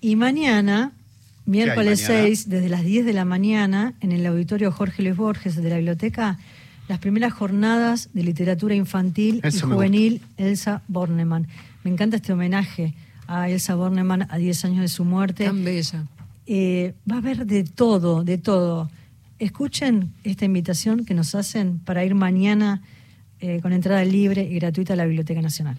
Y 0.00 0.16
mañana, 0.16 0.92
miércoles 1.46 2.02
mañana? 2.02 2.24
6, 2.24 2.48
desde 2.48 2.68
las 2.68 2.84
10 2.84 3.06
de 3.06 3.12
la 3.12 3.24
mañana, 3.24 3.94
en 4.00 4.12
el 4.12 4.24
auditorio 4.26 4.72
Jorge 4.72 5.02
Luis 5.02 5.16
Borges 5.16 5.56
de 5.56 5.68
la 5.68 5.76
biblioteca, 5.76 6.38
las 6.88 6.98
primeras 6.98 7.32
jornadas 7.32 8.10
de 8.12 8.22
literatura 8.22 8.74
infantil 8.74 9.40
y 9.42 9.48
Eso 9.48 9.66
juvenil 9.66 10.20
Elsa 10.36 10.82
Bornemann. 10.88 11.48
Me 11.82 11.90
encanta 11.90 12.16
este 12.16 12.32
homenaje 12.32 12.94
a 13.26 13.48
Elsa 13.48 13.74
Bornemann 13.74 14.26
a 14.30 14.36
10 14.36 14.64
años 14.66 14.80
de 14.80 14.88
su 14.88 15.04
muerte. 15.04 15.44
Tan 15.44 15.64
bella. 15.64 16.04
Eh, 16.46 16.94
va 17.10 17.16
a 17.16 17.18
haber 17.18 17.46
de 17.46 17.64
todo, 17.64 18.22
de 18.22 18.38
todo. 18.38 18.90
Escuchen 19.38 20.12
esta 20.24 20.44
invitación 20.44 21.04
que 21.04 21.14
nos 21.14 21.34
hacen 21.34 21.78
para 21.78 22.04
ir 22.04 22.14
mañana 22.14 22.82
eh, 23.40 23.60
con 23.60 23.72
entrada 23.72 24.04
libre 24.04 24.42
y 24.44 24.54
gratuita 24.56 24.92
a 24.92 24.96
la 24.96 25.06
Biblioteca 25.06 25.40
Nacional. 25.40 25.78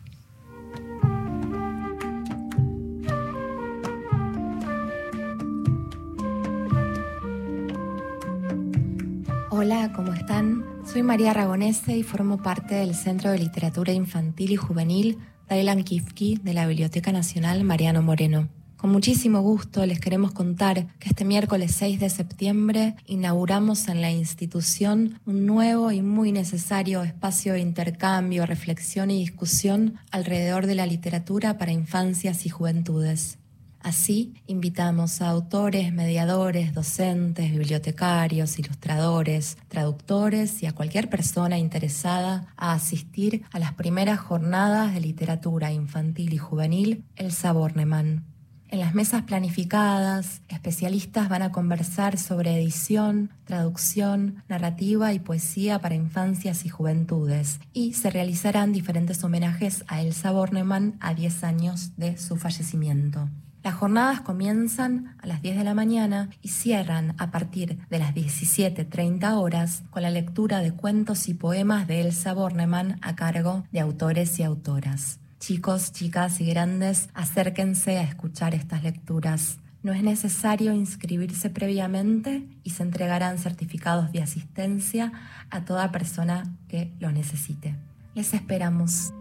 Hola, 9.66 9.92
¿cómo 9.94 10.14
están? 10.14 10.64
Soy 10.86 11.02
María 11.02 11.32
Aragonese 11.32 11.98
y 11.98 12.04
formo 12.04 12.38
parte 12.38 12.76
del 12.76 12.94
Centro 12.94 13.32
de 13.32 13.40
Literatura 13.40 13.94
Infantil 13.94 14.52
y 14.52 14.58
Juvenil 14.58 15.18
Dailan 15.50 15.84
Kifki 15.84 16.40
de 16.44 16.54
la 16.54 16.68
Biblioteca 16.68 17.12
Nacional 17.12 17.64
Mariano 17.64 18.04
Moreno. 18.04 18.48
Con 18.78 18.92
muchísimo 18.92 19.42
gusto 19.42 19.84
les 19.88 20.00
queremos 20.00 20.34
contar 20.34 20.86
que 21.00 21.10
este 21.10 21.26
miércoles 21.26 21.74
6 21.74 22.00
de 22.00 22.12
septiembre 22.12 22.96
inauguramos 23.08 23.88
en 23.88 24.02
la 24.02 24.12
institución 24.12 25.20
un 25.26 25.48
nuevo 25.48 25.92
y 25.92 26.04
muy 26.04 26.32
necesario 26.32 27.02
espacio 27.02 27.54
de 27.54 27.62
intercambio, 27.62 28.46
reflexión 28.46 29.10
y 29.10 29.18
discusión 29.18 29.96
alrededor 30.12 30.68
de 30.68 30.76
la 30.76 30.86
literatura 30.86 31.58
para 31.58 31.72
infancias 31.72 32.46
y 32.46 32.50
juventudes. 32.50 33.40
Así, 33.86 34.34
invitamos 34.48 35.22
a 35.22 35.30
autores, 35.30 35.94
mediadores, 35.94 36.74
docentes, 36.74 37.52
bibliotecarios, 37.52 38.58
ilustradores, 38.58 39.60
traductores 39.68 40.64
y 40.64 40.66
a 40.66 40.72
cualquier 40.72 41.08
persona 41.08 41.60
interesada 41.60 42.48
a 42.58 42.74
asistir 42.74 43.44
a 43.52 43.60
las 43.60 43.74
primeras 43.76 44.20
jornadas 44.20 44.96
de 44.96 45.02
literatura 45.02 45.72
infantil 45.72 46.34
y 46.34 46.40
juvenil 46.40 47.04
Elsa 47.16 47.52
Bornemann. 47.52 48.26
En 48.70 48.80
las 48.80 48.96
mesas 48.96 49.22
planificadas, 49.22 50.42
especialistas 50.48 51.30
van 51.30 51.44
a 51.44 51.52
conversar 51.52 52.18
sobre 52.18 52.56
edición, 52.56 53.30
traducción, 53.44 54.44
narrativa 54.50 55.14
y 55.14 55.20
poesía 55.20 55.78
para 55.78 55.94
infancias 55.94 56.66
y 56.66 56.70
juventudes, 56.70 57.60
y 57.72 57.94
se 57.94 58.10
realizarán 58.10 58.74
diferentes 58.74 59.24
homenajes 59.24 59.86
a 59.88 60.02
Elsa 60.02 60.32
Bornemann 60.32 60.98
a 61.02 61.14
10 61.14 61.44
años 61.44 61.96
de 61.98 62.18
su 62.18 62.36
fallecimiento. 62.38 63.30
Las 63.66 63.74
jornadas 63.74 64.22
comienzan 64.22 65.16
a 65.18 65.26
las 65.26 65.42
10 65.42 65.58
de 65.58 65.64
la 65.64 65.74
mañana 65.74 66.30
y 66.44 66.50
cierran 66.50 67.16
a 67.18 67.32
partir 67.32 67.80
de 67.90 67.98
las 67.98 68.14
17.30 68.14 69.34
horas 69.34 69.82
con 69.90 70.04
la 70.04 70.12
lectura 70.12 70.60
de 70.60 70.72
cuentos 70.72 71.28
y 71.30 71.34
poemas 71.34 71.88
de 71.88 72.02
Elsa 72.02 72.36
Bornemann 72.36 73.00
a 73.02 73.16
cargo 73.16 73.64
de 73.72 73.80
autores 73.80 74.38
y 74.38 74.44
autoras. 74.44 75.20
Chicos, 75.40 75.94
chicas 75.94 76.42
y 76.42 76.46
grandes, 76.46 77.10
acérquense 77.16 77.98
a 77.98 78.04
escuchar 78.04 78.54
estas 78.54 78.84
lecturas. 78.84 79.58
No 79.82 79.94
es 79.94 80.04
necesario 80.04 80.72
inscribirse 80.72 81.50
previamente 81.50 82.48
y 82.64 82.70
se 82.70 82.84
entregarán 82.84 83.40
certificados 83.40 84.12
de 84.12 84.22
asistencia 84.22 85.12
a 85.50 85.66
toda 85.66 85.92
persona 85.92 86.44
que 86.68 86.92
lo 87.00 87.12
necesite. 87.12 87.76
Les 88.14 88.32
esperamos. 88.36 89.12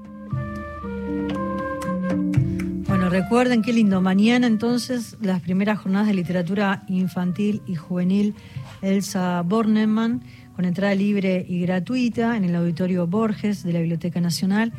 Bueno, 3.04 3.20
recuerden 3.22 3.60
qué 3.60 3.74
lindo. 3.74 4.00
Mañana 4.00 4.46
entonces 4.46 5.18
las 5.20 5.42
primeras 5.42 5.78
jornadas 5.78 6.06
de 6.06 6.14
literatura 6.14 6.84
infantil 6.88 7.60
y 7.66 7.74
juvenil 7.74 8.34
Elsa 8.80 9.42
Bornemann 9.42 10.22
con 10.56 10.64
entrada 10.64 10.94
libre 10.94 11.44
y 11.46 11.60
gratuita 11.60 12.34
en 12.34 12.44
el 12.44 12.56
Auditorio 12.56 13.06
Borges 13.06 13.62
de 13.62 13.74
la 13.74 13.80
Biblioteca 13.80 14.22
Nacional 14.22 14.72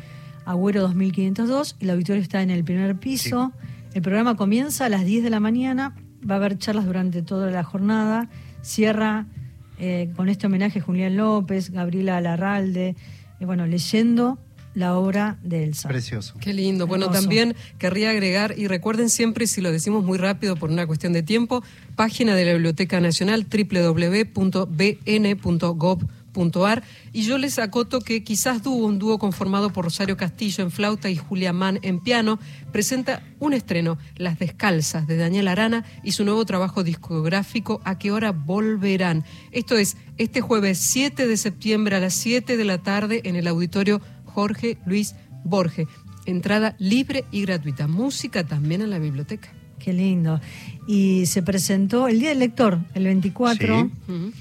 Agüero 0.44 0.82
2502. 0.82 1.76
El 1.78 1.90
auditorio 1.90 2.20
está 2.20 2.42
en 2.42 2.50
el 2.50 2.64
primer 2.64 2.96
piso. 2.96 3.52
El 3.94 4.02
programa 4.02 4.34
comienza 4.34 4.86
a 4.86 4.88
las 4.88 5.04
10 5.04 5.22
de 5.22 5.30
la 5.30 5.38
mañana. 5.38 5.94
Va 6.28 6.34
a 6.34 6.38
haber 6.38 6.58
charlas 6.58 6.84
durante 6.84 7.22
toda 7.22 7.52
la 7.52 7.62
jornada. 7.62 8.28
Cierra 8.60 9.26
eh, 9.78 10.10
con 10.16 10.28
este 10.28 10.48
homenaje 10.48 10.80
Julián 10.80 11.16
López, 11.16 11.70
Gabriela 11.70 12.20
Larralde, 12.20 12.96
eh, 13.38 13.44
bueno, 13.44 13.66
leyendo 13.66 14.40
la 14.76 14.96
obra 14.96 15.38
de 15.42 15.64
Elsa. 15.64 15.88
Precioso. 15.88 16.34
Qué 16.38 16.52
lindo. 16.52 16.86
Bueno, 16.86 17.10
también 17.10 17.56
querría 17.78 18.10
agregar, 18.10 18.54
y 18.58 18.68
recuerden 18.68 19.08
siempre, 19.08 19.46
si 19.46 19.62
lo 19.62 19.72
decimos 19.72 20.04
muy 20.04 20.18
rápido 20.18 20.54
por 20.54 20.70
una 20.70 20.86
cuestión 20.86 21.14
de 21.14 21.22
tiempo, 21.22 21.64
página 21.96 22.36
de 22.36 22.44
la 22.44 22.52
Biblioteca 22.52 23.00
Nacional 23.00 23.46
www.bn.gov 23.50 24.76
y 27.12 27.22
yo 27.22 27.38
les 27.38 27.58
acoto 27.58 28.00
que 28.00 28.22
quizás 28.22 28.62
Dúo, 28.62 28.86
un 28.86 28.98
dúo 28.98 29.18
conformado 29.18 29.70
por 29.70 29.84
Rosario 29.84 30.18
Castillo 30.18 30.62
en 30.64 30.70
flauta 30.70 31.08
y 31.08 31.16
Julia 31.16 31.54
Mann 31.54 31.78
en 31.80 31.98
piano, 32.00 32.38
presenta 32.72 33.22
un 33.38 33.54
estreno, 33.54 33.96
Las 34.16 34.38
Descalzas, 34.38 35.06
de 35.06 35.16
Daniel 35.16 35.48
Arana 35.48 35.86
y 36.02 36.12
su 36.12 36.24
nuevo 36.26 36.44
trabajo 36.44 36.82
discográfico, 36.84 37.80
¿A 37.84 37.98
qué 37.98 38.12
hora 38.12 38.32
volverán? 38.32 39.24
Esto 39.50 39.76
es 39.76 39.96
este 40.18 40.42
jueves 40.42 40.78
7 40.78 41.26
de 41.26 41.36
septiembre 41.38 41.96
a 41.96 42.00
las 42.00 42.14
7 42.14 42.58
de 42.58 42.64
la 42.64 42.78
tarde 42.82 43.22
en 43.24 43.36
el 43.36 43.46
auditorio 43.46 44.02
Jorge 44.36 44.76
Luis 44.84 45.14
Borges. 45.44 45.88
Entrada 46.26 46.76
libre 46.78 47.24
y 47.32 47.40
gratuita. 47.40 47.88
Música 47.88 48.44
también 48.44 48.82
en 48.82 48.90
la 48.90 48.98
biblioteca. 48.98 49.48
Qué 49.78 49.94
lindo. 49.94 50.42
Y 50.86 51.24
se 51.24 51.42
presentó 51.42 52.06
el 52.06 52.20
Día 52.20 52.28
del 52.28 52.40
Lector, 52.40 52.80
el 52.92 53.04
24. 53.04 53.90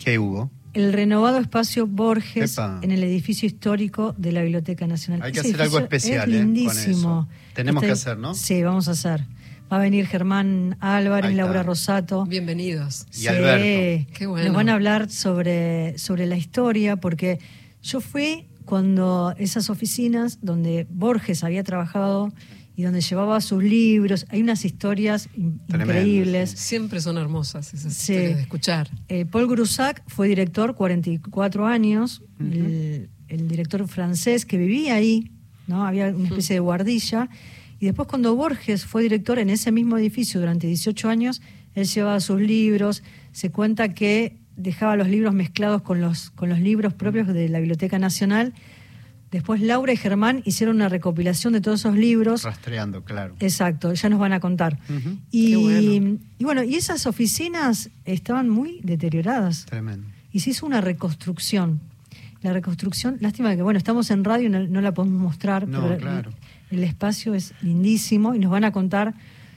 ¿Qué 0.03 0.19
hubo? 0.19 0.51
el 0.73 0.91
renovado 0.91 1.37
espacio 1.37 1.87
Borges 1.87 2.57
en 2.81 2.91
el 2.91 3.01
edificio 3.03 3.47
histórico 3.47 4.13
de 4.17 4.33
la 4.33 4.41
Biblioteca 4.41 4.85
Nacional. 4.85 5.21
Hay 5.21 5.31
que 5.31 5.39
hacer 5.39 5.61
algo 5.61 5.79
especial. 5.79 6.29
Es 6.29 6.35
¿eh? 6.35 6.43
lindísimo. 6.43 7.29
Tenemos 7.53 7.81
que 7.81 7.91
hacer, 7.91 8.17
¿no? 8.17 8.33
Sí, 8.33 8.61
vamos 8.63 8.89
a 8.89 8.91
hacer. 8.91 9.23
Va 9.71 9.77
a 9.77 9.79
venir 9.79 10.07
Germán 10.07 10.75
Álvarez, 10.81 11.33
Laura 11.33 11.63
Rosato. 11.63 12.25
Bienvenidos. 12.25 13.05
Y 13.17 13.27
Alberto. 13.27 14.11
Qué 14.13 14.27
bueno. 14.27 14.47
Nos 14.47 14.55
van 14.57 14.67
a 14.67 14.73
hablar 14.73 15.09
sobre, 15.09 15.97
sobre 15.97 16.25
la 16.25 16.35
historia, 16.35 16.97
porque 16.97 17.39
yo 17.81 18.01
fui 18.01 18.45
cuando 18.65 19.33
esas 19.37 19.69
oficinas 19.69 20.39
donde 20.41 20.87
Borges 20.89 21.43
había 21.43 21.63
trabajado 21.63 22.33
y 22.75 22.83
donde 22.83 23.01
llevaba 23.01 23.39
sus 23.41 23.63
libros. 23.63 24.25
Hay 24.29 24.41
unas 24.41 24.65
historias 24.65 25.29
increíbles. 25.35 26.51
Siempre 26.51 26.99
son 26.99 27.17
hermosas 27.17 27.73
esas 27.73 27.97
historias 27.97 28.35
de 28.35 28.41
escuchar. 28.41 28.89
Eh, 29.07 29.25
Paul 29.25 29.47
Grusac 29.47 30.03
fue 30.07 30.27
director 30.27 30.75
44 30.75 31.65
años, 31.65 32.21
el, 32.39 33.09
director 33.47 33.87
francés 33.87 34.45
que 34.45 34.57
vivía 34.57 34.95
ahí, 34.95 35.31
¿no? 35.67 35.85
había 35.85 36.07
una 36.07 36.27
especie 36.27 36.55
de 36.55 36.59
guardilla. 36.59 37.29
Y 37.79 37.85
después 37.85 38.07
cuando 38.07 38.35
Borges 38.35 38.85
fue 38.85 39.03
director 39.03 39.39
en 39.39 39.49
ese 39.49 39.71
mismo 39.71 39.97
edificio 39.97 40.39
durante 40.39 40.67
18 40.67 41.09
años, 41.09 41.41
él 41.75 41.85
llevaba 41.87 42.19
sus 42.19 42.41
libros, 42.41 43.03
se 43.31 43.51
cuenta 43.51 43.93
que 43.93 44.37
dejaba 44.57 44.95
los 44.95 45.07
libros 45.07 45.33
mezclados 45.33 45.81
con 45.81 46.01
los, 46.01 46.31
con 46.31 46.49
los 46.49 46.59
libros 46.59 46.93
propios 46.93 47.27
de 47.27 47.49
la 47.49 47.59
Biblioteca 47.59 47.99
Nacional 47.99 48.53
Después 49.35 49.59
Laura 49.59 49.91
y 49.91 49.97
Germán 49.97 50.41
hicieron 50.45 50.77
una 50.77 50.87
recopilación 50.87 51.51
de 51.51 51.59
todos 51.59 51.81
esos 51.81 51.97
libros. 51.97 52.43
Rastreando, 52.43 53.03
claro. 53.03 53.35
Exacto, 53.41 53.93
ya 53.93 54.07
nos 54.07 54.17
van 54.17 54.31
a 54.31 54.39
contar. 54.39 54.79
y, 55.29 56.19
bueno. 56.39 56.63
y 56.63 56.75
esas 56.75 57.05
oficinas 57.05 57.89
estaban 58.05 58.49
muy 58.49 58.79
deterioradas. 58.81 59.65
Tremendo. 59.65 60.07
Y 60.31 60.39
se 60.39 60.51
hizo 60.51 60.65
una 60.65 60.79
reconstrucción. 60.79 61.81
La 62.43 62.53
reconstrucción, 62.53 63.17
lástima 63.19 63.53
que 63.57 63.61
bueno, 63.61 63.77
estamos 63.77 64.09
en 64.09 64.23
radio 64.23 64.47
y 64.47 64.49
no, 64.49 64.79
la 64.81 64.93
podemos 64.93 65.19
mostrar, 65.19 65.65
pero 65.65 65.97
claro. 65.97 66.31
el, 66.69 66.83
espacio 66.85 67.33
es 67.33 67.53
lindísimo 67.61 68.35
y 68.35 68.39
nos 68.39 68.51
van 68.51 68.63
a 68.63 68.71
contar 68.71 69.15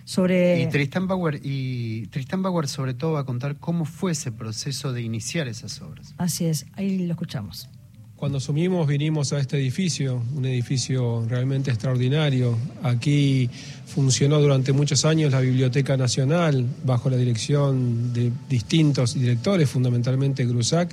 sobre... 0.08 0.62
Y 0.62 0.66
Tristan 0.68 1.06
Bauer, 1.06 1.38
y 1.44 2.06
Tristan 2.06 2.40
Bauer 2.40 2.66
sobre 2.66 2.94
todo 2.94 3.12
va 3.12 3.20
a 3.20 3.24
contar 3.24 3.56
cómo 3.56 3.84
fue 3.84 4.12
ese 4.12 4.32
proceso 4.32 4.94
de 4.94 5.02
iniciar 5.02 5.48
esas 5.48 5.82
obras. 5.82 6.14
Así 6.16 6.46
es, 6.46 6.64
ahí 6.72 7.06
lo 7.06 7.12
escuchamos. 7.12 7.68
Cuando 8.16 8.38
asumimos 8.38 8.88
vinimos 8.88 9.34
a 9.34 9.38
este 9.38 9.58
edificio, 9.58 10.22
un 10.34 10.46
edificio 10.46 11.26
realmente 11.28 11.70
extraordinario. 11.70 12.56
Aquí 12.82 13.50
funcionó 13.84 14.40
durante 14.40 14.72
muchos 14.72 15.04
años 15.04 15.30
la 15.30 15.40
Biblioteca 15.40 15.98
Nacional 15.98 16.64
bajo 16.86 17.10
la 17.10 17.18
dirección 17.18 18.14
de 18.14 18.32
distintos 18.48 19.12
directores, 19.12 19.68
fundamentalmente 19.68 20.46
Grusac 20.46 20.90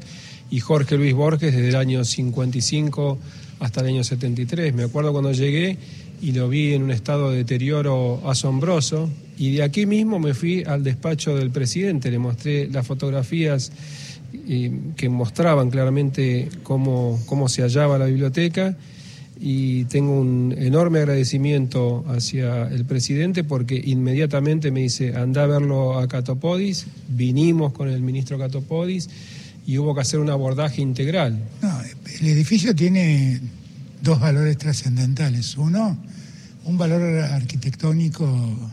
y 0.51 0.59
Jorge 0.59 0.97
Luis 0.97 1.13
Borges 1.13 1.55
desde 1.55 1.70
el 1.70 1.78
año 1.78 2.03
55 2.03 3.18
hasta 3.61 3.80
el 3.80 3.88
año 3.88 4.03
73. 4.03 4.74
Me 4.74 4.84
acuerdo 4.84 5.13
cuando 5.13 5.32
llegué 5.32 5.78
y 6.22 6.32
lo 6.32 6.49
vi 6.49 6.74
en 6.74 6.84
un 6.84 6.91
estado 6.91 7.32
de 7.32 7.38
deterioro 7.38 8.22
asombroso 8.30 9.09
y 9.38 9.55
de 9.55 9.63
aquí 9.63 9.86
mismo 9.86 10.20
me 10.20 10.34
fui 10.34 10.63
al 10.63 10.84
despacho 10.84 11.36
del 11.36 11.51
presidente, 11.51 12.09
le 12.09 12.20
mostré 12.20 12.68
las 12.70 12.88
fotografías 12.88 13.72
que 14.95 15.09
mostraban 15.09 15.70
claramente 15.70 16.49
cómo, 16.63 17.20
cómo 17.26 17.47
se 17.47 17.61
hallaba 17.61 17.97
la 17.97 18.05
biblioteca 18.05 18.76
y 19.39 19.86
tengo 19.86 20.20
un 20.20 20.55
enorme 20.57 20.99
agradecimiento 20.99 22.05
hacia 22.07 22.68
el 22.68 22.86
presidente 22.86 23.43
porque 23.43 23.82
inmediatamente 23.84 24.72
me 24.72 24.82
dice, 24.82 25.16
anda 25.16 25.43
a 25.43 25.47
verlo 25.47 25.99
a 25.99 26.07
Catopodis, 26.07 26.88
vinimos 27.09 27.74
con 27.74 27.89
el 27.89 28.01
ministro 28.01 28.38
Catopodis 28.38 29.09
y 29.68 29.78
hubo 29.78 29.95
que 29.95 30.01
hacer 30.01 30.20
un 30.20 30.30
abordaje 30.30 30.82
integral. 30.82 31.38
el 32.22 32.28
edificio 32.28 32.76
tiene 32.76 33.41
dos 34.02 34.20
valores 34.20 34.58
trascendentales. 34.58 35.58
Uno, 35.58 35.98
un 36.66 36.78
valor 36.78 37.02
arquitectónico 37.24 38.72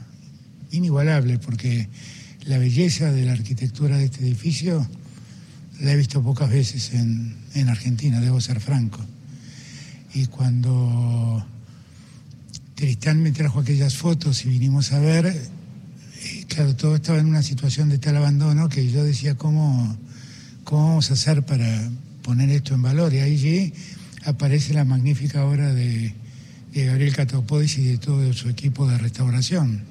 inigualable 0.71 1.39
porque 1.39 1.89
la 2.47 2.59
belleza 2.59 3.13
de 3.13 3.25
la 3.25 3.33
arquitectura 3.33 3.99
de 3.99 4.07
este 4.07 4.21
edificio 4.21 4.87
la 5.81 5.93
he 5.93 5.97
visto 5.97 6.23
pocas 6.23 6.51
veces 6.51 6.93
en, 6.95 7.37
en 7.55 7.69
Argentina, 7.69 8.21
debo 8.21 8.41
ser 8.41 8.61
franco. 8.61 9.01
Y 10.15 10.27
cuando 10.27 11.45
Tristán 12.75 13.23
me 13.23 13.33
trajo 13.33 13.61
aquellas 13.61 13.97
fotos 13.97 14.45
y 14.45 14.49
vinimos 14.49 14.93
a 14.93 14.99
ver, 14.99 15.27
eh, 15.27 16.45
claro, 16.49 16.77
todo 16.77 16.97
estaba 16.97 17.19
en 17.19 17.27
una 17.27 17.43
situación 17.43 17.89
de 17.89 17.99
tal 17.99 18.17
abandono 18.17 18.69
que 18.69 18.91
yo 18.91 19.03
decía, 19.05 19.35
¿cómo, 19.37 19.97
cómo 20.65 20.89
vamos 20.89 21.11
a 21.11 21.15
hacer 21.15 21.43
para 21.45 21.91
poner 22.23 22.51
esto 22.51 22.75
en 22.75 22.83
valor? 22.83 23.13
Y 23.15 23.21
allí 23.21 23.73
aparece 24.25 24.75
la 24.75 24.85
magnífica 24.85 25.45
obra 25.45 25.73
de, 25.73 26.15
Gabriel 26.75 27.15
Catopodis 27.15 27.77
y 27.79 27.85
de 27.85 27.99
todo 27.99 28.33
su 28.33 28.49
equipo 28.49 28.89
de 28.89 28.97
restauración 28.97 29.83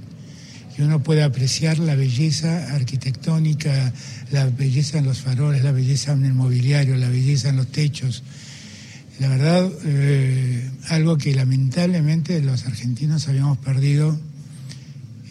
y 0.78 0.82
uno 0.82 1.04
puede 1.04 1.24
apreciar 1.24 1.80
la 1.80 1.96
belleza 1.96 2.74
arquitectónica, 2.74 3.94
la 4.32 4.46
belleza 4.48 4.98
en 4.98 5.06
los 5.06 5.20
faroles, 5.20 5.64
la 5.64 5.72
belleza 5.72 6.14
en 6.14 6.26
el 6.26 6.34
mobiliario, 6.34 6.96
la 6.96 7.10
belleza 7.10 7.50
en 7.50 7.58
los 7.58 7.68
techos. 7.68 8.24
La 9.20 9.28
verdad, 9.28 9.70
eh, 9.86 10.70
algo 10.90 11.18
que 11.18 11.36
lamentablemente 11.36 12.42
los 12.42 12.66
argentinos 12.66 13.28
habíamos 13.28 13.58
perdido 13.58 14.18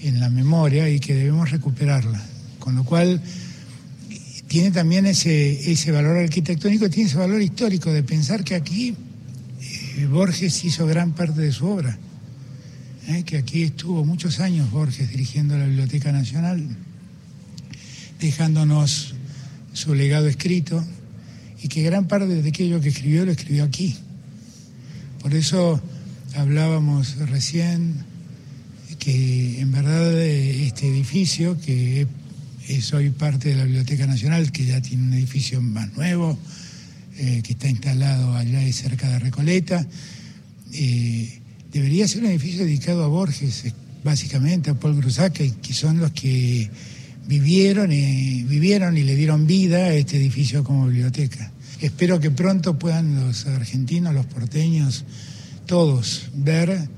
en 0.02 0.20
la 0.20 0.28
memoria 0.28 0.88
y 0.88 1.00
que 1.00 1.14
debemos 1.14 1.50
recuperarla. 1.50 2.22
Con 2.58 2.76
lo 2.76 2.84
cual, 2.84 3.20
tiene 4.50 4.72
también 4.72 5.06
ese, 5.06 5.70
ese 5.70 5.92
valor 5.92 6.16
arquitectónico, 6.16 6.90
tiene 6.90 7.08
ese 7.08 7.18
valor 7.18 7.40
histórico 7.40 7.92
de 7.92 8.02
pensar 8.02 8.42
que 8.42 8.56
aquí 8.56 8.96
eh, 9.96 10.06
Borges 10.06 10.64
hizo 10.64 10.88
gran 10.88 11.12
parte 11.12 11.40
de 11.40 11.52
su 11.52 11.68
obra. 11.68 11.96
¿eh? 13.06 13.22
que 13.22 13.38
aquí 13.38 13.62
estuvo 13.62 14.04
muchos 14.04 14.40
años 14.40 14.68
Borges 14.72 15.08
dirigiendo 15.08 15.56
la 15.56 15.66
Biblioteca 15.66 16.10
Nacional, 16.10 16.66
dejándonos 18.18 19.14
su 19.72 19.94
legado 19.94 20.26
escrito 20.26 20.84
y 21.62 21.68
que 21.68 21.84
gran 21.84 22.08
parte 22.08 22.42
de 22.42 22.48
aquello 22.48 22.80
que 22.80 22.88
escribió 22.88 23.24
lo 23.24 23.30
escribió 23.30 23.62
aquí. 23.62 23.94
Por 25.22 25.32
eso 25.32 25.80
hablábamos 26.34 27.18
recién 27.18 28.04
que 28.98 29.60
en 29.60 29.70
verdad 29.70 30.20
este 30.20 30.88
edificio, 30.88 31.56
que 31.60 32.08
es 32.76 32.92
hoy 32.92 33.10
parte 33.10 33.48
de 33.48 33.56
la 33.56 33.64
Biblioteca 33.64 34.06
Nacional, 34.06 34.52
que 34.52 34.64
ya 34.64 34.80
tiene 34.80 35.02
un 35.02 35.12
edificio 35.14 35.60
más 35.60 35.92
nuevo, 35.96 36.38
eh, 37.18 37.42
que 37.42 37.52
está 37.52 37.68
instalado 37.68 38.34
allá 38.34 38.60
cerca 38.72 39.08
de 39.08 39.18
Recoleta, 39.18 39.84
eh, 40.72 41.40
debería 41.72 42.06
ser 42.06 42.22
un 42.22 42.30
edificio 42.30 42.64
dedicado 42.64 43.02
a 43.02 43.08
Borges, 43.08 43.64
eh, 43.64 43.72
básicamente 44.04 44.70
a 44.70 44.74
Paul 44.74 44.96
Grusac, 44.96 45.32
que 45.32 45.74
son 45.74 45.98
los 45.98 46.12
que 46.12 46.70
vivieron 47.26 47.90
y, 47.92 48.44
vivieron 48.44 48.96
y 48.96 49.02
le 49.02 49.16
dieron 49.16 49.46
vida 49.46 49.86
a 49.86 49.94
este 49.94 50.16
edificio 50.16 50.62
como 50.62 50.86
biblioteca. 50.86 51.50
Espero 51.80 52.20
que 52.20 52.30
pronto 52.30 52.78
puedan 52.78 53.16
los 53.16 53.46
argentinos, 53.46 54.14
los 54.14 54.26
porteños, 54.26 55.04
todos 55.66 56.28
ver, 56.34 56.88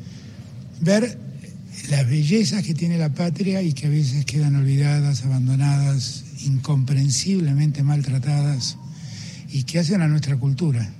ver 0.80 1.18
las 1.90 2.08
bellezas 2.08 2.62
que 2.64 2.74
tiene 2.74 2.98
la 2.98 3.12
patria 3.12 3.62
y 3.62 3.72
que 3.72 3.86
a 3.86 3.90
veces 3.90 4.24
quedan 4.24 4.56
olvidadas, 4.56 5.24
abandonadas, 5.24 6.24
incomprensiblemente 6.44 7.82
maltratadas 7.82 8.78
y 9.50 9.64
que 9.64 9.78
hacen 9.78 10.00
a 10.02 10.08
nuestra 10.08 10.36
cultura. 10.36 10.90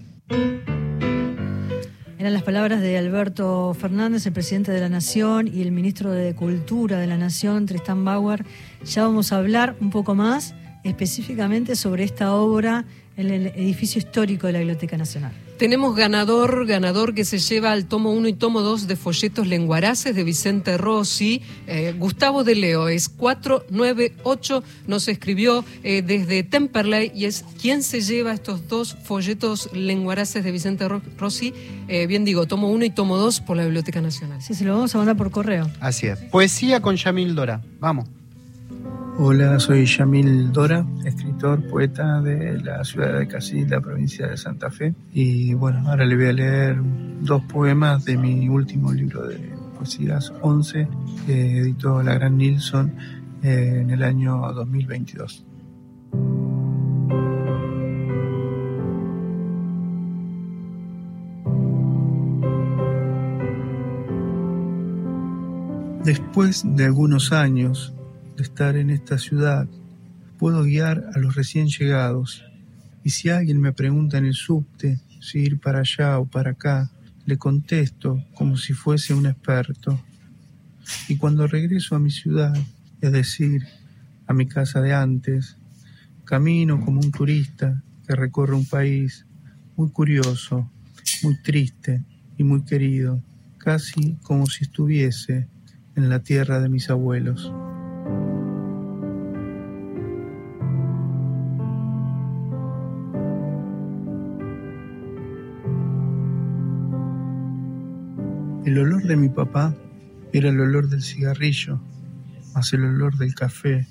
Eran 2.19 2.35
las 2.35 2.43
palabras 2.45 2.81
de 2.81 2.99
Alberto 2.99 3.75
Fernández, 3.75 4.27
el 4.27 4.33
presidente 4.33 4.71
de 4.71 4.79
la 4.79 4.89
Nación, 4.89 5.49
y 5.49 5.61
el 5.61 5.73
ministro 5.73 6.13
de 6.13 6.35
Cultura 6.35 7.01
de 7.01 7.09
la 7.09 7.17
Nación, 7.17 7.67
Tristan 7.67 8.05
Bauer. 8.05 8.45
Ya 8.85 9.03
vamos 9.03 9.33
a 9.33 9.39
hablar 9.39 9.77
un 9.81 9.91
poco 9.91 10.15
más 10.15 10.55
específicamente 10.85 11.75
sobre 11.75 12.05
esta 12.05 12.35
obra 12.35 12.85
en 13.17 13.31
el 13.31 13.47
edificio 13.49 13.99
histórico 13.99 14.47
de 14.47 14.55
la 14.55 14.59
Biblioteca 14.61 14.97
Nacional. 14.97 15.33
Tenemos 15.59 15.95
ganador, 15.95 16.67
ganador 16.67 17.15
que 17.15 17.25
se 17.25 17.39
lleva 17.39 17.71
al 17.71 17.87
tomo 17.87 18.13
1 18.13 18.29
y 18.29 18.33
tomo 18.33 18.63
2 18.63 18.89
de 18.89 18.97
Folletos 18.97 19.47
Lenguaraces 19.47 20.15
de 20.15 20.25
Vicente 20.25 20.77
Rossi. 20.77 21.43
Eh, 21.69 21.95
Gustavo 21.97 22.43
de 22.43 22.57
Leo 22.57 22.89
es 22.89 23.09
498, 23.09 24.65
nos 24.89 25.07
escribió 25.07 25.65
eh, 25.85 26.03
desde 26.03 26.43
Temperley 26.43 27.13
y 27.15 27.27
es 27.27 27.45
quien 27.61 27.85
se 27.85 28.01
lleva 28.01 28.33
estos 28.33 28.67
dos 28.67 28.97
folletos 29.05 29.71
lenguaraces 29.73 30.43
de 30.43 30.51
Vicente 30.51 30.89
Rossi. 30.89 31.55
Eh, 31.87 32.07
bien 32.09 32.25
digo, 32.25 32.47
tomo 32.47 32.69
1 32.69 32.87
y 32.87 32.91
tomo 32.91 33.17
2 33.17 33.43
por 33.43 33.57
la 33.57 33.63
Biblioteca 33.65 34.01
Nacional. 34.01 34.43
Sí, 34.43 34.55
se 34.55 34.65
lo 34.65 34.75
vamos 34.75 34.95
a 34.95 34.99
mandar 34.99 35.17
por 35.17 35.31
correo. 35.31 35.71
Así 35.79 36.09
es. 36.09 36.19
Poesía 36.19 36.81
con 36.81 36.97
Yamil 36.97 37.37
Dora. 37.37 37.63
Vamos. 37.79 38.09
Hola, 39.19 39.61
soy 39.61 39.85
Yamil 39.85 40.51
Dora, 40.53 40.87
escritor, 41.05 41.63
poeta 41.69 42.21
de 42.23 42.61
la 42.63 42.83
ciudad 42.83 43.19
de 43.19 43.29
Casilda, 43.29 43.81
provincia 43.81 44.27
de 44.27 44.37
Santa 44.37 44.71
Fe. 44.71 44.95
Y 45.13 45.55
bueno, 45.55 45.87
ahora 45.87 46.07
le 46.07 46.17
voy 46.17 46.27
a 46.27 46.33
leer 46.33 46.77
dos 47.21 47.43
poemas 47.45 48.05
de 48.05 48.17
mi 48.17 48.49
último 48.49 48.93
libro 48.93 49.27
de 49.27 49.37
poesías 49.77 50.33
11, 50.41 50.89
que 51.27 51.59
editó 51.59 52.03
la 52.03 52.15
Gran 52.15 52.39
Nilsson 52.39 52.95
eh, 53.43 53.81
en 53.83 53.91
el 53.91 54.03
año 54.03 54.53
2022. 54.55 55.45
Después 66.05 66.65
de 66.65 66.85
algunos 66.87 67.31
años 67.33 67.95
de 68.37 68.43
estar 68.43 68.77
en 68.77 68.91
esta 68.91 69.19
ciudad, 69.19 69.69
puedo 70.39 70.65
guiar 70.65 71.05
a 71.15 71.19
los 71.19 71.35
recién 71.35 71.69
llegados. 71.69 72.45
Y 73.05 73.11
si 73.11 73.29
alguien 73.29 73.61
me 73.61 73.73
pregunta 73.73 74.19
en 74.19 74.27
el 74.27 74.35
subte 74.35 75.01
si 75.21 75.39
ir 75.39 75.61
para 75.61 75.81
allá 75.81 76.19
o 76.19 76.27
para 76.27 76.51
acá, 76.53 76.91
le 77.27 77.39
contesto 77.39 78.23
como 78.35 78.57
si 78.57 78.73
fuese 78.73 79.15
un 79.15 79.27
experto. 79.27 80.01
Y 81.09 81.17
cuando 81.17 81.47
regreso 81.47 81.95
a 81.95 82.01
mi 82.01 82.11
ciudad, 82.11 82.55
es 83.01 83.13
decir, 83.13 83.67
a 84.27 84.33
mi 84.33 84.47
casa 84.47 84.81
de 84.81 84.93
antes, 84.93 85.57
camino 86.25 86.85
como 86.85 87.01
un 87.01 87.13
turista 87.13 87.83
que 88.07 88.17
recorre 88.17 88.55
un 88.55 88.67
país 88.67 89.27
muy 89.77 89.91
curioso, 89.91 90.71
muy 91.23 91.41
triste 91.43 92.03
y 92.37 92.45
muy 92.45 92.65
querido, 92.65 93.23
casi 93.59 94.17
como 94.23 94.47
si 94.47 94.65
estuviese 94.65 95.47
en 95.95 96.09
la 96.09 96.21
tierra 96.21 96.61
de 96.61 96.69
mis 96.69 96.91
abuelos. 96.91 97.53
El 108.65 108.79
olor 108.79 109.03
de 109.03 109.17
mi 109.17 109.29
papá 109.29 109.75
era 110.33 110.49
el 110.49 110.61
olor 110.61 110.89
del 110.89 111.03
cigarrillo, 111.03 111.81
más 112.55 112.73
el 112.73 112.85
olor 112.85 113.19
del 113.19 113.35
café, 113.35 113.89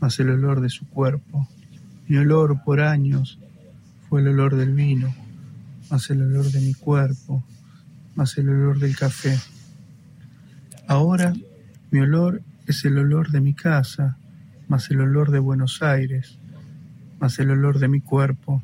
más 0.00 0.18
el 0.20 0.30
olor 0.30 0.62
de 0.62 0.70
su 0.70 0.88
cuerpo. 0.88 1.46
Mi 2.08 2.16
olor 2.16 2.64
por 2.64 2.80
años 2.80 3.38
fue 4.08 4.22
el 4.22 4.28
olor 4.28 4.56
del 4.56 4.72
vino, 4.72 5.14
más 5.90 6.08
el 6.08 6.22
olor 6.22 6.50
de 6.50 6.62
mi 6.62 6.72
cuerpo, 6.72 7.44
más 8.14 8.38
el 8.38 8.48
olor 8.48 8.78
del 8.78 8.96
café. 8.96 9.38
Ahora 10.86 11.34
mi 11.90 12.00
olor 12.00 12.40
es 12.66 12.86
el 12.86 12.96
olor 12.96 13.30
de 13.30 13.42
mi 13.42 13.52
casa, 13.52 14.16
más 14.66 14.90
el 14.90 15.02
olor 15.02 15.30
de 15.30 15.40
Buenos 15.40 15.82
Aires, 15.82 16.38
más 17.20 17.38
el 17.38 17.50
olor 17.50 17.78
de 17.78 17.88
mi 17.88 18.00
cuerpo. 18.00 18.62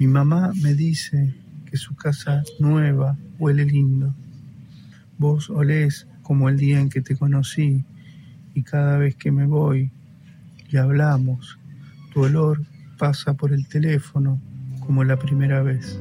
Mi 0.00 0.08
mamá 0.08 0.50
me 0.60 0.74
dice 0.74 1.36
que 1.68 1.76
su 1.76 1.94
casa 1.94 2.42
nueva 2.58 3.16
huele 3.38 3.64
lindo. 3.64 4.14
Vos 5.18 5.50
olés 5.50 6.06
como 6.22 6.48
el 6.48 6.56
día 6.56 6.80
en 6.80 6.88
que 6.88 7.02
te 7.02 7.16
conocí 7.16 7.84
y 8.54 8.62
cada 8.62 8.96
vez 8.98 9.16
que 9.16 9.30
me 9.30 9.46
voy 9.46 9.90
y 10.70 10.76
hablamos, 10.76 11.58
tu 12.12 12.22
olor 12.22 12.62
pasa 12.96 13.34
por 13.34 13.52
el 13.52 13.66
teléfono 13.68 14.40
como 14.80 15.04
la 15.04 15.18
primera 15.18 15.62
vez. 15.62 16.00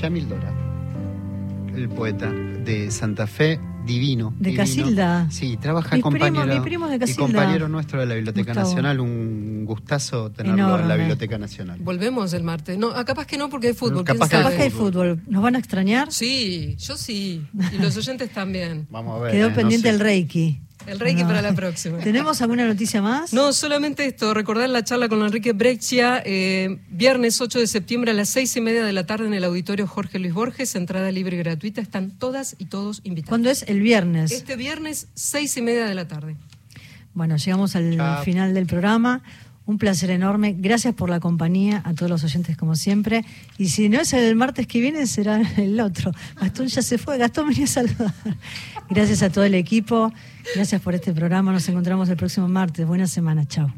Yamil 0.00 0.28
Dora, 0.28 0.52
el 1.74 1.88
poeta 1.88 2.30
de 2.64 2.90
Santa 2.90 3.26
Fe, 3.26 3.60
divino. 3.84 4.34
De 4.38 4.54
Casilda. 4.54 5.30
Sí, 5.30 5.56
trabaja 5.56 6.00
compañero, 6.00 6.44
y 7.06 7.14
compañero 7.14 7.68
nuestro 7.68 8.00
de 8.00 8.06
la 8.06 8.14
Biblioteca 8.14 8.54
Nacional. 8.54 9.00
Un 9.00 9.64
gustazo 9.64 10.30
tenerlo 10.30 10.80
en 10.80 10.88
la 10.88 10.96
Biblioteca 10.96 11.38
Nacional. 11.38 11.78
Volvemos 11.80 12.32
el 12.32 12.42
martes. 12.42 12.78
No, 12.78 12.92
capaz 13.04 13.26
que 13.26 13.36
no 13.36 13.50
porque 13.50 13.68
hay 13.68 13.74
fútbol. 13.74 14.04
capaz, 14.04 14.28
que, 14.28 14.62
hay 14.62 14.70
fútbol. 14.70 15.22
¿Nos 15.26 15.42
van 15.42 15.56
a 15.56 15.58
extrañar? 15.58 16.10
Sí, 16.12 16.76
yo 16.78 16.96
sí. 16.96 17.46
Y 17.72 17.78
los 17.78 17.96
oyentes 17.98 18.30
también. 18.30 18.86
Vamos 18.90 19.20
a 19.20 19.24
ver. 19.24 19.32
Quedó 19.32 19.48
eh, 19.48 19.52
pendiente 19.52 19.88
el 19.90 20.00
Reiki. 20.00 20.60
El 20.86 21.00
Reiki 21.00 21.22
para 21.24 21.40
la 21.40 21.52
próxima. 21.54 21.98
¿Tenemos 21.98 22.42
alguna 22.42 22.66
noticia 22.66 23.00
más? 23.00 23.32
No, 23.32 23.52
solamente 23.52 24.04
esto, 24.06 24.34
recordar 24.34 24.68
la 24.68 24.84
charla 24.84 25.08
con 25.08 25.22
Enrique 25.22 25.52
Brexia, 25.52 26.22
eh, 26.24 26.78
viernes 26.88 27.40
8 27.40 27.58
de 27.58 27.66
septiembre 27.66 28.10
a 28.10 28.14
las 28.14 28.28
seis 28.28 28.56
y 28.56 28.60
media 28.60 28.84
de 28.84 28.92
la 28.92 29.06
tarde 29.06 29.26
en 29.26 29.34
el 29.34 29.44
auditorio 29.44 29.86
Jorge 29.86 30.18
Luis 30.18 30.34
Borges, 30.34 30.74
entrada 30.74 31.10
libre 31.10 31.36
y 31.36 31.38
gratuita, 31.38 31.80
están 31.80 32.10
todas 32.10 32.54
y 32.58 32.66
todos 32.66 33.00
invitados. 33.04 33.30
¿Cuándo 33.30 33.50
es? 33.50 33.62
El 33.62 33.80
viernes. 33.80 34.30
Este 34.30 34.56
viernes, 34.56 35.08
seis 35.14 35.56
y 35.56 35.62
media 35.62 35.86
de 35.86 35.94
la 35.94 36.06
tarde. 36.06 36.36
Bueno, 37.14 37.36
llegamos 37.36 37.76
al 37.76 38.22
final 38.24 38.54
del 38.54 38.66
programa. 38.66 39.22
Un 39.66 39.78
placer 39.78 40.10
enorme. 40.10 40.54
Gracias 40.58 40.94
por 40.94 41.08
la 41.08 41.20
compañía 41.20 41.80
a 41.84 41.94
todos 41.94 42.10
los 42.10 42.24
oyentes 42.24 42.56
como 42.56 42.76
siempre. 42.76 43.24
Y 43.56 43.68
si 43.68 43.88
no 43.88 44.00
es 44.00 44.12
el 44.12 44.36
martes 44.36 44.66
que 44.66 44.80
viene, 44.80 45.06
será 45.06 45.40
el 45.56 45.80
otro. 45.80 46.12
Gastón 46.40 46.66
ya 46.66 46.82
se 46.82 46.98
fue. 46.98 47.16
Gastón 47.16 47.48
venía 47.48 47.64
a 47.64 47.68
saludar. 47.68 48.14
Gracias 48.90 49.22
a 49.22 49.30
todo 49.30 49.44
el 49.44 49.54
equipo. 49.54 50.12
Gracias 50.54 50.80
por 50.82 50.94
este 50.94 51.12
programa. 51.12 51.52
Nos 51.52 51.68
encontramos 51.68 52.08
el 52.10 52.16
próximo 52.16 52.48
martes. 52.48 52.86
Buena 52.86 53.06
semana. 53.06 53.46
Chao. 53.46 53.72